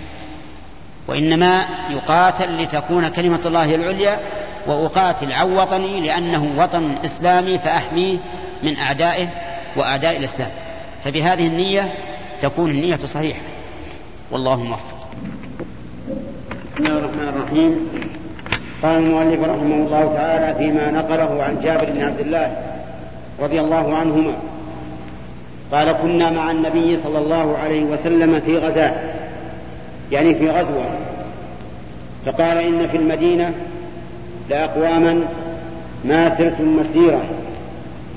وإنما 1.09 1.65
يقاتل 1.91 2.63
لتكون 2.63 3.09
كلمة 3.09 3.41
الله 3.47 3.75
العليا 3.75 4.21
وأقاتل 4.67 5.33
عن 5.33 5.53
وطني 5.53 6.01
لأنه 6.01 6.55
وطن 6.57 6.97
إسلامي 7.05 7.59
فأحميه 7.59 8.19
من 8.63 8.79
أعدائه 8.79 9.29
وأعداء 9.77 10.17
الإسلام. 10.17 10.51
فبهذه 11.05 11.47
النية 11.47 11.95
تكون 12.41 12.71
النية 12.71 12.97
صحيحة. 12.97 13.41
والله 14.31 14.63
موفق. 14.63 14.94
بسم 16.75 16.87
الله 16.87 16.99
الرحمن 16.99 17.29
الرحيم. 17.29 17.89
قال 18.83 18.97
المؤلف 18.97 19.41
رحمه 19.41 19.75
الله 19.75 20.15
تعالى 20.15 20.55
فيما 20.59 20.91
نقله 20.91 21.43
عن 21.43 21.59
جابر 21.63 21.85
بن 21.85 22.03
عبد 22.03 22.21
الله 22.21 22.57
رضي 23.43 23.61
الله 23.61 23.95
عنهما. 23.95 24.33
قال 25.73 25.93
كنا 26.03 26.31
مع 26.31 26.51
النبي 26.51 26.97
صلى 26.97 27.19
الله 27.19 27.59
عليه 27.65 27.85
وسلم 27.85 28.41
في 28.47 28.59
غزاة. 28.59 28.95
يعني 30.13 30.35
في 30.35 30.51
غزوة. 30.51 30.85
فقال 32.27 32.59
إن 32.59 32.89
في 32.89 32.97
المدينة 32.97 33.53
لأقواما 34.51 35.21
ما 36.05 36.29
سرتم 36.29 36.77
مسيرا 36.77 37.23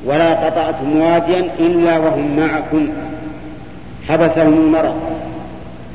ولا 0.06 0.46
قطعتم 0.46 1.02
واديا 1.02 1.50
إلا 1.60 1.98
وهم 1.98 2.40
معكم. 2.40 2.88
حبسهم 4.10 4.54
المرض 4.54 4.96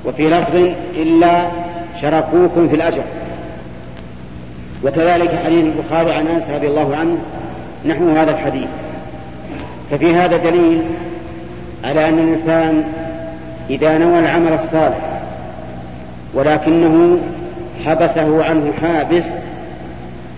وفي 0.05 0.31
لفظ 0.31 0.57
إلا 0.97 1.62
شركوكم 2.03 2.69
في 2.69 2.75
الأجر. 2.75 3.03
وكذلك 4.85 5.31
حديث 5.45 5.65
البخاري 5.65 6.13
عن 6.13 6.27
أنس 6.27 6.51
رضي 6.51 6.67
الله 6.67 6.97
عنه 6.97 7.19
نحو 7.87 8.11
هذا 8.11 8.31
الحديث. 8.31 8.69
ففي 9.91 10.15
هذا 10.15 10.37
دليل 10.37 10.83
على 11.85 12.09
أن 12.09 12.19
الإنسان 12.19 12.85
إذا 13.71 13.99
نوى 13.99 14.19
العمل 14.19 14.53
الصالح 14.53 15.21
ولكنه 16.35 17.19
حبسه 17.87 18.45
عنه 18.45 18.73
حابس 18.83 19.25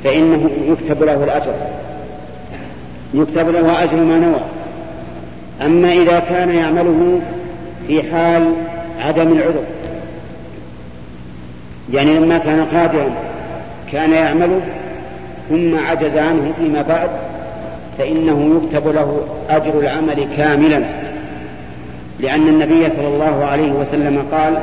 فإنه 0.04 0.50
يكتب 0.68 1.02
له 1.02 1.24
الأجر. 1.24 1.54
يكتب 3.14 3.48
له 3.48 3.82
أجر 3.82 3.96
ما 3.96 4.18
نوى. 4.18 4.40
أما 5.62 5.92
إذا 5.92 6.20
كان 6.20 6.54
يعمله 6.54 7.20
في 7.88 8.02
حال 8.02 8.54
عدم 9.00 9.32
العذر 9.32 9.64
يعني 11.92 12.14
لما 12.14 12.38
كان 12.38 12.64
قادرا 12.64 13.10
كان 13.92 14.12
يعمله 14.12 14.60
ثم 15.48 15.78
عجز 15.78 16.16
عنه 16.16 16.52
فيما 16.58 16.82
بعد 16.82 17.10
فإنه 17.98 18.60
يكتب 18.62 18.88
له 18.88 19.20
أجر 19.50 19.80
العمل 19.80 20.26
كاملا. 20.36 20.80
لأن 22.20 22.48
النبي 22.48 22.88
صلى 22.88 23.06
الله 23.06 23.44
عليه 23.44 23.72
وسلم 23.72 24.24
قال 24.32 24.58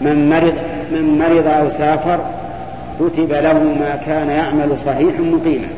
من 0.00 0.30
مرض 0.30 0.54
من 0.92 1.18
مرض 1.18 1.46
أو 1.46 1.68
سافر 1.68 2.20
كتب 3.00 3.32
له 3.32 3.62
ما 3.80 4.00
كان 4.06 4.28
يعمل 4.28 4.78
صحيحا 4.78 5.20
مقيما. 5.20 5.68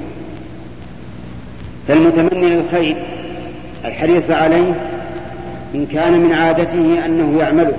فالمتمني 1.89 2.47
للخير 2.47 2.97
الحريص 3.85 4.31
عليه 4.31 4.75
إن 5.75 5.87
كان 5.87 6.13
من 6.13 6.33
عادته 6.33 7.07
أنه 7.07 7.39
يعمله. 7.41 7.73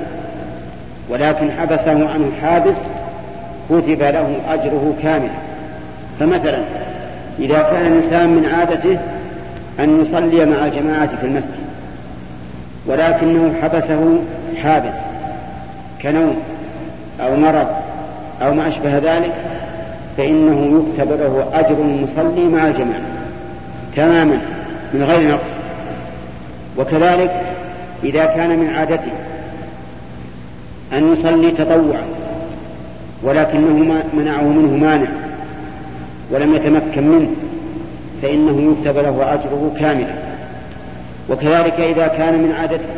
ولكن 1.09 1.51
حبسه 1.51 1.91
عنه 1.91 2.31
حابس 2.41 2.77
كتب 3.69 4.01
له 4.01 4.35
أجره 4.49 4.93
كاملا. 5.03 5.29
فمثلا 6.19 6.59
إذا 7.39 7.61
كان 7.61 7.85
الإنسان 7.85 8.29
من 8.29 8.45
عادته 8.45 8.97
أن 9.79 10.01
يصلي 10.01 10.45
مع 10.45 10.65
الجماعة 10.65 11.07
في 11.17 11.23
المسجد 11.23 11.63
ولكنه 12.85 13.53
حبسه 13.61 14.19
حابس 14.63 14.95
كنوم 16.01 16.35
أو 17.21 17.35
مرض 17.35 17.67
أو 18.41 18.53
ما 18.53 18.67
أشبه 18.67 18.97
ذلك 18.97 19.33
فإنه 20.17 20.83
يكتب 20.89 21.11
له 21.11 21.45
أجر 21.53 21.75
المصلي 21.81 22.45
مع 22.45 22.67
الجماعة 22.67 23.01
تماما 23.95 24.39
من 24.93 25.03
غير 25.03 25.29
نقص. 25.29 25.49
وكذلك 26.77 27.41
إذا 28.03 28.25
كان 28.25 28.49
من 28.49 28.73
عادته 28.75 29.11
أن 30.97 31.13
يصلي 31.13 31.51
تطوعا 31.51 32.03
ولكنه 33.23 34.03
منعه 34.13 34.43
منه 34.43 34.77
مانع 34.77 35.07
ولم 36.31 36.55
يتمكن 36.55 37.07
منه 37.07 37.29
فإنه 38.21 38.71
يكتب 38.71 38.97
له 38.97 39.33
أجره 39.33 39.73
كاملا. 39.79 40.13
وكذلك 41.29 41.79
إذا 41.79 42.07
كان 42.07 42.33
من 42.33 42.55
عادته 42.59 42.89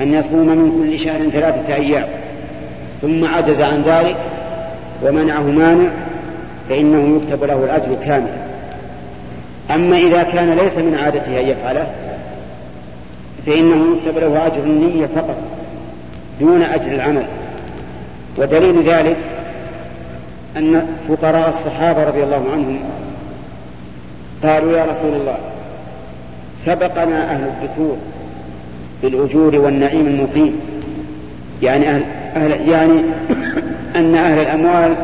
أن 0.00 0.14
يصوم 0.14 0.46
من 0.46 0.82
كل 0.82 0.98
شهر 0.98 1.20
ثلاثة 1.30 1.74
أيام 1.74 2.06
ثم 3.02 3.24
عجز 3.24 3.60
عن 3.60 3.82
ذلك 3.82 4.16
ومنعه 5.02 5.42
مانع 5.42 5.88
فإنه 6.68 7.16
يكتب 7.16 7.44
له 7.44 7.64
الأجر 7.64 7.94
كاملا. 8.04 8.50
أما 9.70 9.98
إذا 9.98 10.22
كان 10.22 10.56
ليس 10.56 10.76
من 10.76 10.94
عادته 11.04 11.40
أن 11.40 11.48
يفعله 11.48 11.86
فإنه 13.46 13.96
يكتب 13.96 14.18
له 14.18 14.46
أجر 14.46 14.64
النية 14.64 15.06
فقط. 15.06 15.36
دون 16.40 16.62
أجر 16.62 16.92
العمل. 16.92 17.24
ودليل 18.38 18.88
ذلك 18.88 19.16
أن 20.56 20.86
فقراء 21.08 21.50
الصحابة 21.50 22.04
رضي 22.04 22.22
الله 22.22 22.44
عنهم 22.52 22.78
قالوا 24.42 24.78
يا 24.78 24.84
رسول 24.84 25.12
الله 25.12 25.36
سبقنا 26.66 27.30
أهل 27.30 27.40
الدثور 27.42 27.96
بالأجور 29.02 29.56
والنعيم 29.56 30.06
المقيم. 30.06 30.60
يعني 31.62 31.88
أهل, 31.88 32.02
أهل 32.36 32.68
يعني 32.68 33.00
أن 33.96 34.14
أهل 34.14 34.38
الأموال 34.38 34.94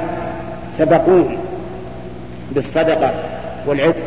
سبقوهم 0.79 1.37
بالصدقة 2.53 3.15
والعتق. 3.67 4.07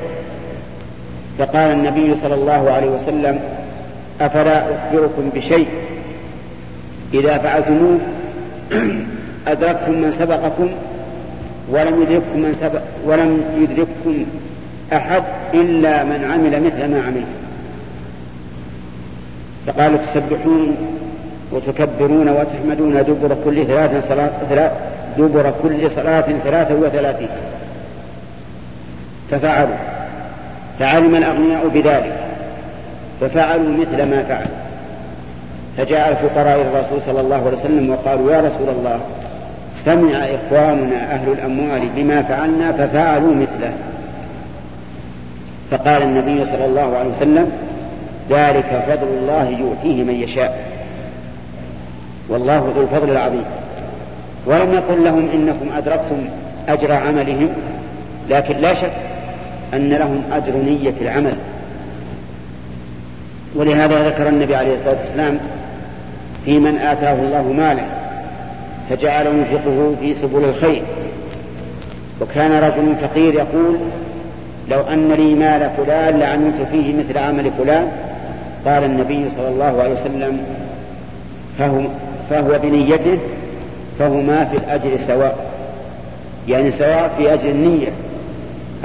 فقال 1.40 1.72
النبي 1.72 2.16
صلى 2.16 2.34
الله 2.34 2.72
عليه 2.72 2.90
وسلم 2.90 3.40
أفلا 4.22 4.64
أخبركم 4.64 5.30
بشيء؟ 5.36 5.68
إذا 7.14 7.38
فعلتموه 7.38 8.00
أدركتم 9.48 9.92
من 9.92 10.12
سبقكم 10.12 10.70
ولم 11.70 12.02
يدرككم 12.02 12.40
من 12.40 12.54
سبق 12.54 12.82
ولم 13.06 13.44
يدرككم 13.58 14.26
أحد 14.94 15.24
إلا 15.54 16.04
من 16.04 16.32
عمل 16.32 16.64
مثل 16.66 16.92
ما 16.92 17.02
عملتم 17.08 17.40
فقالوا 19.68 19.98
تسبحون 19.98 20.76
وتكبرون 21.52 22.30
وتحمدون 22.30 23.04
دبر 23.04 23.36
كل 23.46 23.66
ثلاث 23.66 24.08
صلاة 24.08 24.32
ثلاث 24.50 24.72
دبر 25.18 25.54
كل 25.64 25.92
صلاة 25.92 26.26
ثلاثة 26.44 26.76
وثلاثين. 26.76 27.30
ففعلوا. 29.32 29.76
فعلم 30.80 31.16
الأغنياء 31.16 31.68
بذلك. 31.68 32.16
ففعلوا 33.22 33.78
مثل 33.82 33.98
ما 33.98 34.24
فعلوا. 34.24 34.69
فجاء 35.80 36.10
الفقراء 36.10 36.62
إلى 36.62 36.70
الرسول 36.70 37.02
صلى 37.06 37.22
الله 37.22 37.36
عليه 37.36 37.58
وسلم 37.58 37.90
وقالوا 37.90 38.32
يا 38.32 38.40
رسول 38.40 38.70
الله 38.70 39.00
سمع 39.74 40.18
إخواننا 40.18 41.14
أهل 41.14 41.32
الأموال 41.32 41.90
بما 41.96 42.22
فعلنا 42.22 42.72
ففعلوا 42.72 43.36
مثله. 43.36 43.74
فقال 45.72 46.02
النبي 46.02 46.46
صلى 46.46 46.66
الله 46.66 46.98
عليه 46.98 47.10
وسلم 47.10 47.52
ذلك 48.30 48.84
فضل 48.88 49.08
الله 49.08 49.50
يؤتيه 49.50 50.04
من 50.04 50.14
يشاء. 50.14 50.70
والله 52.30 52.74
ذو 52.76 52.82
الفضل 52.82 53.10
العظيم. 53.12 53.46
ولم 54.46 54.74
يقل 54.74 55.04
لهم 55.04 55.30
إنكم 55.34 55.78
أدركتم 55.78 56.18
أجر 56.68 56.92
عملهم 56.92 57.50
لكن 58.30 58.58
لا 58.58 58.74
شك 58.74 58.92
أن 59.74 59.90
لهم 59.90 60.24
أجر 60.32 60.54
نية 60.54 60.94
العمل. 61.02 61.36
ولهذا 63.56 64.08
ذكر 64.10 64.30
النبي 64.30 64.56
عليه 64.56 64.76
الصلاة 64.76 64.96
والسلام 64.98 65.40
في 66.50 66.60
من 66.60 66.78
آتاه 66.78 67.14
الله 67.14 67.54
مالا 67.58 67.84
فجعل 68.90 69.26
ينفقه 69.26 69.96
في 70.02 70.16
سبل 70.16 70.44
الخير. 70.44 70.82
وكان 72.22 72.52
رجل 72.52 72.96
فقير 73.02 73.34
يقول 73.34 73.78
لو 74.70 74.82
أن 74.82 75.12
لي 75.12 75.36
مال 75.36 75.70
فلان 75.78 76.20
لعملت 76.20 76.56
فيه 76.72 76.94
مثل 76.94 77.18
عمل 77.18 77.52
فلان. 77.58 77.92
قال 78.66 78.84
النبي 78.84 79.30
صلى 79.30 79.48
الله 79.48 79.82
عليه 79.82 79.94
وسلم 79.94 80.40
فهو, 81.60 81.82
فهو 82.30 82.60
بنيته 82.64 83.20
فهما 84.00 84.46
في 84.46 84.58
الأجر 84.58 84.98
سواء. 84.98 85.46
يعني 86.48 86.72
سواء 86.72 87.12
في 87.18 87.34
أجر 87.34 87.50
النية. 87.50 87.90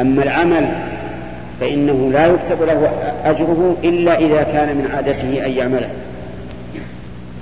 أما 0.01 0.23
العمل 0.23 0.67
فإنه 1.61 2.11
لا 2.13 2.27
يكتب 2.27 2.63
له 2.63 2.91
أجره 3.25 3.77
إلا 3.85 4.19
إذا 4.19 4.43
كان 4.43 4.69
من 4.69 4.91
عادته 4.95 5.47
أن 5.47 5.51
يعمله. 5.51 5.89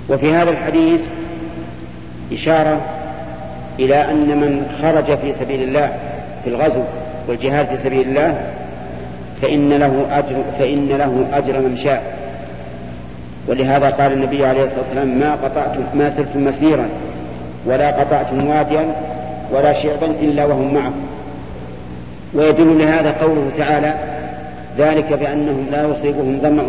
وفي 0.09 0.33
هذا 0.33 0.49
الحديث 0.49 1.01
إشارة 2.33 2.81
إلى 3.79 4.11
أن 4.11 4.27
من 4.27 4.77
خرج 4.81 5.17
في 5.17 5.33
سبيل 5.33 5.63
الله 5.63 5.91
في 6.43 6.49
الغزو 6.49 6.81
والجهاد 7.27 7.67
في 7.67 7.77
سبيل 7.77 8.07
الله 8.07 8.41
فإن 9.41 9.73
له 9.73 10.05
أجر 10.11 10.35
فإن 10.59 10.87
له 10.87 11.25
أجر 11.33 11.53
من 11.53 11.77
شاء. 11.77 12.23
ولهذا 13.47 13.89
قال 13.89 14.11
النبي 14.11 14.45
عليه 14.45 14.63
الصلاة 14.63 14.81
والسلام 14.81 15.19
ما 15.19 15.35
قطعتم 15.35 15.81
ما 15.93 16.09
سرتم 16.09 16.45
مسيرا 16.45 16.85
ولا 17.65 17.91
قطعتم 17.91 18.47
واديا 18.47 18.85
ولا 19.51 19.73
شعبا 19.73 20.05
إلا 20.05 20.45
وهم 20.45 20.73
معكم 20.73 21.01
ويدل 22.33 22.79
لهذا 22.79 23.15
قوله 23.21 23.51
تعالى 23.57 23.93
ذلك 24.77 25.13
بأنهم 25.13 25.67
لا 25.71 25.83
يصيبهم 25.83 26.39
ظمأ 26.43 26.63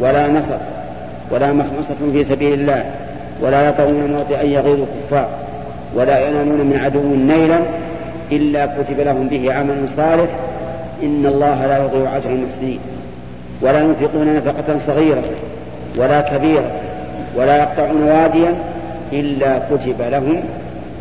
ولا 0.00 0.28
نصر. 0.28 0.56
ولا 1.30 1.52
مخمصة 1.52 1.94
في 2.12 2.24
سبيل 2.24 2.60
الله 2.60 2.84
ولا 3.42 3.68
يطعون 3.68 4.12
موطئا 4.12 4.42
يغيظ 4.42 4.80
الكفار 4.80 5.28
ولا 5.94 6.28
ينالون 6.28 6.60
من 6.60 6.80
عدو 6.84 7.14
نيلا 7.14 7.58
إلا 8.32 8.66
كتب 8.66 9.00
لهم 9.00 9.28
به 9.28 9.52
عمل 9.52 9.88
صالح 9.88 10.30
إن 11.02 11.26
الله 11.26 11.66
لا 11.66 11.84
يضيع 11.84 12.16
أجر 12.16 12.30
المحسنين. 12.30 12.78
ولا 13.62 13.80
ينفقون 13.80 14.36
نفقة 14.36 14.78
صغيرة 14.78 15.22
ولا 15.96 16.20
كبيرة 16.20 16.70
ولا 17.36 17.56
يقطعون 17.56 18.02
واديا 18.02 18.54
إلا 19.12 19.58
كتب 19.58 20.02
لهم 20.10 20.40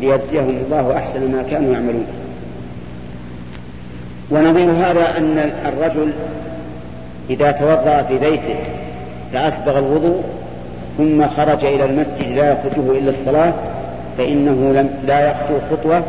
ليجزيهم 0.02 0.58
الله 0.66 0.98
أحسن 0.98 1.32
ما 1.32 1.44
كانوا 1.52 1.74
يعملون. 1.74 2.06
ونظير 4.32 4.72
هذا 4.72 5.18
أن 5.18 5.52
الرجل 5.66 6.12
إذا 7.30 7.52
توضأ 7.52 8.06
في 8.08 8.18
بيته 8.18 8.56
فأسبغ 9.34 9.78
الوضوء 9.78 10.24
ثم 10.98 11.28
خرج 11.28 11.66
إلى 11.66 11.86
المسجد 11.86 12.28
لا 12.36 12.52
يخرجه 12.52 13.00
إلا 13.00 13.10
الصلاة 13.10 13.54
فإنه 14.18 14.74
لم 14.74 14.90
لا 15.08 15.32
يخطو 15.32 15.54
خطوة 15.72 16.04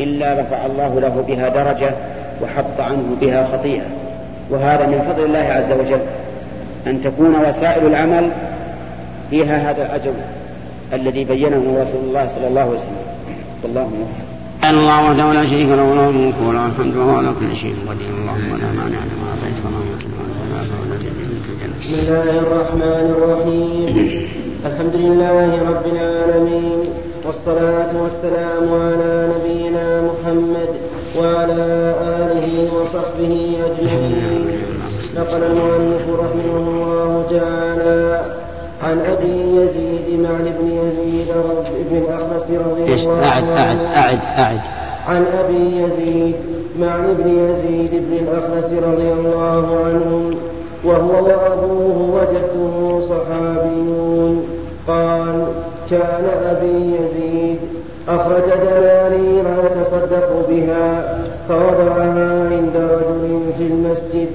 إلا 0.00 0.40
رفع 0.40 0.66
الله 0.66 1.00
له 1.00 1.24
بها 1.28 1.48
درجة 1.48 1.90
وحط 2.42 2.80
عنه 2.80 3.16
بها 3.20 3.44
خطيئة. 3.44 3.82
وهذا 4.50 4.86
من 4.86 5.12
فضل 5.12 5.24
الله 5.24 5.38
عز 5.38 5.72
وجل 5.72 6.00
أن 6.86 7.02
تكون 7.02 7.34
وسائل 7.48 7.86
العمل 7.86 8.30
فيها 9.30 9.70
هذا 9.70 9.86
الأجر 9.86 10.12
الذي 10.92 11.24
بينه 11.24 11.56
رسول 11.56 12.00
الله 12.08 12.28
صلى 12.34 12.48
الله 12.48 12.60
عليه 12.60 12.70
وسلم. 12.70 13.02
والله 13.62 13.90
الله 14.64 15.04
وحده 15.04 15.32
لا 15.32 15.44
شريك 15.44 15.68
له 15.68 15.82
وله 15.82 16.08
الملك 16.08 16.34
وله 16.48 16.66
الحمد 16.66 16.96
وهو 16.96 17.16
على 17.16 17.32
كل 17.40 17.56
شيء 17.56 17.74
قدير. 17.88 18.08
اللهم 18.20 18.58
لا 18.60 18.66
مانع 18.66 18.98
لما 19.10 19.26
أعطيت 19.30 19.58
ولا 19.64 19.78
معطي 19.90 20.06
بسم 21.80 21.94
الله 22.02 22.30
الرحمن 22.42 23.06
الرحيم. 23.14 23.86
الحمد 24.66 24.94
لله 24.94 25.50
رب 25.70 25.86
العالمين. 25.94 26.80
والصلاة 27.26 27.92
والسلام 28.02 28.66
على 28.82 29.12
نبينا 29.34 30.02
محمد 30.10 30.70
وعلى 31.18 31.94
آله 32.22 32.48
وصحبه 32.74 33.34
أجمعين. 33.66 34.46
نقل 35.16 35.42
المؤلف 35.42 36.04
رحمه 36.22 36.52
الله 36.62 37.10
تعالى 37.30 38.02
عن 38.82 38.98
أبي 39.14 39.36
يزيد 39.58 40.20
معن 40.20 40.46
بن 40.58 40.66
يزيد 40.82 41.30
بن 41.90 41.96
الاخنس 41.96 42.46
رضي 42.50 42.94
الله 42.94 43.26
اعد 43.28 43.44
اعد 43.44 43.80
اعد 43.80 44.20
أعد. 44.38 44.60
عن 45.08 45.24
أبي 45.40 45.62
يزيد 45.82 46.34
معن 46.80 47.14
بن 47.18 47.28
يزيد 47.28 47.92
بن 47.92 48.12
الاخنس 48.22 48.68
رضي 48.72 49.12
الله 49.12 49.64
عنه 49.86 50.34
وهو 50.84 51.24
وأبوه 51.24 51.98
وجده 52.14 53.00
صحابيون. 53.06 54.58
قال 54.88 55.44
كان 55.90 56.24
أبي 56.44 56.96
يزيد 56.96 57.58
أخرج 58.08 58.42
دنانير 58.64 59.44
يتصدق 59.64 60.46
بها 60.48 61.18
فوضعها 61.48 62.48
عند 62.50 62.76
رجل 62.76 63.40
في 63.58 63.64
المسجد 63.64 64.28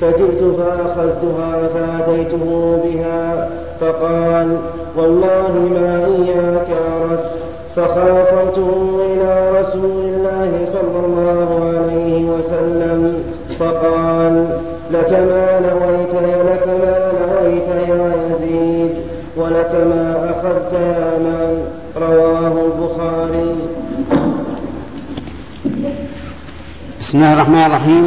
فجئت 0.00 0.42
فأخذتها 0.58 1.68
فأتيته 1.74 2.78
بها 2.84 3.48
فقال 3.80 4.58
والله 4.96 5.52
ما 5.74 6.04
إياك 6.06 6.68
أردت 7.02 7.30
فخاصمته 7.76 9.00
إلى 9.12 9.60
رسول 9.60 10.04
الله 10.04 10.50
صلى 10.66 11.06
الله 11.06 11.72
عليه 11.78 12.24
وسلم 12.24 13.22
فقال 13.58 14.46
لك 14.90 15.10
ما 15.10 15.45
ولك 19.36 19.70
ما 19.70 20.30
أخذت 20.30 20.72
يا 20.72 21.18
من 21.18 21.66
رواه 21.96 22.54
البخاري. 22.66 23.56
بسم 27.00 27.18
الله 27.18 27.32
الرحمن 27.32 27.64
الرحيم. 27.66 28.04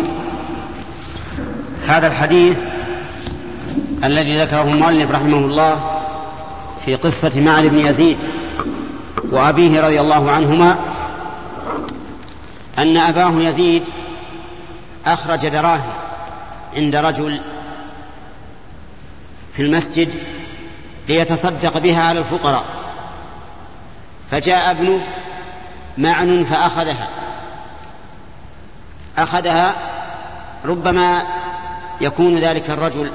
هذا 1.87 2.07
الحديث 2.07 2.57
الذي 4.03 4.41
ذكره 4.41 4.63
المؤلف 4.63 5.11
رحمه 5.11 5.37
الله 5.37 5.79
في 6.85 6.95
قصة 6.95 7.41
معن 7.41 7.67
بن 7.67 7.79
يزيد 7.79 8.17
وأبيه 9.31 9.81
رضي 9.81 10.01
الله 10.01 10.31
عنهما 10.31 10.79
أن 12.77 12.97
أباه 12.97 13.31
يزيد 13.41 13.83
أخرج 15.05 15.47
دراهم 15.47 15.93
عند 16.75 16.95
رجل 16.95 17.39
في 19.53 19.61
المسجد 19.61 20.09
ليتصدق 21.09 21.77
بها 21.77 22.03
على 22.03 22.19
الفقراء. 22.19 22.65
فجاء 24.31 24.71
ابنه 24.71 25.01
معن 25.97 26.43
فأخذها. 26.43 27.07
أخذها 29.17 29.75
ربما 30.65 31.23
يكون 32.01 32.35
ذلك 32.35 32.69
الرجل 32.69 33.11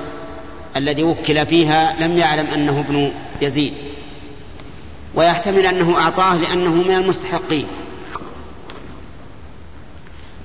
الذي 0.76 1.02
وكل 1.02 1.46
فيها 1.46 1.94
لم 2.00 2.18
يعلم 2.18 2.46
أنه 2.46 2.80
ابن 2.80 3.12
يزيد. 3.42 3.74
ويحتمل 5.14 5.66
أنه 5.66 5.98
أعطاه 5.98 6.36
لأنه 6.36 6.70
من 6.70 6.94
المستحقين. 6.94 7.66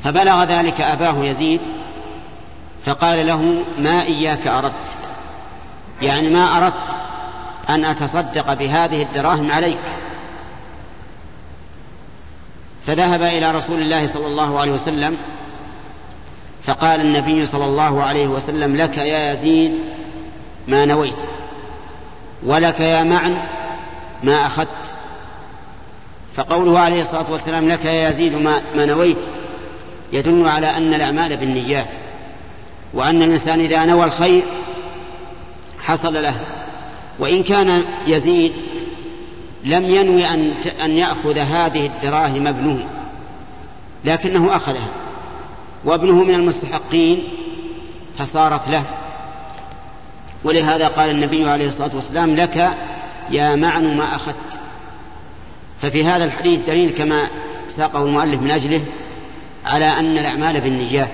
فبلغ 0.04 0.44
ذلك 0.44 0.82
أباه 0.82 1.26
يزيد 1.26 1.62
فقال 2.86 3.28
له 3.28 3.64
ما 3.80 4.04
إياك 4.04 4.48
أردت. 4.48 4.98
يعني 6.02 6.30
ما 6.30 6.58
أردت 6.58 6.99
أن 7.70 7.86
أتصدق 7.86 8.54
بهذه 8.54 9.02
الدراهم 9.02 9.52
عليك. 9.52 9.80
فذهب 12.88 13.22
إلى 13.22 13.52
رسول 13.52 13.82
الله 13.82 14.08
صلى 14.08 14.28
الله 14.28 14.60
عليه 14.60 14.72
وسلم 14.72 15.18
فقال 16.66 17.02
النبي 17.02 17.46
صلى 17.46 17.66
الله 17.66 18.04
عليه 18.04 18.28
وسلم 18.28 18.76
لك 18.76 18.98
يا 18.98 19.32
يزيد 19.32 19.72
ما 20.68 20.86
نويت 20.86 21.18
ولك 22.44 22.80
يا 22.80 23.04
معن 23.04 23.38
ما 24.24 24.46
أخذت. 24.46 24.94
فقوله 26.36 26.80
عليه 26.80 27.02
الصلاة 27.02 27.26
والسلام 27.32 27.70
لك 27.70 27.86
يا 27.86 28.10
يزيد 28.10 28.34
ما, 28.34 28.62
ما 28.76 28.86
نويت 28.86 29.18
يدل 30.14 30.48
على 30.48 30.78
أن 30.78 30.94
الأعمال 30.94 31.38
بالنيات 31.38 31.88
وأن 32.94 33.22
الإنسان 33.22 33.60
إذا 33.60 33.86
نوى 33.86 34.06
الخير 34.06 34.44
حصل 35.80 36.14
له. 36.14 36.36
وإن 37.20 37.44
كان 37.44 37.84
يزيد 38.08 38.52
لم 39.64 39.86
ينوي 39.86 40.26
أن 40.26 40.54
أن 40.84 40.92
يأخذ 40.92 41.38
هذه 41.38 41.86
الدراهم 41.86 42.48
ابنه 42.48 42.86
لكنه 44.06 44.56
أخذها. 44.56 44.88
وابنه 45.86 46.24
من 46.24 46.34
المستحقين 46.34 47.24
فصارت 48.18 48.70
له. 48.70 48.84
ولهذا 50.44 50.88
قال 50.88 51.10
النبي 51.10 51.50
عليه 51.50 51.68
الصلاة 51.68 51.92
والسلام 51.96 52.36
لك 52.36 52.78
يا 53.30 53.56
معن 53.56 53.98
ما 53.98 54.16
أخذت. 54.16 54.36
ففي 55.82 56.06
هذا 56.06 56.24
الحديث 56.24 56.68
دليل 56.68 56.90
كما 56.90 57.22
ساقه 57.68 58.06
المؤلف 58.06 58.42
من 58.42 58.52
أجله 58.52 58.82
على 59.66 59.86
أن 59.86 60.18
الأعمال 60.18 60.62
بالنيات 60.62 61.12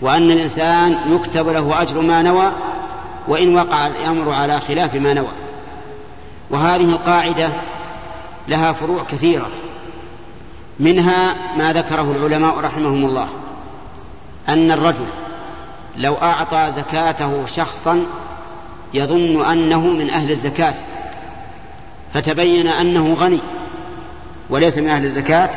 وأن 0.00 0.30
الإنسان 0.30 0.98
يكتب 1.10 1.48
له 1.48 1.82
أجر 1.82 2.00
ما 2.00 2.22
نوى 2.22 2.52
وإن 3.28 3.56
وقع 3.56 3.86
الأمر 3.86 4.32
على 4.32 4.60
خلاف 4.60 4.94
ما 4.94 5.14
نوى. 5.14 5.32
وهذه 6.50 6.90
القاعدة 6.90 7.48
لها 8.48 8.72
فروع 8.72 9.02
كثيرة. 9.02 9.48
منها 10.80 11.34
ما 11.56 11.72
ذكره 11.72 12.12
العلماء 12.16 12.58
رحمهم 12.58 13.04
الله 13.04 13.28
أن 14.48 14.70
الرجل 14.70 15.06
لو 15.96 16.14
أعطى 16.14 16.70
زكاته 16.70 17.46
شخصا 17.46 18.06
يظن 18.94 19.44
أنه 19.44 19.80
من 19.80 20.10
أهل 20.10 20.30
الزكاة 20.30 20.74
فتبين 22.14 22.68
أنه 22.68 23.14
غني 23.14 23.40
وليس 24.50 24.78
من 24.78 24.88
أهل 24.88 25.04
الزكاة 25.04 25.50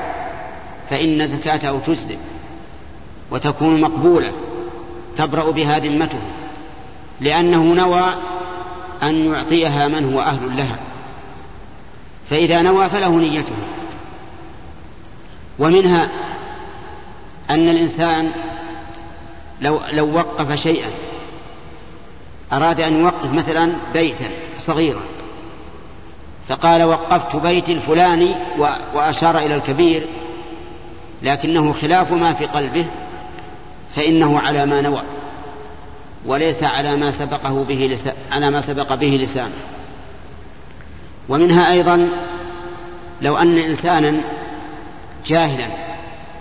فإن 0.89 1.25
زكاته 1.25 1.79
تجزئ 1.79 2.17
وتكون 3.31 3.81
مقبولة 3.81 4.31
تبرأ 5.17 5.51
بها 5.51 5.79
ذمته. 5.79 6.19
لأنه 7.21 7.63
نوى 7.63 8.05
أن 9.03 9.33
يعطيها 9.33 9.87
من 9.87 10.13
هو 10.13 10.21
أهل 10.21 10.57
لها. 10.57 10.79
فإذا 12.29 12.61
نوى 12.61 12.89
فله 12.89 13.09
نيته. 13.09 13.55
ومنها 15.59 16.09
أن 17.49 17.69
الإنسان 17.69 18.31
لو 19.61 19.81
لو 19.91 20.15
وقف 20.15 20.53
شيئا 20.53 20.89
أراد 22.53 22.81
أن 22.81 22.99
يوقف 22.99 23.33
مثلا 23.33 23.73
بيتا 23.93 24.29
صغيرا 24.57 25.01
فقال 26.49 26.83
وقفت 26.83 27.35
بيتي 27.35 27.73
الفلاني 27.73 28.35
وأشار 28.93 29.37
إلى 29.37 29.55
الكبير 29.55 30.05
لكنه 31.23 31.73
خلاف 31.73 32.11
ما 32.11 32.33
في 32.33 32.45
قلبه 32.45 32.85
فإنه 33.95 34.39
على 34.39 34.65
ما 34.65 34.81
نوى. 34.81 35.01
وليس 36.25 36.63
على 36.63 36.95
ما 36.95 37.11
سبقه 37.11 37.65
به 37.67 37.87
لسان 37.91 38.13
على 38.31 38.49
ما 38.49 38.61
سبق 38.61 38.93
به 38.93 39.19
لسانه. 39.21 39.53
ومنها 41.29 41.71
أيضا 41.71 42.09
لو 43.21 43.37
أن 43.37 43.57
إنسانا 43.57 44.21
جاهلا 45.25 45.67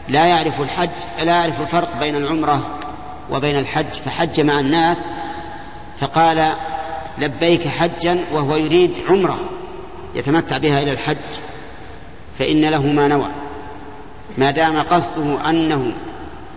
لا 0.08 0.26
يعرف 0.26 0.60
الحج 0.60 0.90
لا 1.18 1.32
يعرف 1.32 1.60
الفرق 1.60 1.98
بين 2.00 2.16
العمرة 2.16 2.78
وبين 3.30 3.58
الحج 3.58 3.92
فحج 3.92 4.40
مع 4.40 4.60
الناس 4.60 5.00
فقال 6.00 6.52
لبيك 7.18 7.68
حجا 7.68 8.24
وهو 8.32 8.56
يريد 8.56 8.90
عمرة 9.08 9.38
يتمتع 10.14 10.58
بها 10.58 10.82
إلى 10.82 10.92
الحج 10.92 11.16
فإن 12.38 12.64
له 12.64 12.86
ما 12.86 13.08
نوى. 13.08 13.28
ما 14.38 14.50
دام 14.50 14.82
قصده 14.82 15.50
أنه 15.50 15.92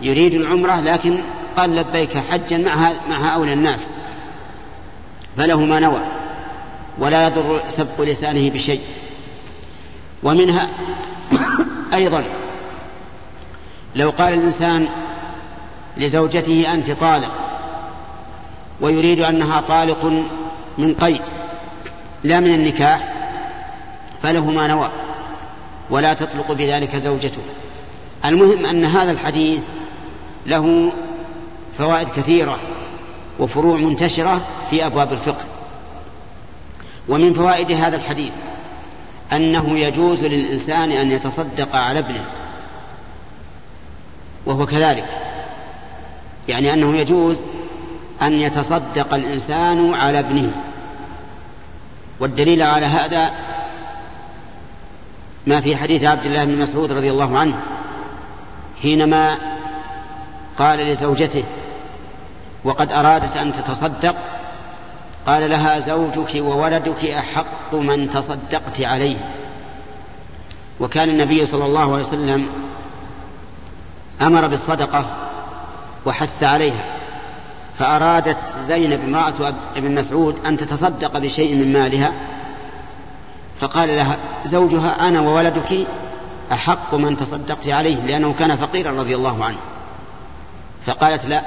يريد 0.02 0.34
العمرة 0.34 0.82
لكن 0.82 1.20
قال 1.58 1.76
لبيك 1.76 2.18
حجا 2.18 2.58
مع 2.58 2.92
مع 3.10 3.36
هؤلاء 3.36 3.54
الناس 3.54 3.90
فله 5.38 5.66
ما 5.66 5.80
نوى 5.80 6.02
ولا 6.98 7.28
يضر 7.28 7.64
سبق 7.68 8.02
لسانه 8.02 8.50
بشيء. 8.50 8.82
ومنها 10.24 10.70
أيضا 11.94 12.24
لو 13.96 14.10
قال 14.10 14.34
الإنسان 14.34 14.88
لزوجته 15.98 16.74
أنت 16.74 16.92
طالق 16.92 17.32
ويريد 18.82 19.20
أنها 19.20 19.62
طالق 19.62 20.06
من 20.78 20.94
قيد 20.94 21.22
لا 22.24 22.40
من 22.40 22.54
النكاح 22.54 23.14
فله 24.24 24.52
ما 24.52 24.68
نوى 24.68 24.90
ولا 25.90 26.14
تطلق 26.14 26.52
بذلك 26.52 26.96
زوجته. 26.96 27.42
المهم 28.26 28.66
أن 28.66 28.86
هذا 28.86 29.12
الحديث 29.12 29.62
له 30.46 30.92
فوائد 31.82 32.10
كثيرة 32.10 32.58
وفروع 33.40 33.78
منتشرة 33.78 34.42
في 34.70 34.86
أبواب 34.86 35.14
الفقه. 35.14 35.46
ومن 37.10 37.34
فوائد 37.34 37.72
هذا 37.72 37.96
الحديث 37.96 38.34
أنه 39.34 39.80
يجوز 39.80 40.24
للإنسان 40.24 40.92
أن 40.92 41.12
يتصدق 41.12 41.76
على 41.76 42.00
ابنه 42.00 42.26
وهو 44.46 44.66
كذلك. 44.66 45.06
يعني 46.48 46.74
أنه 46.74 46.98
يجوز 46.98 47.42
أن 48.22 48.34
يتصدق 48.34 49.14
الإنسان 49.14 49.94
على 49.94 50.20
ابنه. 50.20 50.52
والدليل 52.20 52.62
على 52.62 52.86
هذا 52.86 53.32
ما 55.48 55.62
في 55.62 55.76
حديث 55.76 56.04
عبد 56.04 56.26
الله 56.26 56.46
بن 56.46 56.58
مسعود 56.58 56.92
رضي 56.92 57.12
الله 57.12 57.38
عنه 57.38 57.60
حينما 58.82 59.38
قال 60.58 60.80
لزوجته 60.80 61.44
وقد 62.64 62.92
أرادت 62.92 63.38
أن 63.38 63.54
تتصدق. 63.54 64.16
قال 65.26 65.50
لها 65.50 65.80
زوجك 65.80 66.36
وولدك 66.36 67.06
أحق 67.06 67.74
من 67.74 68.10
تصدقت 68.10 68.82
عليه. 68.82 69.18
وكان 70.80 71.10
النبي 71.10 71.46
صلى 71.46 71.66
الله 71.66 71.94
عليه 71.94 72.04
وسلم 72.04 72.50
أمر 74.22 74.48
بالصدقة 74.48 75.06
وحث 76.06 76.44
عليها. 76.44 76.84
فأرادت 77.80 78.38
زينب 78.60 79.04
امرأة 79.04 79.54
ابن 79.76 79.96
مسعود 79.96 80.46
أن 80.46 80.58
تتصدق 80.58 81.18
بشيء 81.18 81.56
من 81.56 81.74
مالها. 81.74 82.12
فقال 83.62 83.90
لها 83.90 84.18
زوجها 84.46 85.08
أنا 85.08 85.22
وولدك 85.22 85.88
أحق 86.52 86.96
من 86.96 87.18
تصدقت 87.18 87.68
عليه 87.68 87.96
لأنه 87.96 88.36
كان 88.40 88.56
فقيرا 88.56 88.92
رضي 88.92 89.16
الله 89.16 89.46
عنه. 89.46 89.58
فقالت 90.86 91.26
لا 91.26 91.42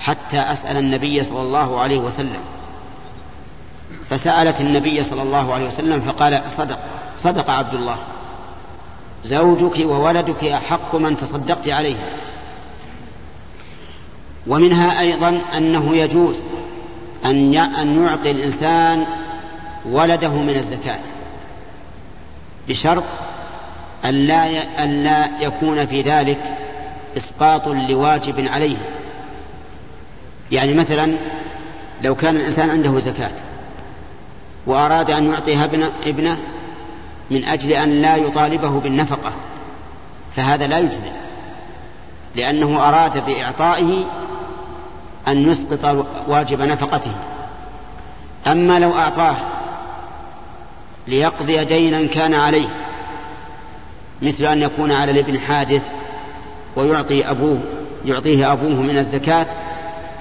حتى 0.00 0.38
أسأل 0.40 0.76
النبي 0.76 1.22
صلى 1.22 1.42
الله 1.42 1.80
عليه 1.80 1.98
وسلم. 1.98 2.40
فسألت 4.10 4.60
النبي 4.60 5.02
صلى 5.02 5.22
الله 5.22 5.54
عليه 5.54 5.66
وسلم 5.66 6.00
فقال 6.00 6.42
صدق 6.48 6.78
صدق 7.16 7.50
عبد 7.50 7.74
الله. 7.74 7.96
زوجك 9.24 9.86
وولدك 9.86 10.44
أحق 10.44 10.94
من 10.94 11.16
تصدقت 11.16 11.68
عليه. 11.68 11.96
ومنها 14.46 15.00
أيضا 15.00 15.42
أنه 15.56 15.96
يجوز 15.96 16.36
أن 17.24 17.54
أن 17.56 18.04
يعطي 18.04 18.30
الإنسان 18.30 19.04
ولده 19.90 20.28
من 20.28 20.56
الزكاة 20.56 21.00
بشرط 22.68 23.04
أن 24.04 24.14
لا 25.04 25.28
يكون 25.40 25.86
في 25.86 26.02
ذلك 26.02 26.40
إسقاط 27.16 27.68
لواجب 27.68 28.48
عليه. 28.48 28.76
يعني 30.52 30.74
مثلا 30.74 31.14
لو 32.02 32.14
كان 32.14 32.36
الإنسان 32.36 32.70
عنده 32.70 32.98
زكاة 32.98 33.32
وأراد 34.66 35.10
أن 35.10 35.32
يعطيها 35.32 35.64
ابنه, 36.06 36.38
من 37.30 37.44
أجل 37.44 37.72
أن 37.72 38.02
لا 38.02 38.16
يطالبه 38.16 38.80
بالنفقة 38.80 39.32
فهذا 40.36 40.66
لا 40.66 40.78
يجزي 40.78 41.10
لأنه 42.34 42.88
أراد 42.88 43.24
بإعطائه 43.26 44.04
أن 45.28 45.50
يسقط 45.50 46.06
واجب 46.28 46.62
نفقته. 46.62 47.12
أما 48.46 48.78
لو 48.78 48.92
أعطاه 48.92 49.36
ليقضي 51.06 51.64
دينا 51.64 52.06
كان 52.06 52.34
عليه 52.34 52.68
مثل 54.22 54.44
أن 54.44 54.62
يكون 54.62 54.92
على 54.92 55.10
الابن 55.10 55.38
حادث 55.38 55.90
ويعطي 56.76 57.30
أبوه 57.30 57.58
يعطيه 58.04 58.52
أبوه 58.52 58.74
من 58.82 58.98
الزكاة 58.98 59.46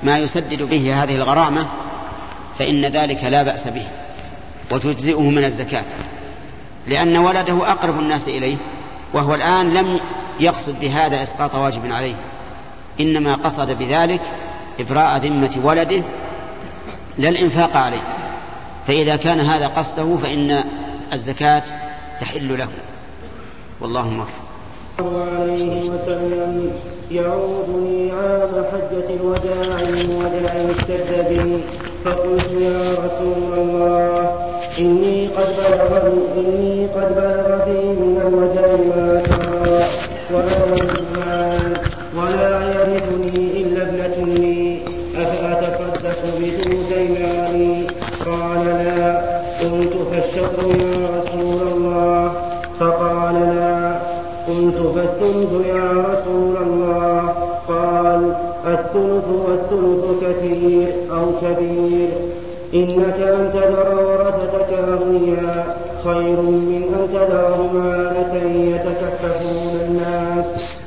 ما 0.04 0.18
يسدد 0.18 0.64
به 0.64 1.04
هذه 1.04 1.16
الغرامة 1.16 1.68
فإن 2.60 2.86
ذلك 2.86 3.24
لا 3.24 3.44
بأس 3.44 3.68
به 3.68 3.88
وتجزئه 4.72 5.30
من 5.30 5.44
الزكاة. 5.44 5.86
لأن 6.88 7.18
ولده 7.18 7.72
أقرب 7.72 8.00
الناس 8.00 8.28
إليه 8.28 8.58
وهو 9.14 9.36
الآن 9.36 9.74
لم 9.74 10.00
يقصد 10.40 10.80
بهذا 10.80 11.24
إسقاط 11.24 11.56
واجب 11.56 11.92
عليه. 11.92 12.16
إنما 13.00 13.34
قصد 13.34 13.78
بذلك 13.78 14.22
إبراء 14.80 15.18
ذمة 15.18 15.60
ولده 15.64 16.04
لا 17.18 17.30
الإنفاق 17.30 17.78
عليه. 17.78 18.04
فإذا 18.88 19.16
كان 19.16 19.40
هذا 19.40 19.68
قصده 19.68 20.18
فإن 20.18 20.64
الزكاة 21.14 21.64
تحل 22.20 22.58
له. 22.58 22.70
والله 23.82 24.10
موفق. 24.10 24.47
عليه 25.00 25.82
وسلم 25.90 26.72
يعودني 27.12 28.12
عام 28.12 28.50
حجة 28.72 29.08
الوداع 29.16 29.80
وجع 30.10 30.54
اشتد 30.72 31.28
بي 31.30 31.60
فقلت 32.06 32.52
يا 32.62 32.80
رسول 33.06 33.54
الله 33.58 34.32
إني 34.80 35.28
قد 35.28 35.48
بلغ 35.58 36.08
إني 36.38 36.88
قد 36.88 37.16
بلغ 37.16 37.66
بي 37.66 37.82
من 37.82 38.18
الوجع 38.28 38.68
ما 38.90 39.22
ترى 39.30 39.84
وأنا 40.34 40.97
الثلث 58.98 59.28
والثلث 59.30 60.04
كثير 60.24 60.88
أو 61.12 61.26
كبير. 61.42 62.10
إنك 62.74 63.20
أن 63.20 63.52
تذر 63.54 63.90
ورثتك 64.06 64.74
أغنياء 64.74 65.82
خير 66.04 66.42
من 66.42 66.84
أن 66.94 67.08
تذرهم 67.14 67.82
عالة 67.82 68.36
يتكففون 68.76 69.80
الناس. 69.88 70.78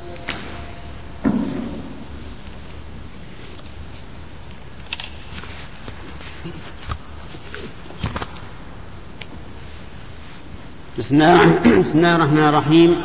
بسم 10.97 11.15
الله 11.15 12.15
الرحمن 12.15 12.47
الرحيم. 12.49 12.95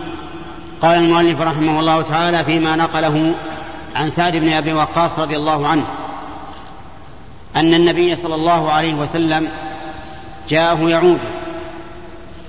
قال 0.83 0.99
المؤلف 0.99 1.41
رحمه 1.41 1.81
الله 1.81 2.03
تعالى 2.03 2.45
فيما 2.45 2.77
نقله 2.77 3.35
عن 3.97 4.10
سعد 4.10 4.36
بن 4.36 4.52
أبي 4.52 4.73
وقاص 4.73 5.18
رضي 5.18 5.36
الله 5.36 5.68
عنه 5.68 5.86
أن 7.56 7.74
النبي 7.74 8.14
صلى 8.14 8.35
الله 8.35 8.70
عليه 8.70 8.94
وسلم 8.94 9.48
جاءه 10.48 10.89
يعود 10.90 11.20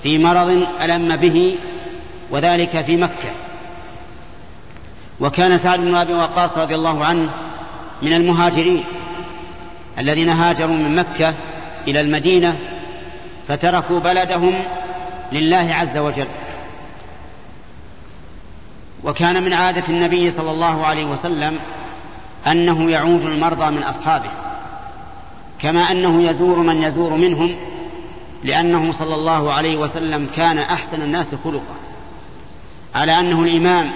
في 0.03 0.17
مرض 0.17 0.65
ألم 0.81 1.15
به 1.15 1.55
وذلك 2.31 2.85
في 2.85 2.97
مكة. 2.97 3.29
وكان 5.19 5.57
سعد 5.57 5.79
بن 5.79 5.95
أبي 5.95 6.13
وقاص 6.13 6.57
رضي 6.57 6.75
الله 6.75 7.05
عنه 7.05 7.29
من 8.01 8.13
المهاجرين 8.13 8.83
الذين 9.99 10.29
هاجروا 10.29 10.75
من 10.75 10.95
مكة 10.95 11.33
إلى 11.87 12.01
المدينة 12.01 12.59
فتركوا 13.47 13.99
بلدهم 13.99 14.53
لله 15.31 15.69
عز 15.73 15.97
وجل. 15.97 16.27
وكان 19.07 19.43
من 19.43 19.53
عادة 19.53 19.83
النبي 19.89 20.29
صلى 20.29 20.51
الله 20.51 20.85
عليه 20.85 21.05
وسلم 21.05 21.59
أنه 22.47 22.91
يعود 22.91 23.21
المرضى 23.21 23.71
من 23.71 23.83
أصحابه 23.83 24.29
كما 25.59 25.91
أنه 25.91 26.23
يزور 26.23 26.57
من 26.59 26.83
يزور 26.83 27.13
منهم 27.13 27.55
لأنه 28.43 28.91
صلى 28.91 29.15
الله 29.15 29.53
عليه 29.53 29.77
وسلم 29.77 30.29
كان 30.35 30.57
أحسن 30.57 31.01
الناس 31.01 31.35
خلقا 31.35 31.75
على 32.95 33.19
أنه 33.19 33.43
الإمام 33.43 33.91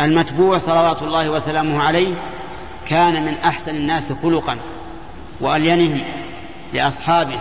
المتبوع 0.00 0.58
صلوات 0.58 1.02
الله 1.02 1.30
وسلامه 1.30 1.82
عليه 1.82 2.14
كان 2.88 3.24
من 3.26 3.34
أحسن 3.34 3.74
الناس 3.74 4.12
خلقا 4.12 4.56
وألينهم 5.40 6.02
لأصحابه 6.74 7.40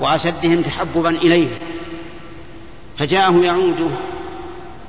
وأشدهم 0.00 0.62
تحببا 0.62 1.10
إليه 1.10 1.48
فجاءه 2.98 3.44
يعوده 3.44 3.90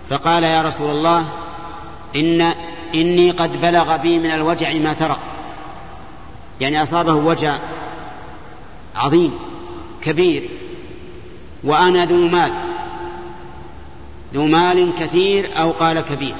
فقال 0.09 0.43
يا 0.43 0.61
رسول 0.61 0.89
الله 0.89 1.25
إن 2.15 2.41
إني 2.95 3.31
قد 3.31 3.61
بلغ 3.61 3.97
بي 3.97 4.19
من 4.19 4.31
الوجع 4.31 4.73
ما 4.73 4.93
ترى 4.93 5.17
يعني 6.61 6.83
أصابه 6.83 7.13
وجع 7.13 7.57
عظيم 8.95 9.33
كبير 10.01 10.49
وأنا 11.63 12.05
ذو 12.05 12.27
مال 12.27 12.51
ذو 14.33 14.45
مال 14.45 14.91
كثير 14.99 15.49
أو 15.59 15.71
قال 15.71 16.01
كبير. 16.01 16.35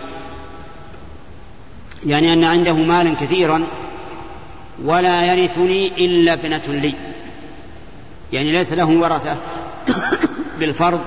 يعني 2.06 2.34
أن 2.34 2.44
عنده 2.44 2.74
مالا 2.74 3.16
كثيرا 3.16 3.64
ولا 4.84 5.34
يرثني 5.34 6.06
إلا 6.06 6.34
ابنة 6.34 6.62
لي. 6.68 6.94
يعني 8.34 8.52
ليس 8.52 8.74
له 8.74 8.90
ورثة 8.90 9.38
بالفرض 10.60 11.02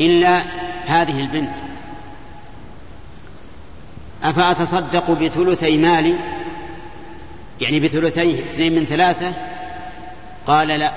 إلا 0.00 0.42
هذه 0.86 1.20
البنت. 1.20 1.54
أفأتصدق 4.22 5.10
بثلثي 5.10 5.76
مالي؟ 5.76 6.14
يعني 7.60 7.80
بثلثيه 7.80 8.40
اثنين 8.40 8.74
من 8.74 8.84
ثلاثة؟ 8.84 9.32
قال 10.46 10.68
لا. 10.68 10.92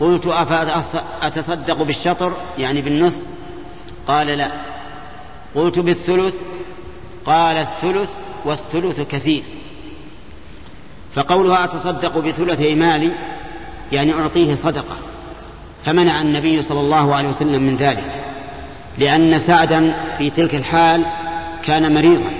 قلت 0.00 0.26
أفأتصدق 0.26 1.82
بالشطر؟ 1.82 2.32
يعني 2.58 2.82
بالنصف 2.82 3.24
قال 4.06 4.26
لا. 4.26 4.50
قلت 5.54 5.78
بالثلث؟ 5.78 6.34
قال 7.26 7.56
الثلث 7.56 8.10
والثلث 8.44 9.00
كثير. 9.00 9.44
فقولها 11.14 11.64
أتصدق 11.64 12.18
بثلثي 12.18 12.74
مالي؟ 12.74 13.12
يعني 13.92 14.14
أعطيه 14.14 14.54
صدقة. 14.54 15.11
فمنع 15.86 16.20
النبي 16.20 16.62
صلى 16.62 16.80
الله 16.80 17.14
عليه 17.14 17.28
وسلم 17.28 17.62
من 17.62 17.76
ذلك 17.76 18.10
لأن 18.98 19.38
سعدا 19.38 19.94
في 20.18 20.30
تلك 20.30 20.54
الحال 20.54 21.04
كان 21.64 21.94
مريضا 21.94 22.30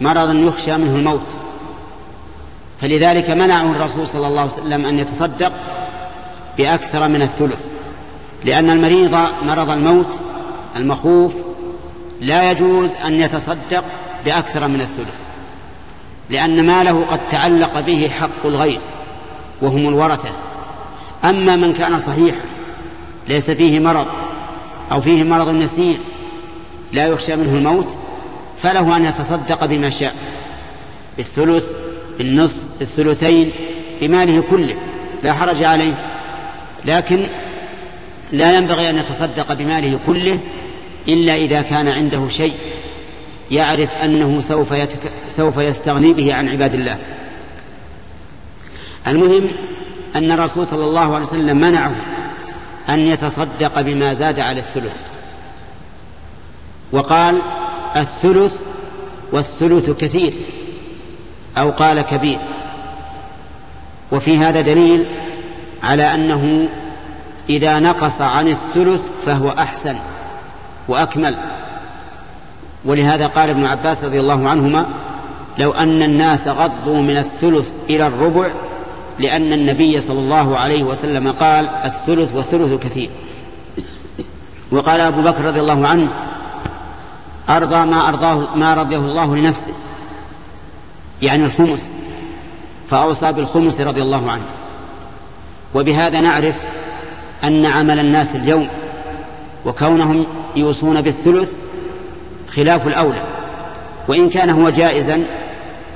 مرضا 0.00 0.32
يخشى 0.32 0.76
منه 0.76 0.96
الموت. 0.96 1.36
فلذلك 2.80 3.30
منعه 3.30 3.70
الرسول 3.70 4.06
صلى 4.06 4.26
الله 4.26 4.40
عليه 4.40 4.52
وسلم 4.52 4.86
أن 4.86 4.98
يتصدق 4.98 5.52
بأكثر 6.58 7.08
من 7.08 7.22
الثلث 7.22 7.66
لأن 8.44 8.70
المريض 8.70 9.18
مرض 9.42 9.70
الموت 9.70 10.20
المخوف 10.76 11.32
لا 12.20 12.50
يجوز 12.50 12.90
أن 13.06 13.20
يتصدق 13.20 13.84
بأكثر 14.24 14.68
من 14.68 14.80
الثلث 14.80 15.24
لأن 16.30 16.66
ماله 16.66 17.04
قد 17.10 17.20
تعلق 17.30 17.80
به 17.80 18.08
حق 18.08 18.46
الغير 18.46 18.80
وهم 19.62 19.88
الورثة. 19.88 20.28
أما 21.24 21.56
من 21.56 21.72
كان 21.72 21.98
صحيحا 21.98 22.40
ليس 23.28 23.50
فيه 23.50 23.80
مرض 23.80 24.06
أو 24.92 25.00
فيه 25.00 25.24
مرض 25.24 25.48
نسيء 25.48 25.98
لا 26.92 27.06
يخشى 27.06 27.36
منه 27.36 27.54
الموت 27.54 27.96
فله 28.62 28.96
أن 28.96 29.04
يتصدق 29.04 29.64
بما 29.64 29.90
شاء 29.90 30.14
بالثلث 31.16 31.72
بالنصف 32.18 32.64
بالثلثين 32.78 33.50
بماله 34.00 34.42
كله 34.50 34.76
لا 35.22 35.32
حرج 35.32 35.62
عليه. 35.62 35.94
لكن 36.84 37.26
لا 38.32 38.56
ينبغي 38.56 38.90
أن 38.90 38.98
يتصدق 38.98 39.52
بماله 39.52 39.98
كله 40.06 40.38
إلا 41.08 41.36
إذا 41.36 41.62
كان 41.62 41.88
عنده 41.88 42.28
شيء 42.28 42.54
يعرف 43.50 43.90
أنه 44.04 44.40
سوف, 44.40 44.72
يتك... 44.72 44.98
سوف 45.28 45.56
يستغني 45.58 46.12
به 46.12 46.34
عن 46.34 46.48
عباد 46.48 46.74
الله. 46.74 46.98
المهم 49.06 49.48
أن 50.16 50.32
الرسول 50.32 50.66
صلى 50.66 50.84
الله 50.84 51.14
عليه 51.14 51.26
وسلم 51.26 51.56
منعه 51.56 51.94
أن 52.88 52.98
يتصدق 52.98 53.80
بما 53.80 54.12
زاد 54.12 54.40
على 54.40 54.60
الثلث. 54.60 55.00
وقال 56.92 57.42
الثلث 57.96 58.62
والثلث 59.32 59.90
كثير 59.90 60.34
أو 61.58 61.70
قال 61.70 62.00
كبير. 62.00 62.38
وفي 64.12 64.38
هذا 64.38 64.60
دليل 64.60 65.06
على 65.82 66.14
أنه 66.14 66.68
إذا 67.48 67.78
نقص 67.78 68.20
عن 68.20 68.48
الثلث 68.48 69.08
فهو 69.26 69.50
أحسن 69.50 69.96
وأكمل. 70.88 71.36
ولهذا 72.84 73.26
قال 73.26 73.50
ابن 73.50 73.64
عباس 73.64 74.04
رضي 74.04 74.20
الله 74.20 74.48
عنهما 74.48 74.86
لو 75.58 75.70
أن 75.72 76.02
الناس 76.02 76.48
غضوا 76.48 77.02
من 77.02 77.16
الثلث 77.16 77.72
إلى 77.90 78.06
الربع 78.06 78.48
لأن 79.18 79.52
النبي 79.52 80.00
صلى 80.00 80.18
الله 80.18 80.58
عليه 80.58 80.82
وسلم 80.82 81.32
قال 81.32 81.68
الثلث 81.68 82.34
والثلث 82.34 82.82
كثير. 82.84 83.10
وقال 84.70 85.00
أبو 85.00 85.22
بكر 85.22 85.44
رضي 85.44 85.60
الله 85.60 85.88
عنه 85.88 86.08
أرضى 87.48 87.76
ما 87.76 88.08
أرضاه 88.08 88.56
ما 88.56 88.74
رضيه 88.74 88.98
الله 88.98 89.36
لنفسه. 89.36 89.72
يعني 91.22 91.44
الخمس. 91.44 91.90
فأوصى 92.90 93.32
بالخمس 93.32 93.80
رضي 93.80 94.02
الله 94.02 94.30
عنه. 94.30 94.44
وبهذا 95.74 96.20
نعرف 96.20 96.54
أن 97.44 97.66
عمل 97.66 97.98
الناس 97.98 98.36
اليوم 98.36 98.68
وكونهم 99.66 100.26
يوصون 100.56 101.00
بالثلث 101.00 101.52
خلاف 102.48 102.86
الأولى. 102.86 103.22
وإن 104.08 104.28
كان 104.28 104.50
هو 104.50 104.70
جائزا 104.70 105.24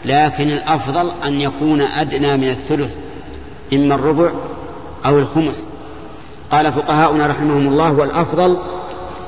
لكن 0.05 0.51
الأفضل 0.51 1.11
أن 1.25 1.41
يكون 1.41 1.81
أدنى 1.81 2.37
من 2.37 2.49
الثلث. 2.49 2.99
إما 3.73 3.95
الربع 3.95 4.31
أو 5.07 5.19
الخمس. 5.19 5.67
قال 6.51 6.73
فقهاؤنا 6.73 7.27
رحمهم 7.27 7.69
الله 7.69 7.93
والأفضل 7.93 8.57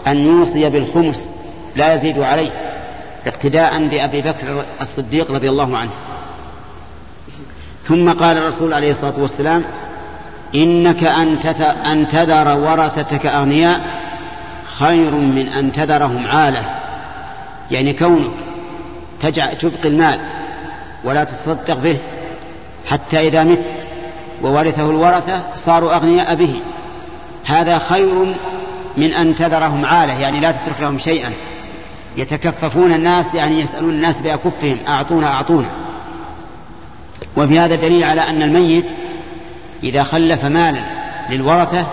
أن 0.07 0.19
يوصي 0.19 0.69
بالخمس 0.69 1.29
لا 1.77 1.95
يزيد 1.95 2.19
عليه 2.19 2.51
اقتداء 3.27 3.89
بأبي 3.89 4.21
بكر 4.21 4.65
الصديق 4.81 5.33
رضي 5.33 5.49
الله 5.49 5.77
عنه. 5.77 5.91
ثم 7.83 8.13
قال 8.13 8.37
الرسول 8.39 8.73
عليه 8.73 8.91
الصلاة 8.91 9.15
والسلام 9.19 9.65
إنك 10.55 11.05
أن 11.85 12.09
تذر 12.09 12.59
ورثتك 12.59 13.27
أغنياء 13.27 13.81
خير 14.79 15.11
من 15.11 15.49
أن 15.49 15.73
تذرهم 15.73 16.27
عالة. 16.27 16.65
يعني 17.71 17.93
كونك 17.93 18.33
تبقي 19.61 19.89
المال 19.89 20.21
ولا 21.05 21.25
تتصدق 21.25 21.75
به 21.75 21.97
حتى 22.87 23.29
إذا 23.29 23.45
مت. 23.45 23.82
وورثه 24.43 24.91
الورثة 24.91 25.43
صاروا 25.57 25.95
أغنياء 25.95 26.35
به. 26.35 26.61
هذا 27.45 27.79
خير 27.79 28.35
من 28.97 29.13
أن 29.13 29.35
تذرهم 29.35 29.85
عالة 29.85 30.21
يعني 30.21 30.41
لا 30.41 30.53
تترك 30.53 30.81
لهم 30.81 30.99
شيئا. 30.99 31.33
يتكففون 32.17 32.93
الناس 32.93 33.35
يعني 33.35 33.61
يسألون 33.61 33.91
الناس 33.91 34.21
بأكفهم 34.21 34.79
أعطونا 34.89 35.27
أعطونا. 35.27 35.69
وفي 37.37 37.59
هذا 37.59 37.75
دليل 37.75 38.05
على 38.05 38.21
أن 38.21 38.43
الميت 38.43 38.93
إذا 39.83 40.03
خلف 40.03 40.45
مالا 40.45 40.81
للورثة 41.31 41.87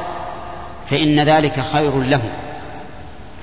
فإن 0.89 1.19
ذلك 1.19 1.59
خير 1.73 1.99
له. 1.99 2.21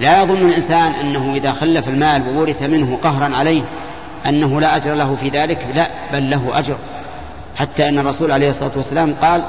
لا 0.00 0.22
يظن 0.22 0.36
الإنسان 0.36 0.92
أنه 1.00 1.32
إذا 1.36 1.52
خلف 1.52 1.88
المال 1.88 2.36
وورث 2.36 2.62
منه 2.62 2.98
قهرا 3.02 3.36
عليه 3.36 3.62
أنه 4.26 4.60
لا 4.60 4.76
أجر 4.76 4.94
له 4.94 5.16
في 5.20 5.28
ذلك 5.28 5.66
لا 5.74 5.88
بل 6.12 6.30
له 6.30 6.58
أجر. 6.58 6.76
حتى 7.56 7.88
أن 7.88 7.98
الرسول 7.98 8.32
عليه 8.32 8.50
الصلاة 8.50 8.70
والسلام 8.76 9.14
قال 9.22 9.44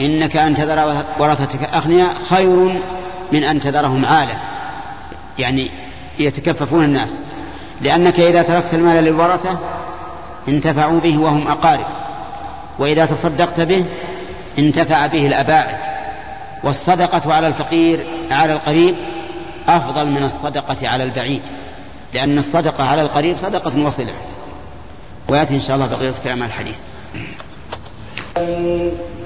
إنك 0.00 0.36
أن 0.36 0.54
تذر 0.54 1.04
ورثتك 1.18 1.74
أغنياء 1.74 2.14
خير 2.30 2.80
من 3.32 3.44
أن 3.44 3.60
تذرهم 3.60 4.06
عالة. 4.06 4.34
يعني 5.38 5.70
يتكففون 6.18 6.84
الناس. 6.84 7.20
لأنك 7.80 8.20
إذا 8.20 8.42
تركت 8.42 8.74
المال 8.74 9.04
للورثة 9.04 9.58
انتفعوا 10.48 11.00
به 11.00 11.18
وهم 11.18 11.48
أقارب. 11.48 11.86
وإذا 12.78 13.06
تصدقت 13.06 13.60
به 13.60 13.84
انتفع 14.58 15.06
به 15.06 15.26
الأباعد. 15.26 15.76
والصدقة 16.64 17.34
على 17.34 17.46
الفقير 17.46 18.06
على 18.30 18.52
القريب 18.52 18.94
أفضل 19.68 20.06
من 20.06 20.24
الصدقة 20.24 20.88
على 20.88 21.04
البعيد. 21.04 21.42
لأن 22.14 22.38
الصدقة 22.38 22.84
على 22.84 23.02
القريب 23.02 23.36
صدقة 23.38 23.84
وصلة. 23.84 24.12
ويأتي 25.28 25.54
إن 25.54 25.60
شاء 25.60 25.76
الله 25.76 25.86
بقية 25.86 26.12
كلام 26.24 26.42
الحديث. 26.42 26.78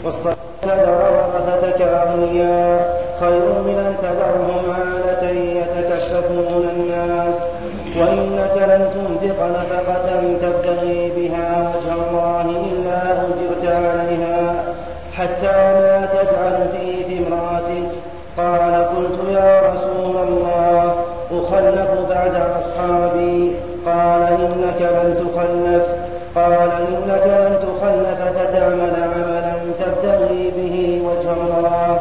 والصلاة 0.05 0.37
ورثتك 0.67 1.83
أغنياء 1.83 3.07
خير 3.21 3.49
من 3.67 3.79
أن 3.87 3.95
تذرهم 4.03 4.71
عالة 4.75 5.31
يتكففون 5.31 6.69
الناس 6.77 7.35
وإنك 7.99 8.57
لن 8.57 8.89
تنفق 8.95 9.47
نفقة 9.47 10.23
تبتغي 10.43 11.13
بها 11.17 11.73
وجه 11.75 11.93
الله 11.95 12.41
إلا 12.73 13.13
أجرت 13.13 13.65
عليها 13.85 14.65
حتى 15.17 15.57
ما 15.57 16.09
تجعل 16.13 16.69
في 16.73 17.05
في 17.05 17.19
امرأتك 17.27 17.91
قال 18.39 18.85
قلت 18.97 19.19
يا 19.31 19.61
رسول 19.61 20.17
الله 20.29 20.95
أخلف 21.33 21.91
بعد 22.11 22.35
أصحابي 22.35 23.53
قال 23.87 24.23
إنك 24.23 24.81
لن 24.81 25.15
تخلف 25.19 25.96
قال 26.37 26.71
إنك 26.89 27.27
لن 27.27 27.59
تخلف 27.63 28.21
فتعمل 28.39 28.95
عملا 29.15 29.55
تبتغي 29.81 30.53
به 30.57 31.01
وجه 31.05 31.33
الله 31.33 32.01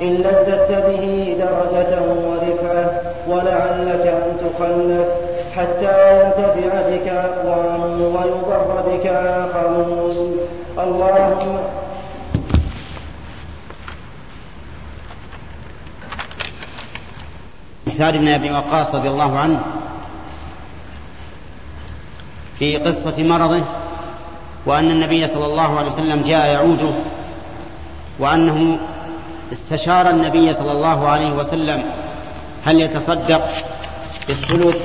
إلا 0.00 0.30
ازددت 0.30 0.70
به 0.86 1.36
درجة 1.38 2.02
ورفعة 2.26 3.00
ولعلك 3.28 4.06
أن 4.06 4.36
تخلف 4.40 5.08
حتى 5.56 6.20
ينتفع 6.20 6.90
بك 6.90 7.08
أقوام 7.08 8.00
ويضر 8.00 8.82
بك 8.88 9.06
آخرون. 9.06 10.10
اللهم 10.78 11.58
سعد 17.88 18.16
بن 18.16 18.28
أبي 18.28 18.50
وقاص 18.50 18.94
رضي 18.94 19.08
الله 19.08 19.38
عنه 19.38 19.60
في 22.58 22.76
قصة 22.76 23.22
مرضه 23.22 23.64
وأن 24.66 24.90
النبي 24.90 25.26
صلى 25.26 25.46
الله 25.46 25.78
عليه 25.78 25.86
وسلم 25.86 26.22
جاء 26.22 26.46
يعوده 26.46 26.90
وأنه 28.18 28.78
استشار 29.52 30.10
النبي 30.10 30.52
صلى 30.52 30.72
الله 30.72 31.08
عليه 31.08 31.32
وسلم 31.32 31.84
هل 32.64 32.80
يتصدق 32.80 33.48
بالثلث 34.28 34.76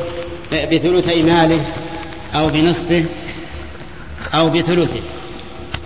بثلثي 0.51 1.23
ماله 1.23 1.61
أو 2.35 2.47
بنصفه 2.47 3.05
أو 4.33 4.49
بثلثه. 4.49 5.01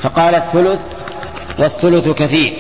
فقال 0.04 0.36
الثلث 0.36 0.88
والثلث 1.60 2.10
كثير. 2.10 2.54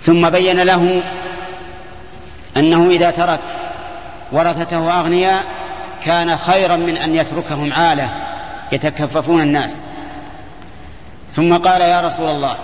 ثم 0.00 0.30
بين 0.30 0.60
له 0.60 1.02
أنه 2.56 2.90
إذا 2.90 3.10
ترك 3.10 3.40
ورثته 4.32 5.00
أغنياء 5.00 5.44
كان 6.04 6.36
خيرا 6.36 6.76
من 6.76 6.96
أن 6.96 7.14
يتركهم 7.14 7.72
عالة 7.72 8.10
يتكففون 8.72 9.40
الناس. 9.40 9.80
ثم 11.30 11.56
قال 11.56 11.80
يا 11.80 12.00
رسول 12.00 12.30
الله 12.30 12.56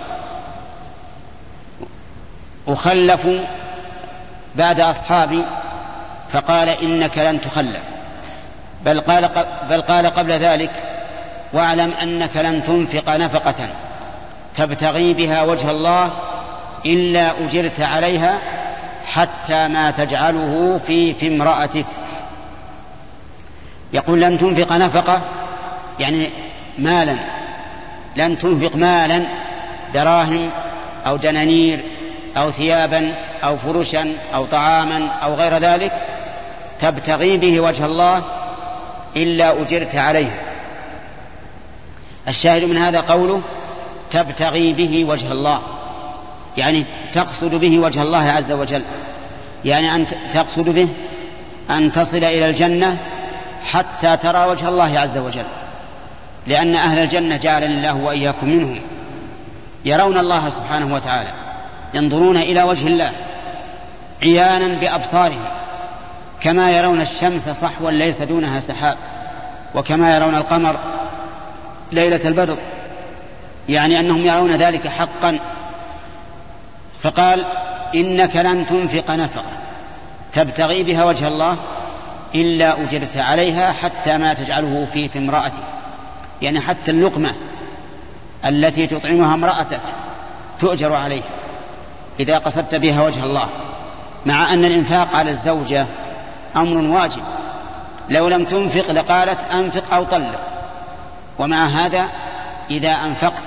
أخلف 2.67 3.27
بعد 4.55 4.79
أصحابي 4.79 5.41
فقال 6.29 6.69
إنك 6.69 7.17
لن 7.17 7.41
تخلف. 7.41 7.81
بل 8.85 8.99
قال, 8.99 9.29
بل 9.69 9.81
قال 9.81 10.07
قبل 10.07 10.31
ذلك 10.31 10.71
واعلم 11.53 11.91
أنك 11.91 12.37
لن 12.37 12.63
تنفق 12.63 13.15
نفقة 13.15 13.69
تبتغي 14.55 15.13
بها 15.13 15.41
وجه 15.41 15.71
الله 15.71 16.11
إلا 16.85 17.31
أجرت 17.45 17.81
عليها 17.81 18.37
حتى 19.05 19.67
ما 19.67 19.91
تجعله 19.91 20.79
في 20.87 21.13
في 21.13 21.27
امرأتك. 21.27 21.85
يقول 23.93 24.21
لن 24.21 24.37
تنفق 24.37 24.71
نفقة؟ 24.71 25.21
يعني 25.99 26.29
مالا. 26.77 27.15
لن 28.15 28.37
تنفق 28.37 28.75
مالا 28.75 29.27
دراهم 29.93 30.49
أو 31.07 31.17
دنانير 31.17 31.83
أو 32.37 32.51
ثيابا 32.51 33.15
أو 33.43 33.57
فرشا 33.57 34.13
أو 34.35 34.45
طعاما 34.45 35.07
أو 35.07 35.33
غير 35.33 35.57
ذلك 35.57 35.93
تبتغي 36.79 37.37
به 37.37 37.59
وجه 37.59 37.85
الله 37.85 38.23
إلا 39.15 39.61
أجرت 39.61 39.95
عليه. 39.95 40.39
الشاهد 42.27 42.63
من 42.63 42.77
هذا 42.77 43.01
قوله 43.01 43.41
تبتغي 44.11 44.73
به 44.73 45.05
وجه 45.05 45.31
الله. 45.31 45.61
يعني 46.57 46.85
تقصد 47.13 47.55
به 47.55 47.79
وجه 47.79 48.01
الله 48.01 48.31
عز 48.31 48.51
وجل. 48.51 48.81
يعني 49.65 49.95
أن 49.95 50.07
تقصد 50.31 50.69
به 50.69 50.87
أن 51.69 51.91
تصل 51.91 52.17
إلى 52.17 52.45
الجنة 52.45 52.97
حتى 53.65 54.17
ترى 54.17 54.45
وجه 54.45 54.69
الله 54.69 54.99
عز 54.99 55.17
وجل. 55.17 55.45
لأن 56.47 56.75
أهل 56.75 56.97
الجنة 56.97 57.37
جعلني 57.37 57.77
الله 57.77 57.95
وإياكم 57.95 58.49
منهم. 58.49 58.81
يرون 59.85 60.17
الله 60.17 60.49
سبحانه 60.49 60.95
وتعالى. 60.95 61.29
ينظرون 61.93 62.37
إلى 62.37 62.63
وجه 62.63 62.87
الله 62.87 63.11
عيانا 64.23 64.79
بأبصارهم. 64.79 65.45
كما 66.41 66.71
يرون 66.71 67.01
الشمس 67.01 67.49
صحوا 67.49 67.91
ليس 67.91 68.21
دونها 68.21 68.59
سحاب. 68.59 68.97
وكما 69.75 70.15
يرون 70.15 70.35
القمر 70.35 70.75
ليلة 71.91 72.21
البدر. 72.25 72.57
يعني 73.69 73.99
أنهم 73.99 74.25
يرون 74.25 74.51
ذلك 74.51 74.87
حقا. 74.87 75.39
فقال 77.05 77.45
إنك 77.95 78.35
لن 78.35 78.67
تنفق 78.67 79.11
نفقة. 79.11 79.43
تبتغي 80.33 80.83
بها 80.83 81.03
وجه 81.03 81.27
الله 81.27 81.57
إلا 82.35 82.81
أجرت 82.83 83.17
عليها 83.17 83.71
حتى 83.71 84.17
ما 84.17 84.33
تجعله 84.33 84.87
في 84.93 85.09
في 85.09 85.19
امرأتك. 85.19 85.63
يعني 86.41 86.59
حتى 86.59 86.91
اللقمة 86.91 87.33
التي 88.45 88.87
تطعمها 88.87 89.33
امرأتك 89.33 89.81
تؤجر 90.59 90.93
عليها 90.93 91.23
إذا 92.19 92.37
قصدت 92.37 92.75
بها 92.75 93.01
وجه 93.01 93.23
الله. 93.23 93.49
مع 94.25 94.53
أن 94.53 94.65
الإنفاق 94.65 95.15
على 95.15 95.29
الزوجة 95.29 95.85
أمر 96.55 96.77
واجب. 96.97 97.23
لو 98.09 98.27
لم 98.27 98.45
تنفق 98.45 98.91
لقالت 98.91 99.53
أنفق 99.53 99.93
أو 99.93 100.03
طلق. 100.03 100.39
ومع 101.39 101.65
هذا 101.65 102.05
إذا 102.69 102.91
أنفقت 102.91 103.43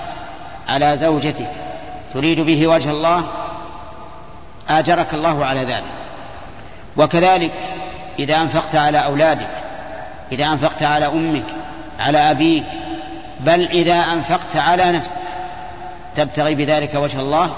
على 0.69 0.95
زوجتك 0.95 1.51
تريد 2.13 2.39
به 2.39 2.67
وجه 2.67 2.89
الله 2.89 3.23
آجرك 4.69 5.13
الله 5.13 5.45
على 5.45 5.59
ذلك. 5.59 5.83
وكذلك 6.97 7.53
إذا 8.19 8.41
أنفقت 8.41 8.75
على 8.75 8.97
أولادك 8.97 9.51
إذا 10.31 10.45
أنفقت 10.45 10.83
على 10.83 11.05
أمك 11.05 11.45
على 11.99 12.31
أبيك 12.31 12.65
بل 13.39 13.67
إذا 13.67 13.95
أنفقت 14.13 14.55
على 14.55 14.91
نفسك 14.91 15.17
تبتغي 16.15 16.55
بذلك 16.55 16.95
وجه 16.95 17.19
الله 17.19 17.53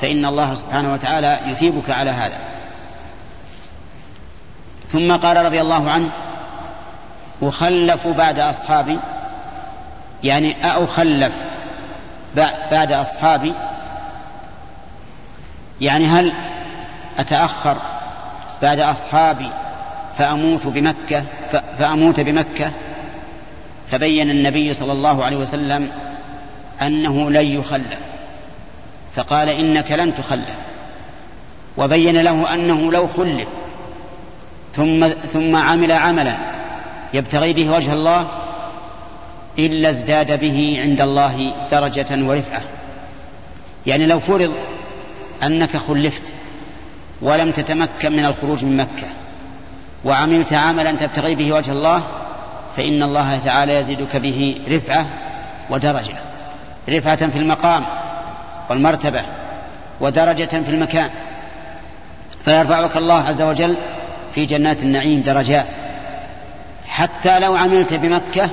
فإن 0.00 0.24
الله 0.24 0.54
سبحانه 0.54 0.92
وتعالى 0.92 1.38
يثيبك 1.46 1.90
على 1.90 2.10
هذا. 2.10 2.38
ثم 4.88 5.16
قال 5.16 5.44
رضي 5.44 5.60
الله 5.60 5.90
عنه 5.90 6.10
أخلف 7.42 8.06
بعد 8.06 8.38
أصحابي 8.38 8.98
يعني 10.24 10.56
أخلف 10.64 11.32
بعد 12.70 12.92
أصحابي 12.92 13.52
يعني 15.80 16.06
هل 16.06 16.32
أتأخر 17.18 17.76
بعد 18.62 18.80
أصحابي 18.80 19.48
فأموت 20.18 20.66
بمكة؟ 20.66 21.24
فأموت 21.78 22.20
بمكة؟ 22.20 22.70
فبين 23.90 24.30
النبي 24.30 24.74
صلى 24.74 24.92
الله 24.92 25.24
عليه 25.24 25.36
وسلم 25.36 25.88
أنه 26.82 27.30
لن 27.30 27.46
يخلف 27.46 27.98
فقال 29.16 29.48
إنك 29.48 29.92
لن 29.92 30.14
تخلف 30.14 30.56
وبين 31.76 32.20
له 32.20 32.54
أنه 32.54 32.92
لو 32.92 33.06
خلف 33.06 33.48
ثم 34.74 35.08
ثم 35.08 35.56
عمل 35.56 35.92
عملا 35.92 36.36
يبتغي 37.14 37.52
به 37.52 37.70
وجه 37.70 37.92
الله 37.92 38.28
إلا 39.58 39.88
ازداد 39.88 40.40
به 40.40 40.78
عند 40.82 41.00
الله 41.00 41.52
درجة 41.70 42.06
ورفعة. 42.10 42.60
يعني 43.86 44.06
لو 44.06 44.20
فرض 44.20 44.52
أنك 45.42 45.76
خلفت 45.76 46.34
ولم 47.22 47.50
تتمكن 47.50 48.12
من 48.12 48.24
الخروج 48.24 48.64
من 48.64 48.76
مكة 48.76 49.06
وعملت 50.04 50.52
عملا 50.52 50.92
تبتغي 50.92 51.34
به 51.34 51.52
وجه 51.52 51.72
الله 51.72 52.02
فإن 52.76 53.02
الله 53.02 53.38
تعالى 53.38 53.74
يزيدك 53.74 54.16
به 54.16 54.60
رفعة 54.70 55.06
ودرجة 55.70 56.14
رفعة 56.88 57.26
في 57.26 57.38
المقام 57.38 57.84
والمرتبة 58.70 59.22
ودرجة 60.00 60.44
في 60.44 60.68
المكان. 60.68 61.10
فيرفعك 62.44 62.96
الله 62.96 63.22
عز 63.26 63.42
وجل 63.42 63.76
في 64.34 64.44
جنات 64.44 64.82
النعيم 64.82 65.20
درجات 65.20 65.66
حتى 66.88 67.38
لو 67.38 67.56
عملت 67.56 67.94
بمكة 67.94 68.50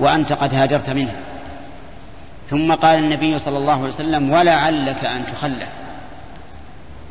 وأنت 0.00 0.32
قد 0.32 0.54
هاجرت 0.54 0.90
منها. 0.90 1.16
ثم 2.50 2.74
قال 2.74 2.98
النبي 2.98 3.38
صلى 3.38 3.58
الله 3.58 3.72
عليه 3.72 3.88
وسلم 3.88 4.32
ولعلك 4.32 5.04
أن 5.04 5.26
تخلف. 5.26 5.68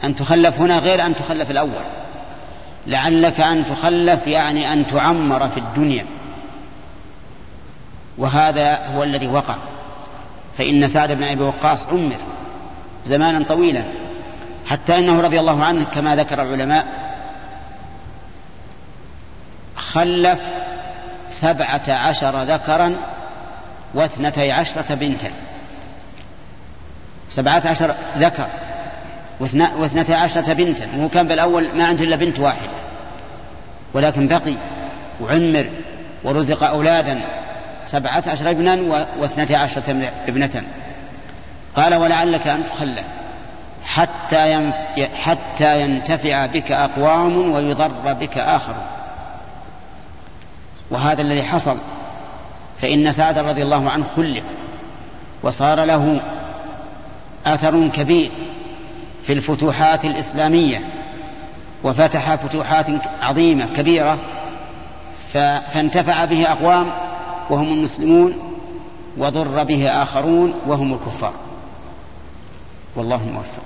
أن 0.06 0.16
تخلف 0.16 0.60
هنا 0.60 0.80
غير 0.80 1.06
أن 1.06 1.16
تخلف 1.16 1.52
الأول. 1.52 1.84
لعلك 2.88 3.40
أن 3.40 3.66
تخلف 3.66 4.28
يعني 4.28 4.74
أن 4.74 4.88
تعمر 4.88 5.50
في 5.50 5.58
الدنيا. 5.58 6.06
وهذا 8.18 8.86
هو 8.96 9.04
الذي 9.04 9.28
وقع. 9.28 9.56
فإن 10.58 10.88
سعد 10.88 11.12
بن 11.12 11.24
أبي 11.24 11.44
وقاص 11.44 11.88
عمر 11.88 12.16
زمانا 13.06 13.46
طويلا 13.46 13.84
حتى 14.70 15.00
إنه 15.00 15.22
رضي 15.22 15.40
الله 15.40 15.64
عنه 15.64 15.86
كما 15.96 16.16
ذكر 16.16 16.42
العلماء 16.42 16.86
خلف 19.76 20.40
سبعة 21.30 21.84
عشر 21.90 22.42
ذكرا 22.42 22.96
واثنتي 23.94 24.52
عشرة 24.52 24.96
بنتا. 24.96 25.32
سبعة 27.30 27.64
عشر 27.66 27.96
ذكر. 28.18 28.48
واثنتي 29.40 30.14
عشرة 30.14 30.54
بنتا 30.54 30.88
وهو 30.98 31.10
كان 31.10 31.28
بالأول 31.28 31.76
ما 31.76 31.86
عنده 31.86 32.04
إلا 32.04 32.16
بنت 32.16 32.40
واحدة. 32.40 32.72
ولكن 33.94 34.28
بقي 34.28 34.54
وعمر 35.22 35.70
ورزق 36.24 36.64
أولادا 36.64 37.22
سبعة 37.86 38.24
عشر 38.28 38.50
ابنا 38.50 39.06
واثنتي 39.20 39.56
عشرة 39.56 40.12
ابنة. 40.28 40.64
قال 41.76 41.96
ولعلك 41.96 42.48
أن 42.48 42.66
تخلف 42.66 43.06
حتى 43.84 44.72
حتى 45.22 45.82
ينتفع 45.82 46.46
بك 46.46 46.72
أقوام 46.72 47.52
ويضر 47.52 48.14
بك 48.14 48.38
آخر. 48.38 48.76
وهذا 50.92 51.22
الذي 51.22 51.44
حصل 51.44 51.78
فإن 52.82 53.12
سعد 53.12 53.38
رضي 53.38 53.64
الله 53.64 53.90
عنه 53.90 54.06
خلف 54.16 54.44
وصار 55.44 55.84
له 55.84 56.20
أثر 57.46 57.88
كبير. 57.88 58.32
في 59.28 59.34
الفتوحات 59.34 60.06
الإسلامية 60.06 60.82
وفتح 61.84 62.36
فتوحات 62.36 62.86
عظيمة 63.22 63.66
كبيرة 63.76 64.18
فانتفع 65.74 66.26
به 66.26 66.52
أقوام 66.52 66.88
وهم 67.50 67.74
المسلمون 67.74 68.34
وضر 69.18 69.64
به 69.64 69.90
آخرون 69.90 70.54
وهم 70.68 70.94
الكفار. 70.94 71.34
والله 72.96 73.26
موفق. 73.26 73.66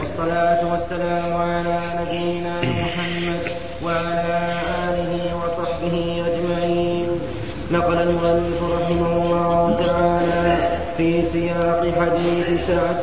والصلاة 0.00 0.72
والسلام 0.72 1.36
على 1.36 1.80
نبينا 2.00 2.60
محمد 2.60 3.40
وعلى 3.84 4.58
آله 4.88 5.36
وصحبه 5.36 6.24
أجمعين. 6.26 7.08
نقل 7.72 7.98
المؤلف 7.98 8.62
رحمه 8.62 9.12
الله 9.22 9.86
تعالى 9.86 10.78
في 10.96 11.26
سياق 11.26 11.82
حديث 12.00 12.66
سعد 12.66 12.96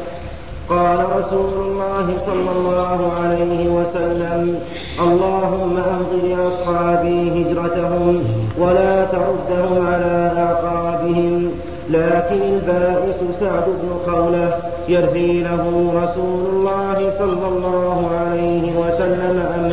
قال 0.70 1.00
رسول 1.20 1.54
الله 1.54 2.18
صلى 2.26 2.52
الله 2.52 3.14
عليه 3.22 3.68
وسلم 3.68 4.60
اللهم 5.00 5.78
امض 5.78 6.12
لاصحابي 6.24 7.42
هجرتهم 7.42 8.24
ولا 8.58 9.06
تردهم 9.06 9.88
على 9.88 10.34
أعقابهم 10.38 11.52
لكن 11.90 12.42
البائس 12.54 13.20
سعد 13.40 13.66
بن 13.66 14.12
خولة 14.12 14.60
يرثي 14.90 15.44
له 15.44 15.64
رسول 16.04 16.50
الله 16.50 17.12
صلى 17.18 17.48
الله 17.48 18.12
عليه 18.20 18.66
وسلم 18.80 19.36
أن 19.56 19.70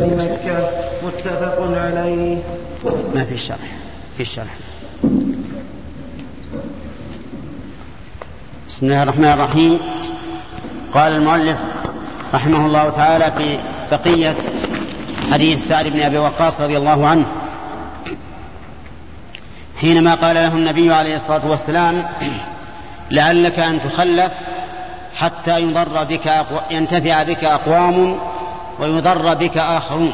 بمكة 0.00 0.70
متفق 1.06 1.58
عليه. 1.76 2.36
ما 3.14 3.24
في 3.24 3.34
الشرح 3.34 3.70
في 4.16 4.20
الشرح 4.20 4.56
بسم 8.68 8.86
الله 8.86 9.02
الرحمن 9.02 9.24
الرحيم. 9.24 9.78
قال 10.92 11.12
المؤلف 11.12 11.58
رحمه 12.34 12.66
الله 12.66 12.90
تعالى 12.90 13.32
في 13.38 13.58
بقية 13.90 14.34
حديث 15.32 15.68
سعد 15.68 15.86
بن 15.86 16.00
أبي 16.00 16.18
وقاص 16.18 16.60
رضي 16.60 16.76
الله 16.76 17.06
عنه 17.06 17.26
حينما 19.80 20.14
قال 20.14 20.34
له 20.34 20.54
النبي 20.54 20.94
عليه 20.94 21.16
الصلاة 21.16 21.46
والسلام 21.46 22.04
لعلك 23.10 23.58
أن 23.58 23.80
تخلف 23.80 24.32
حتى 25.16 25.60
يضر 25.60 26.04
بك 26.04 26.28
أقو... 26.28 26.56
ينتفع 26.70 27.22
بك 27.22 27.44
أقوام 27.44 28.18
ويضر 28.78 29.34
بك 29.34 29.58
آخرون. 29.58 30.12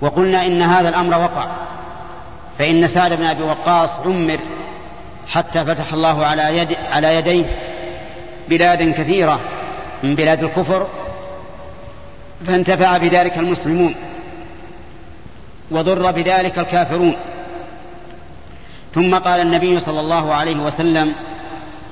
وقلنا 0.00 0.46
إن 0.46 0.62
هذا 0.62 0.88
الأمر 0.88 1.18
وقع 1.18 1.46
فإن 2.58 2.86
سعد 2.86 3.12
بن 3.12 3.24
أبي 3.24 3.42
وقاص 3.42 3.98
عمر 4.06 4.38
حتى 5.28 5.64
فتح 5.64 5.92
الله 5.92 6.26
على 6.26 6.58
يد 6.58 6.76
على 6.92 7.14
يديه 7.14 7.61
بلاد 8.48 8.94
كثيرة 8.94 9.40
من 10.02 10.14
بلاد 10.14 10.44
الكفر 10.44 10.86
فانتفع 12.46 12.98
بذلك 12.98 13.38
المسلمون 13.38 13.94
وضر 15.70 16.10
بذلك 16.10 16.58
الكافرون. 16.58 17.16
ثم 18.94 19.14
قال 19.14 19.40
النبي 19.40 19.80
صلى 19.80 20.00
الله 20.00 20.34
عليه 20.34 20.56
وسلم 20.56 21.14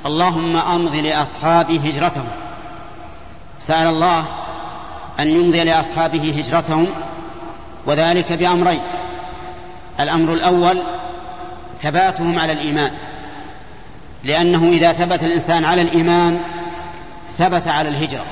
اللهم 0.07 0.57
أمض 0.57 0.97
لأصحابي 0.97 1.79
هجرتهم. 1.79 2.29
سأل 3.59 3.87
الله 3.87 4.25
أن 5.21 5.29
يمضي 5.29 5.65
لأصحابه 5.65 6.35
هجرتهم 6.39 6.87
وذلك 7.87 8.33
بأمرين 8.33 8.81
الأمر 10.01 10.33
الأول 10.33 10.83
ثباتهم 11.83 12.39
على 12.39 12.53
الإيمان. 12.53 12.93
لأنه 14.25 14.69
إذا 14.69 14.93
ثبت 14.93 15.25
الإنسان 15.25 15.65
على 15.65 15.83
الإيمان 15.83 16.41
ثبت 17.33 17.69
على 17.69 17.89
الهجرة. 17.89 18.25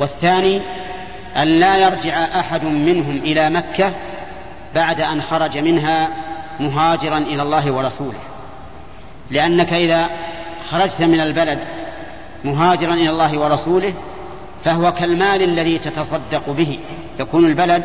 والثاني 0.00 0.60
أن 1.36 1.48
لا 1.48 1.76
يرجع 1.76 2.24
أحد 2.40 2.64
منهم 2.64 3.16
إلى 3.16 3.50
مكة 3.50 3.92
بعد 4.74 5.00
أن 5.00 5.22
خرج 5.22 5.58
منها 5.58 6.08
مهاجرا 6.60 7.18
إلى 7.18 7.42
الله 7.42 7.72
ورسوله. 7.72 8.18
لأنك 9.30 9.72
إذا 9.72 10.10
خرجت 10.70 11.02
من 11.02 11.20
البلد 11.20 11.58
مهاجرا 12.44 12.94
إلى 12.94 13.10
الله 13.10 13.38
ورسوله 13.38 13.94
فهو 14.64 14.92
كالمال 14.92 15.42
الذي 15.42 15.78
تتصدق 15.78 16.50
به. 16.50 16.78
يكون 17.20 17.46
البلد 17.46 17.84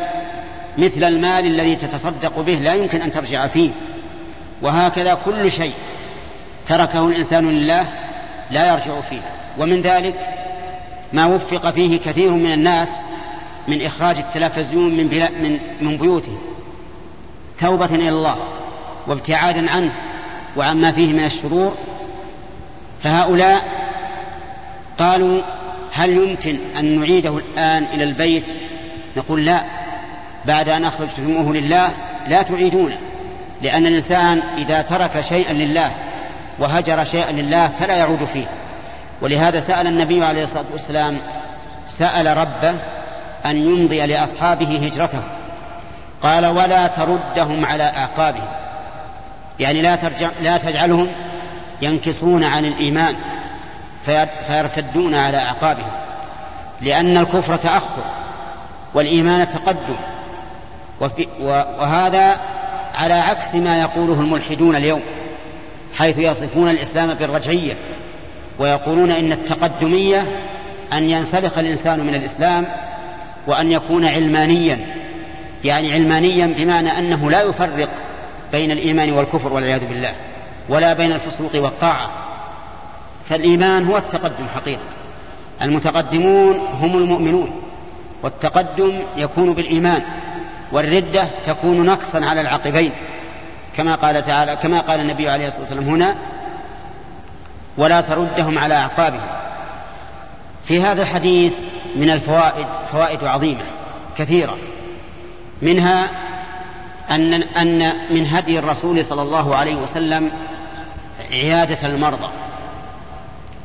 مثل 0.78 1.04
المال 1.04 1.46
الذي 1.46 1.76
تتصدق 1.76 2.40
به. 2.40 2.54
لا 2.54 2.74
يمكن 2.74 3.02
أن 3.02 3.10
ترجع 3.10 3.46
فيه. 3.46 3.70
وهكذا 4.62 5.18
كل 5.24 5.52
شيء. 5.52 5.74
تركه 6.68 7.08
الإنسان 7.08 7.50
لله 7.50 7.86
لا 8.50 8.66
يرجع 8.72 9.00
فيه. 9.00 9.20
ومن 9.58 9.80
ذلك 9.80 10.14
ما 11.12 11.26
وفق 11.26 11.70
فيه 11.70 11.98
كثير 11.98 12.30
من 12.30 12.52
الناس 12.52 13.00
من 13.68 13.82
إخراج 13.82 14.18
التلفزيون 14.18 14.96
من, 14.96 15.04
من, 15.42 15.58
من 15.80 15.96
بيوتهم 15.96 16.38
توبة 17.58 17.94
إلى 17.94 18.08
الله 18.08 18.36
وابتعادا 19.06 19.70
عنه 19.70 19.92
وعما 20.56 20.92
فيه 20.92 21.12
من 21.12 21.24
الشرور. 21.24 21.74
فهؤلاء 23.02 23.68
قالوا 24.98 25.42
هل 25.92 26.10
يمكن 26.10 26.58
أن 26.78 26.98
نعيده 26.98 27.38
الآن 27.38 27.84
إلى 27.84 28.04
البيت؟ 28.04 28.52
نقول 29.16 29.44
لا 29.44 29.64
بعد 30.44 30.68
أن 30.68 30.84
أخرجتموه 30.84 31.54
لله 31.54 31.90
لا 32.28 32.42
تعيدونه 32.42 32.98
لأن 33.62 33.86
الإنسان 33.86 34.42
إذا 34.58 34.82
ترك 34.82 35.20
شيئا 35.20 35.52
لله 35.52 35.94
وهجر 36.58 37.04
شيئا 37.04 37.32
لله 37.32 37.68
فلا 37.68 37.96
يعود 37.96 38.24
فيه. 38.24 38.46
ولهذا 39.20 39.60
سأل 39.60 39.86
النبي 39.86 40.24
عليه 40.24 40.42
الصلاة 40.42 40.64
والسلام 40.72 41.20
سأل 41.86 42.36
ربه 42.36 42.74
أن 43.46 43.56
يمضي 43.56 44.06
لأصحابه 44.06 44.86
هجرته. 44.86 45.20
قال 46.22 46.46
ولا 46.46 46.86
تردهم 46.86 47.66
على 47.66 47.82
أعقابهم. 47.84 48.48
يعني 49.60 49.82
لا, 49.82 49.96
ترجع 49.96 50.28
لا 50.42 50.58
تجعلهم 50.58 51.08
ينكصون 51.82 52.44
عن 52.44 52.64
الإيمان 52.64 53.16
فيرتدون 54.46 55.14
على 55.14 55.38
أعقابهم. 55.38 55.90
لأن 56.80 57.16
الكفر 57.16 57.56
تأخر 57.56 58.02
والإيمان 58.94 59.48
تقدم. 59.48 59.96
وفي 61.00 61.28
وهذا 61.40 62.36
على 62.94 63.14
عكس 63.14 63.54
ما 63.54 63.80
يقوله 63.80 64.20
الملحدون 64.20 64.76
اليوم. 64.76 65.02
حيث 65.98 66.18
يصفون 66.18 66.68
الإسلام 66.68 67.14
بالرجعية 67.14 67.74
ويقولون 68.58 69.10
إن 69.10 69.32
التقدمية 69.32 70.26
أن 70.92 71.10
ينسلخ 71.10 71.58
الإنسان 71.58 72.00
من 72.00 72.14
الإسلام 72.14 72.66
وأن 73.46 73.72
يكون 73.72 74.04
علمانيا 74.04 74.86
يعني 75.64 75.92
علمانيا 75.92 76.54
بمعنى 76.58 76.98
أنه 76.98 77.30
لا 77.30 77.42
يفرق 77.42 77.88
بين 78.52 78.70
الإيمان 78.70 79.12
والكفر 79.12 79.52
والعياذ 79.52 79.86
بالله 79.86 80.12
ولا 80.68 80.92
بين 80.92 81.12
الفسوق 81.12 81.50
والطاعة. 81.54 82.10
فالإيمان 83.24 83.84
هو 83.84 83.96
التقدم 83.96 84.48
حقيقة. 84.54 84.82
المتقدمون 85.62 86.56
هم 86.80 86.96
المؤمنون 86.96 87.62
والتقدم 88.22 88.92
يكون 89.16 89.52
بالإيمان 89.52 90.02
والردة 90.72 91.24
تكون 91.44 91.86
نقصا 91.86 92.24
على 92.24 92.40
العقبين 92.40 92.92
كما 93.78 93.94
قال 93.94 94.24
تعالى 94.24 94.56
كما 94.56 94.80
قال 94.80 95.00
النبي 95.00 95.28
عليه 95.28 95.46
الصلاة 95.46 95.62
والسلام 95.62 95.88
هنا 95.88 96.14
ولا 97.76 98.00
تردهم 98.00 98.58
على 98.58 98.74
أعقابهم. 98.74 99.28
في 100.64 100.82
هذا 100.82 101.02
الحديث 101.02 101.58
من 101.96 102.10
الفوائد 102.10 102.66
فوائد 102.92 103.24
عظيمة 103.24 103.64
كثيرة. 104.16 104.56
منها 105.62 106.08
أن 107.10 107.32
أن 107.32 107.92
من 108.10 108.26
هدي 108.26 108.58
الرسول 108.58 109.04
صلى 109.04 109.22
الله 109.22 109.56
عليه 109.56 109.74
وسلم 109.74 110.30
عيادة 111.30 111.88
المرضى. 111.88 112.28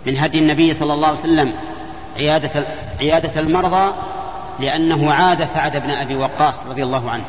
من 0.05 0.17
هدي 0.17 0.39
النبي 0.39 0.73
صلى 0.73 0.93
الله 0.93 1.07
عليه 1.07 1.19
وسلم 1.19 1.53
عيادة 2.17 2.65
عيادة 3.01 3.39
المرضى 3.41 3.93
لأنه 4.59 5.13
عاد 5.13 5.43
سعد 5.43 5.77
بن 5.77 5.89
أبي 5.89 6.15
وقاص 6.15 6.65
رضي 6.65 6.83
الله 6.83 7.09
عنه. 7.11 7.25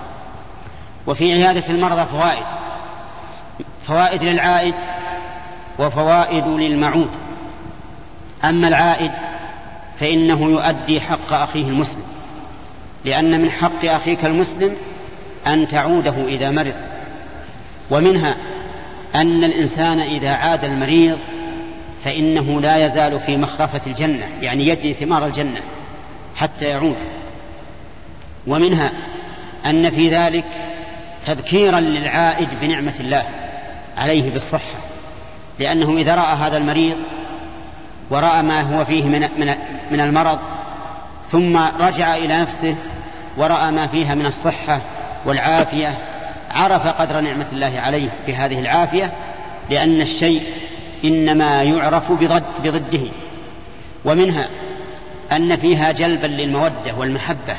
وفي 1.07 1.33
عيادة 1.33 1.65
المرضى 1.69 2.07
فوائد. 2.07 2.64
فوائد 3.87 4.25
للعائد 4.25 4.75
وفوائد 5.79 6.47
للمعود. 6.47 7.11
أما 8.45 8.69
العائد 8.69 9.11
فإنه 10.01 10.45
يؤدي 10.45 11.01
حق 11.01 11.33
أخيه 11.33 11.69
المسلم 11.69 12.03
لأن 13.05 13.41
من 13.41 13.51
حق 13.51 13.85
أخيك 13.85 14.25
المسلم 14.25 14.77
أن 15.47 15.69
تعوده 15.69 16.15
إذا 16.29 16.51
مرض 16.51 16.75
ومنها 17.91 18.37
أن 19.15 19.45
الإنسان 19.45 20.01
إذا 20.01 20.31
عاد 20.31 20.65
المريض 20.65 21.19
فإنه 22.05 22.61
لا 22.61 22.87
يزال 22.87 23.21
في 23.21 23.37
مخرفة 23.37 23.81
الجنة 23.87 24.29
يعني 24.43 24.69
يجني 24.69 24.93
ثمار 24.93 25.27
الجنة 25.27 25.61
حتى 26.37 26.65
يعود. 26.65 26.97
ومنها 28.47 28.93
أن 29.67 29.91
في 29.91 30.09
ذلك 30.09 30.45
تذكيرا 31.27 31.81
للعائد 31.81 32.49
بنعمة 32.61 32.95
الله. 33.01 33.25
عليه 33.97 34.31
بالصحة 34.31 34.79
لأنه 35.59 35.97
إذا 35.97 36.15
رأى 36.15 36.37
هذا 36.37 36.57
المريض 36.57 36.97
ورأى 38.11 38.43
ما 38.43 38.61
هو 38.61 38.85
فيه 38.85 39.05
من, 39.05 39.21
من, 39.21 39.55
من 39.91 40.01
المرض 40.01 40.39
ثم 41.31 41.57
رجع 41.57 42.17
إلى 42.17 42.41
نفسه 42.41 42.75
ورأى 43.37 43.71
ما 43.71 43.87
فيها 43.87 44.15
من 44.15 44.27
الصحة 44.27 44.81
والعافية 45.25 45.99
عرف 46.51 46.87
قدر 46.87 47.21
نعمة 47.21 47.47
الله 47.53 47.81
عليه 47.81 48.09
بهذه 48.27 48.61
العافية 48.61 49.13
لأن 49.71 50.01
الشيء 50.01 50.43
إنما 51.05 51.63
يعرف 51.63 52.13
بضد 52.13 52.45
بضده. 52.65 53.09
ومنها 54.05 54.49
أن 55.33 55.57
فيها 55.57 55.93
جلبا 55.93 56.27
للمودة 56.27 56.95
والمحبة 56.99 57.57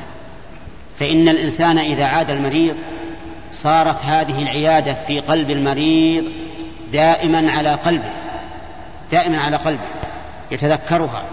فإن 0.99 1.30
الإنسان 1.30 1.78
إذا 1.78 2.06
عاد 2.06 2.30
المريض 2.30 2.76
صارت 3.56 4.03
هذه 4.06 4.41
العيادة 4.41 4.95
في 5.07 5.19
قلب 5.19 5.49
المريض 5.49 6.26
دائما 6.91 7.52
على 7.52 7.73
قلبه 7.73 8.11
دائما 9.11 9.38
على 9.38 9.57
قلبه 9.57 9.88
يتذكرها 10.52 11.23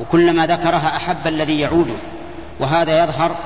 وكلما 0.00 0.46
ذكرها 0.46 0.96
أحب 0.96 1.26
الذي 1.26 1.60
يعوده 1.60 1.94
وهذا 2.60 3.04
يظهر 3.04 3.36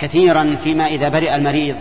كثيرا 0.00 0.56
فيما 0.64 0.86
إذا 0.86 1.08
برئ 1.08 1.34
المريض 1.34 1.76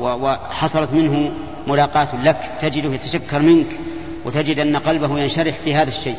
وحصلت 0.00 0.92
منه 0.92 1.30
ملاقاة 1.66 2.08
لك 2.22 2.52
تجده 2.60 2.94
يتشكر 2.94 3.38
منك 3.38 3.66
وتجد 4.24 4.58
أن 4.58 4.76
قلبه 4.76 5.18
ينشرح 5.18 5.54
بهذا 5.66 5.88
الشيء. 5.88 6.16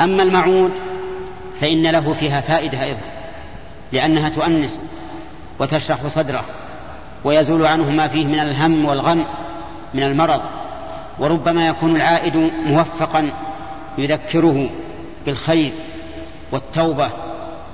أما 0.00 0.22
المعود 0.22 0.70
فإن 1.60 1.86
له 1.86 2.12
فيها 2.12 2.40
فائدة 2.40 2.82
أيضا 2.82 3.00
لأنها 3.92 4.28
تؤنس 4.28 4.80
وتشرح 5.58 6.06
صدره. 6.06 6.44
ويزول 7.24 7.66
عنه 7.66 7.90
ما 7.90 8.08
فيه 8.08 8.26
من 8.26 8.38
الهم 8.38 8.84
والغم 8.84 9.24
من 9.94 10.02
المرض 10.02 10.40
وربما 11.18 11.68
يكون 11.68 11.96
العائد 11.96 12.50
موفقا 12.66 13.32
يذكره 13.98 14.70
بالخير 15.26 15.72
والتوبة 16.52 17.10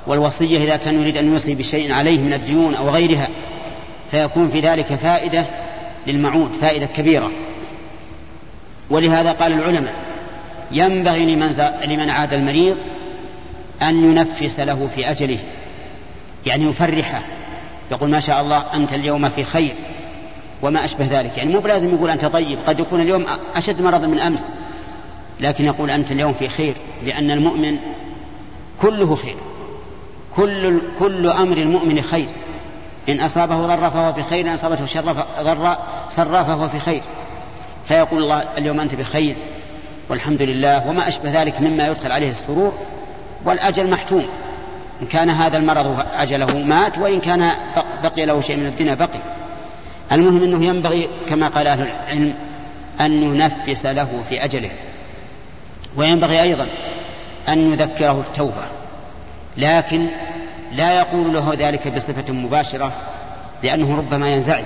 والوصية 0.06 0.59
إذا 0.59 0.77
كان 0.77 1.01
يريد 1.01 1.16
أن 1.16 1.32
يوصي 1.32 1.55
بشيء 1.55 1.93
عليه 1.93 2.18
من 2.18 2.32
الديون 2.32 2.74
أو 2.74 2.90
غيرها 2.90 3.28
فيكون 4.10 4.48
في 4.51 4.60
ذلك 4.60 4.86
فائدة 4.86 5.44
للمعود 6.06 6.52
فائدة 6.52 6.86
كبيرة. 6.86 7.31
ولهذا 8.90 9.32
قال 9.32 9.52
العلماء 9.52 9.94
ينبغي 10.73 11.35
لمن, 11.35 11.70
لمن 11.85 12.10
عاد 12.10 12.32
المريض 12.32 12.77
أن 13.82 14.05
ينفس 14.05 14.60
له 14.60 14.89
في 14.94 15.10
أجله 15.10 15.39
يعني 16.47 16.64
يفرحه 16.64 17.23
يقول 17.91 18.11
ما 18.11 18.21
شاء 18.21 18.41
الله 18.41 18.65
أنت 18.75 18.93
اليوم 18.93 19.29
في 19.29 19.45
خير 19.45 19.75
وما 20.63 20.85
أشبه 20.85 21.07
ذلك. 21.11 21.39
يعني 21.39 21.53
مو 21.53 21.61
بلازم 21.61 21.95
يقول 21.95 22.11
أنت 22.11 22.25
طيب 22.25 22.59
قد 22.67 22.81
يكون 22.81 23.01
اليوم 23.01 23.27
أشد 23.57 23.83
مرضا 23.83 24.07
من 24.07 24.19
أمس 24.19 24.49
لكن 25.41 25.65
يقول 25.65 25.91
أنت 25.91 26.11
اليوم 26.13 26.33
في 26.33 26.49
خير 26.49 26.75
لأن 27.05 27.31
المؤمن 27.31 27.77
كله 28.83 29.15
خير. 29.15 29.37
كل 30.37 30.81
كل 30.99 31.31
أمر 31.31 31.57
المؤمن 31.57 32.03
خير. 32.03 32.29
إن 33.09 33.21
أصابه 33.21 33.67
ضر 33.67 33.91
فهو 33.91 34.13
في 34.13 34.23
خير 34.23 34.47
إن 34.47 34.53
أصابته 34.53 34.87
شر 34.87 35.15
ضر 35.43 35.77
سر 36.09 36.45
فهو 36.45 36.69
في 36.69 36.79
خير. 36.79 37.03
فيقول 37.89 38.23
الله 38.23 38.45
اليوم 38.59 38.81
أنت 38.81 38.95
بخير 38.95 39.37
والحمد 40.09 40.43
لله 40.43 40.89
وما 40.89 41.09
أشبه 41.09 41.43
ذلك 41.43 41.61
مما 41.61 41.89
يدخل 41.89 42.13
عليه 42.13 42.31
السرور 42.31 42.73
والأجل 43.45 43.91
محتوم. 43.91 44.27
إن 45.02 45.06
كان 45.06 45.31
هذا 45.31 45.56
المرض 45.56 46.06
أجله 46.14 46.59
مات 46.59 46.98
وإن 46.98 47.20
كان 47.20 47.51
بقي 48.02 48.27
له 48.27 48.40
شيء 48.40 48.56
من 48.56 48.66
الدنيا 48.66 48.94
بقي. 48.94 49.20
المهم 50.12 50.43
أنه 50.43 50.64
ينبغي 50.64 51.09
كما 51.28 51.48
قال 51.48 51.66
أهل 51.66 51.82
العلم 51.82 52.35
أن 53.01 53.20
ننفس 53.20 53.86
له 53.86 54.23
في 54.28 54.44
أجله. 54.44 54.70
وينبغي 55.97 56.43
أيضا 56.43 56.66
أن 57.48 57.70
نذكره 57.70 58.24
التوبة. 58.28 58.64
لكن 59.56 60.09
لا 60.73 60.93
يقول 60.93 61.35
له 61.35 61.55
ذلك 61.59 61.89
بصفة 61.89 62.32
مباشرة 62.32 62.93
لأنه 63.62 63.97
ربما 63.97 64.28
ينزعج 64.28 64.64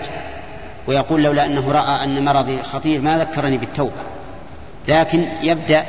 ويقول 0.87 1.23
لولا 1.23 1.47
أنه 1.47 1.73
رأى 1.73 2.05
أن 2.05 2.25
مرضي 2.25 2.63
خطير 2.63 3.01
ما 3.01 3.19
ذكرني 3.19 3.59
بالتوبة. 3.59 4.03
لكن 4.89 5.27
يبدأ 5.43 5.85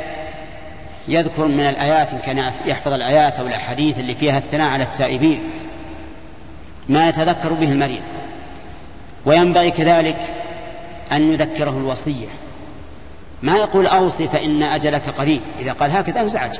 يذكر 1.11 1.45
من 1.45 1.59
الآيات 1.59 2.13
إن 2.13 2.19
كان 2.19 2.51
يحفظ 2.65 2.93
الآيات 2.93 3.39
أو 3.39 3.47
الأحاديث 3.47 3.99
اللي 3.99 4.15
فيها 4.15 4.37
الثناء 4.37 4.69
على 4.69 4.83
التائبين. 4.83 5.39
ما 6.89 7.09
يتذكر 7.09 7.53
به 7.53 7.71
المريض. 7.71 8.01
وينبغي 9.25 9.71
كذلك 9.71 10.17
أن 11.11 11.33
يذكره 11.33 11.77
الوصية. 11.77 12.27
ما 13.43 13.57
يقول 13.57 13.87
أوصي 13.87 14.27
فإن 14.27 14.63
أجلك 14.63 15.09
قريب. 15.17 15.41
إذا 15.59 15.73
قال 15.73 15.91
هكذا 15.91 16.21
انزعج 16.21 16.57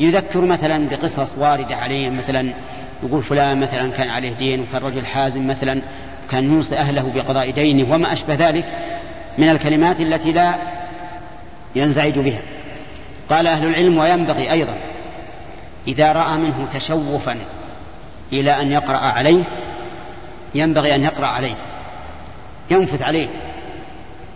يذكر 0.00 0.40
مثلا 0.40 0.88
بقصص 0.88 1.32
واردة 1.38 1.76
عليه 1.76 2.10
مثلا 2.10 2.54
يقول 3.02 3.22
فلان 3.22 3.60
مثلا 3.60 3.90
كان 3.90 4.08
عليه 4.08 4.32
دين 4.32 4.60
وكان 4.60 4.82
رجل 4.82 5.06
حازم 5.06 5.46
مثلا 5.46 5.82
كان 6.30 6.54
يوصي 6.54 6.76
أهله 6.76 7.12
بقضاء 7.14 7.50
دينه 7.50 7.94
وما 7.94 8.12
أشبه 8.12 8.34
ذلك 8.34 8.64
من 9.38 9.48
الكلمات 9.48 10.00
التي 10.00 10.32
لا 10.32 10.54
ينزعج 11.74 12.18
بها. 12.18 12.40
قال 13.30 13.46
أهل 13.46 13.66
العلم 13.66 13.98
وينبغي 13.98 14.52
أيضا 14.52 14.74
إذا 15.88 16.12
رأى 16.12 16.38
منه 16.38 16.68
تشوفا 16.72 17.36
إلى 18.32 18.60
أن 18.60 18.72
يقرأ 18.72 18.96
عليه 18.96 19.42
ينبغي 20.54 20.94
أن 20.94 21.02
يقرأ 21.02 21.26
عليه 21.26 21.54
ينفث 22.70 23.02
عليه 23.02 23.28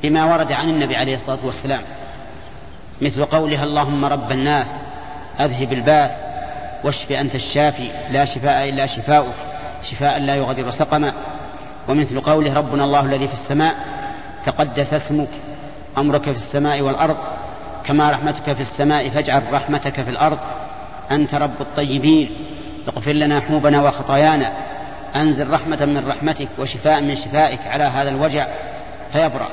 بما 0.03 0.35
ورد 0.35 0.53
عن 0.53 0.69
النبي 0.69 0.97
عليه 0.97 1.15
الصلاة 1.15 1.39
والسلام. 1.45 1.83
مثل 3.03 3.25
قولها 3.25 3.65
اللهم 3.65 4.05
رب 4.05 4.33
الناس 4.33 4.75
أذهب 5.41 5.73
الباس 5.73 6.25
واشف 6.85 7.13
أنت 7.13 7.35
الشافي 7.35 7.89
لا 8.11 8.25
شفاء 8.25 8.69
إلا 8.69 8.87
شفاؤك 8.87 9.35
شفاء 9.83 10.19
لا 10.19 10.35
يغادر 10.35 10.71
سقما. 10.71 11.13
ومثل 11.89 12.21
قوله 12.21 12.55
ربنا 12.55 12.85
الله 12.85 13.01
الذي 13.01 13.27
في 13.29 13.33
السماء 13.33 13.75
تقدس 14.45 14.95
اسمك 14.95 15.29
أمرك 16.01 16.23
في 16.23 16.31
السماء 16.31 16.81
والأرض 16.81 17.17
كما 17.85 18.11
رحمتك 18.11 18.53
في 18.53 18.61
السماء 18.61 19.09
فاجعل 19.09 19.43
رحمتك 19.53 20.03
في 20.03 20.11
الأرض. 20.11 20.39
أنت 21.11 21.35
رب 21.35 21.61
الطيبين. 21.61 22.31
اغفر 22.89 23.13
لنا 23.13 23.41
حوبنا 23.41 23.83
وخطايانا. 23.83 24.53
أنزل 25.17 25.51
رحمة 25.51 25.85
من 25.85 26.05
رحمتك 26.09 26.49
وشفاء 26.59 27.01
من 27.01 27.17
شفائك 27.17 27.61
على 27.67 27.85
هذا 27.85 28.09
الوجع. 28.09 28.47
فيبرأ. 29.13 29.49